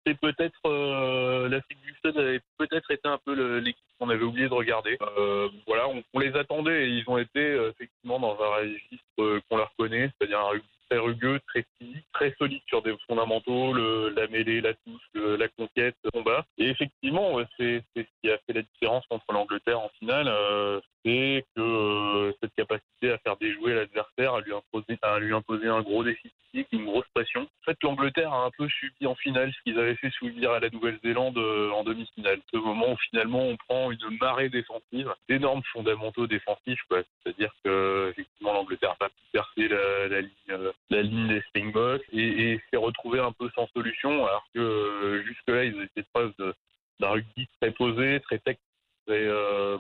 c'est 0.05 0.17
peut-être 0.19 0.59
euh, 0.65 1.49
l'Afrique 1.49 1.81
du 1.81 1.95
Sud 2.03 2.17
avait 2.17 2.39
peut-être 2.57 2.89
été 2.91 3.07
un 3.07 3.19
peu 3.25 3.59
l'équipe 3.59 3.83
qu'on 3.99 4.09
avait 4.09 4.23
oublié 4.23 4.47
de 4.47 4.53
regarder. 4.53 4.97
Euh, 5.17 5.49
voilà, 5.67 5.88
on, 5.88 6.03
on, 6.13 6.19
les 6.19 6.36
attendait 6.36 6.88
et 6.88 6.89
ils 6.89 7.03
ont 7.07 7.17
été 7.17 7.39
euh, 7.39 7.71
effectivement 7.71 8.19
dans 8.19 8.38
un 8.41 8.55
registre 8.57 9.39
qu'on 9.49 9.57
leur 9.57 9.71
connaît, 9.77 10.09
c'est-à-dire 10.17 10.39
un 10.39 10.49
rugby 10.49 10.67
très 10.89 10.99
rugueux, 10.99 11.39
très 11.47 11.65
physique, 11.79 12.05
très 12.13 12.33
solide 12.38 12.61
sur 12.67 12.81
des 12.81 12.95
fondamentaux, 13.07 13.73
le, 13.73 14.09
la 14.09 14.27
mêlée, 14.27 14.61
la 14.61 14.73
touche, 14.73 15.01
la 15.13 15.47
conquête, 15.49 15.95
le 16.03 16.11
combat. 16.11 16.45
Et 16.57 16.69
effectivement, 16.69 17.39
c'est 17.57 17.83
ce 17.95 18.01
qui 18.21 18.31
a 18.31 18.38
fait 18.45 18.53
la 18.53 18.61
différence 18.61 19.05
contre 19.07 19.31
l'Angleterre 19.31 19.79
en 19.79 19.89
finale, 19.99 20.27
euh, 20.27 20.79
c'est 21.03 21.45
que 21.55 21.61
euh, 21.61 22.31
cette 22.41 22.53
capacité 22.55 23.11
à 23.11 23.17
faire 23.19 23.38
déjouer 23.38 23.75
l'adversaire, 23.75 24.33
à 24.33 24.41
lui 24.41 24.53
imposer, 24.53 24.97
à 25.01 25.19
lui 25.19 25.33
imposer 25.33 25.67
un 25.67 25.81
gros 25.81 26.03
défi 26.03 26.31
physique, 26.51 26.67
une 26.71 26.86
grosse 26.86 27.05
pression. 27.13 27.41
En 27.41 27.65
fait, 27.65 27.77
l'Angleterre 27.83 28.33
a 28.33 28.45
un 28.45 28.51
peu 28.57 28.67
subi 28.69 29.05
en 29.05 29.15
finale 29.15 29.53
ce 29.53 29.61
qu'ils 29.63 29.79
avaient 29.79 29.95
fait 29.95 30.09
subir 30.11 30.51
à 30.51 30.59
la 30.59 30.69
Nouvelle-Zélande 30.69 31.38
euh, 31.38 31.71
en 31.71 31.83
demi-finale. 31.83 32.39
Ce 32.51 32.57
moment 32.57 32.93
où 32.93 32.97
finalement 33.09 33.43
on 33.43 33.57
prend 33.57 33.91
une 33.91 34.17
marée 34.19 34.49
défensive, 34.49 35.13
d'énormes 35.29 35.63
fondamentaux 35.71 36.27
défensifs, 36.27 36.81
C'est-à-dire 36.89 37.51
que 37.63 38.13
effectivement 38.45 38.53
l'Angleterre 38.53 38.95
pu 38.97 39.23
percer 39.31 39.67
la, 39.67 40.21
ligne 40.21 40.71
la 40.89 41.01
ligne 41.01 41.27
des 41.27 41.41
Springboks 41.49 42.03
et, 42.13 42.59
s'est 42.69 42.77
retrouvé 42.77 43.19
un 43.19 43.31
peu 43.31 43.49
sans 43.55 43.67
solution 43.67 44.25
alors 44.25 44.45
que 44.53 44.59
euh, 44.59 45.23
jusque-là 45.23 45.65
ils 45.65 45.81
étaient 45.81 46.07
preuve 46.13 46.33
d'un 46.99 47.09
rugby 47.09 47.47
très 47.59 47.71
posé, 47.71 48.19
très 48.21 48.39
technique, 48.39 48.59
très, 49.07 49.21
euh, 49.21 49.77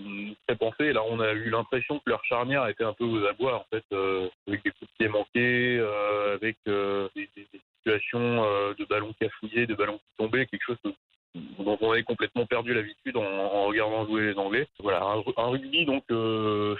pensé. 0.59 0.93
Là 0.93 1.03
on 1.07 1.19
a 1.19 1.33
eu 1.33 1.49
l'impression 1.49 1.99
que 1.99 2.09
leur 2.09 2.23
charnière 2.25 2.67
était 2.67 2.83
un 2.83 2.93
peu 2.93 3.05
aux 3.05 3.25
abois 3.25 3.55
en 3.55 3.65
fait, 3.71 3.85
euh, 3.93 4.29
avec 4.47 4.63
des 4.63 4.71
coups 4.71 4.89
de 4.91 4.97
pied 4.97 5.07
manqués, 5.07 5.77
euh, 5.79 6.35
avec 6.35 6.57
euh, 6.67 7.07
des, 7.15 7.29
situations 7.77 8.43
euh, 8.43 8.73
de 8.73 8.85
ballons 8.85 9.13
cafouillés, 9.19 9.67
de 9.67 9.75
ballons 9.75 9.97
qui 9.97 10.17
tombaient, 10.17 10.47
quelque 10.47 10.65
chose 10.65 10.77
dont 10.83 10.95
on 11.85 11.91
avait 11.91 12.03
complètement 12.03 12.45
perdu 12.45 12.73
l'habitude 12.73 13.17
en, 13.17 13.65
regardant 13.65 14.05
jouer 14.05 14.33
les 14.33 14.37
Anglais. 14.37 14.67
Voilà, 14.79 15.03
un, 15.03 15.47
rugby 15.47 15.85
donc 15.85 16.03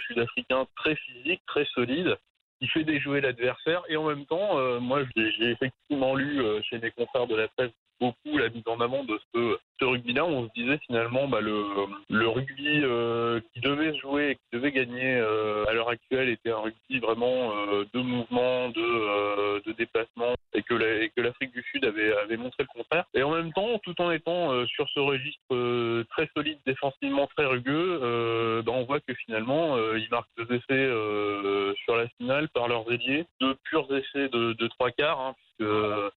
sud-africain 0.06 0.66
très 0.76 0.96
physique, 0.96 1.42
très 1.46 1.64
solide, 1.66 2.16
qui 2.60 2.68
fait 2.68 2.84
déjouer 2.84 3.20
l'adversaire. 3.20 3.82
Et 3.88 3.96
en 3.96 4.04
même 4.04 4.26
temps, 4.26 4.58
euh, 4.58 4.80
moi, 4.80 5.02
j'ai 5.16 5.50
effectivement 5.50 6.14
lu 6.14 6.40
euh, 6.40 6.60
chez 6.62 6.78
des 6.78 6.90
confrères 6.90 7.26
de 7.26 7.36
la 7.36 7.48
presse 7.48 7.72
beaucoup 8.00 8.36
la 8.38 8.48
mise 8.48 8.66
en 8.66 8.80
avant 8.80 9.04
de 9.04 9.18
ce, 9.34 9.58
ce 9.78 9.84
rugby-là. 9.84 10.24
On 10.24 10.44
se 10.48 10.52
disait 10.54 10.78
finalement, 10.86 11.28
bah, 11.28 11.40
le, 11.40 12.28
rugby 12.28 12.80
euh, 12.82 13.40
qui 13.52 13.60
devait 13.60 13.96
jouer 13.98 14.30
et 14.30 14.34
qui 14.34 14.42
devait 14.52 14.72
gagner 14.72 15.16
euh, 15.16 15.64
à 15.66 15.72
l'heure 15.72 15.88
actuelle 15.88 16.28
était 16.28 16.50
un 16.50 16.58
rugby 16.58 16.98
vraiment 17.00 17.52
euh, 17.52 17.84
de 17.92 18.00
mouvement, 18.00 18.68
de, 18.70 19.72
déplacement, 19.76 20.34
et 20.54 20.62
que 20.62 20.74
l'Afrique 21.20 21.52
du 21.52 21.62
Sud 21.70 21.84
avait, 21.84 22.36
montré 22.36 22.62
le 22.62 22.68
contraire. 22.74 23.04
Et 23.14 23.22
en 23.22 23.30
même 23.30 23.52
temps, 23.52 23.78
tout 23.82 24.00
en 24.00 24.10
étant 24.10 24.64
sur 24.66 24.88
ce 24.88 25.00
registre 25.00 26.04
très 26.10 26.30
solide, 26.34 26.58
défensivement 26.64 27.26
très 27.36 27.44
rugueux, 27.44 28.62
bah, 28.64 28.72
on 28.74 28.84
voit 28.84 29.00
que 29.00 29.12
finalement, 29.14 29.76
ils 29.94 30.08
marquent 30.10 30.30
deux 30.38 30.54
essais 30.54 31.74
sur 31.84 31.96
la 31.96 32.08
finale 32.18 32.48
par 32.48 32.68
leurs 32.68 32.90
ailiers, 32.90 33.26
deux 33.40 33.54
purs 33.64 33.86
essais 33.94 34.28
de, 34.28 34.54
de 34.54 34.66
trois 34.68 34.90
quarts, 34.92 35.20
hein, 35.20 35.34
puisque 35.34 35.70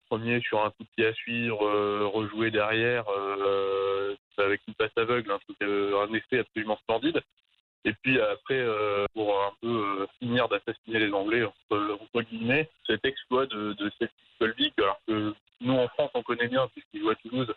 premier 0.08 0.40
sur 0.40 0.64
un 0.64 0.70
coup 0.70 0.84
de 0.84 0.88
pied 0.96 1.06
à 1.06 1.14
suivre, 1.14 1.66
euh, 1.66 2.06
rejoué 2.06 2.50
derrière 2.50 3.04
euh, 3.08 4.14
avec 4.38 4.60
une 4.68 4.74
passe 4.74 4.96
aveugle, 4.96 5.30
un, 5.30 5.38
truc, 5.38 5.56
un 5.62 6.14
effet 6.14 6.40
absolument 6.40 6.76
splendide. 6.78 7.20
Et 7.84 7.92
puis 8.02 8.20
après, 8.20 8.58
euh, 8.58 9.06
pour 9.14 9.40
un 9.42 9.52
peu 9.60 10.06
finir 10.18 10.48
d'assassiner 10.48 10.98
les 10.98 11.12
Anglais, 11.12 11.44
entre, 11.44 11.98
entre, 12.00 12.22
guillemets, 12.22 12.68
cet 12.86 13.04
exploit 13.04 13.46
de, 13.46 13.74
de 13.74 13.90
cette 13.98 14.10
Colvic, 14.38 14.74
alors 14.78 15.00
que 15.06 15.34
nous 15.60 15.72
en 15.72 15.88
France 15.88 16.10
on 16.14 16.22
connaît 16.22 16.48
bien 16.48 16.68
puisqu'il 16.68 17.00
joue 17.00 17.10
à 17.10 17.14
Toulouse 17.14 17.54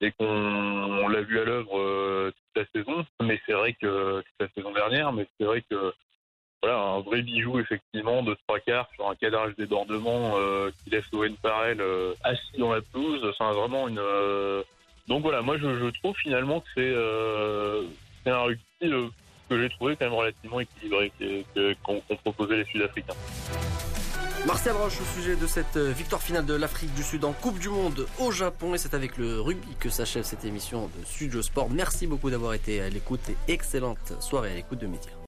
et 0.00 0.12
qu'on 0.12 1.08
l'a 1.08 1.22
vu 1.22 1.40
à 1.40 1.44
l'œuvre 1.44 2.30
toute 2.30 2.56
la 2.56 2.66
saison, 2.72 3.04
mais 3.22 3.40
c'est 3.46 3.52
vrai 3.52 3.72
que 3.72 4.20
toute 4.20 4.40
la 4.40 4.48
saison 4.50 4.72
dernière, 4.72 5.12
mais 5.12 5.26
c'est 5.38 5.44
vrai 5.44 5.62
que 5.68 5.92
voilà, 6.62 6.78
un 6.78 7.00
vrai 7.00 7.22
bijou 7.22 7.58
effectivement 7.58 8.22
de 8.22 8.36
trois 8.46 8.60
quarts 8.60 8.88
sur 8.94 9.10
un 9.10 9.16
cadrage 9.16 9.52
débordement 9.58 10.34
euh, 10.36 10.70
qui 10.82 10.90
laisse 10.90 11.04
Owen 11.12 11.34
Farrell 11.42 11.80
euh, 11.80 12.14
assis 12.22 12.56
dans 12.56 12.72
la 12.72 12.80
pelouse. 12.80 13.24
Enfin, 13.24 13.52
vraiment 13.52 13.88
une. 13.88 13.98
Euh... 13.98 14.62
Donc 15.08 15.22
voilà, 15.22 15.42
moi 15.42 15.56
je, 15.58 15.90
trouve 15.98 16.14
finalement 16.16 16.60
que 16.60 16.68
c'est 18.22 18.30
un 18.30 18.42
rugby 18.42 18.62
que 19.50 19.60
j'ai 19.60 19.68
trouvé 19.70 19.96
quand 19.96 20.06
même 20.06 20.14
relativement 20.14 20.60
équilibré 20.60 21.12
qu'ont 21.82 22.00
qu 22.08 22.16
proposé 22.22 22.56
les 22.56 22.64
Sud-Africains. 22.66 23.14
Martial 24.46 24.76
Roche 24.76 25.00
au 25.00 25.20
sujet 25.20 25.34
de 25.34 25.46
cette 25.48 25.76
victoire 25.76 26.22
finale 26.22 26.46
de 26.46 26.54
l'Afrique 26.54 26.94
du 26.94 27.02
Sud 27.02 27.24
en 27.24 27.32
Coupe 27.32 27.58
du 27.58 27.68
Monde 27.68 28.06
au 28.20 28.30
Japon. 28.30 28.74
Et 28.74 28.78
c'est 28.78 28.94
avec 28.94 29.16
le 29.18 29.40
rugby 29.40 29.74
que 29.80 29.90
s'achève 29.90 30.22
cette 30.22 30.44
émission 30.44 30.86
de 30.86 31.04
Studio 31.04 31.42
Sport. 31.42 31.68
Merci 31.70 32.06
beaucoup 32.06 32.30
d'avoir 32.30 32.54
été 32.54 32.80
à 32.80 32.88
l'écoute 32.88 33.28
et 33.28 33.52
excellente 33.52 34.14
soirée 34.20 34.52
à 34.52 34.54
l'écoute 34.54 34.78
de 34.78 34.86
Média. 34.86 35.12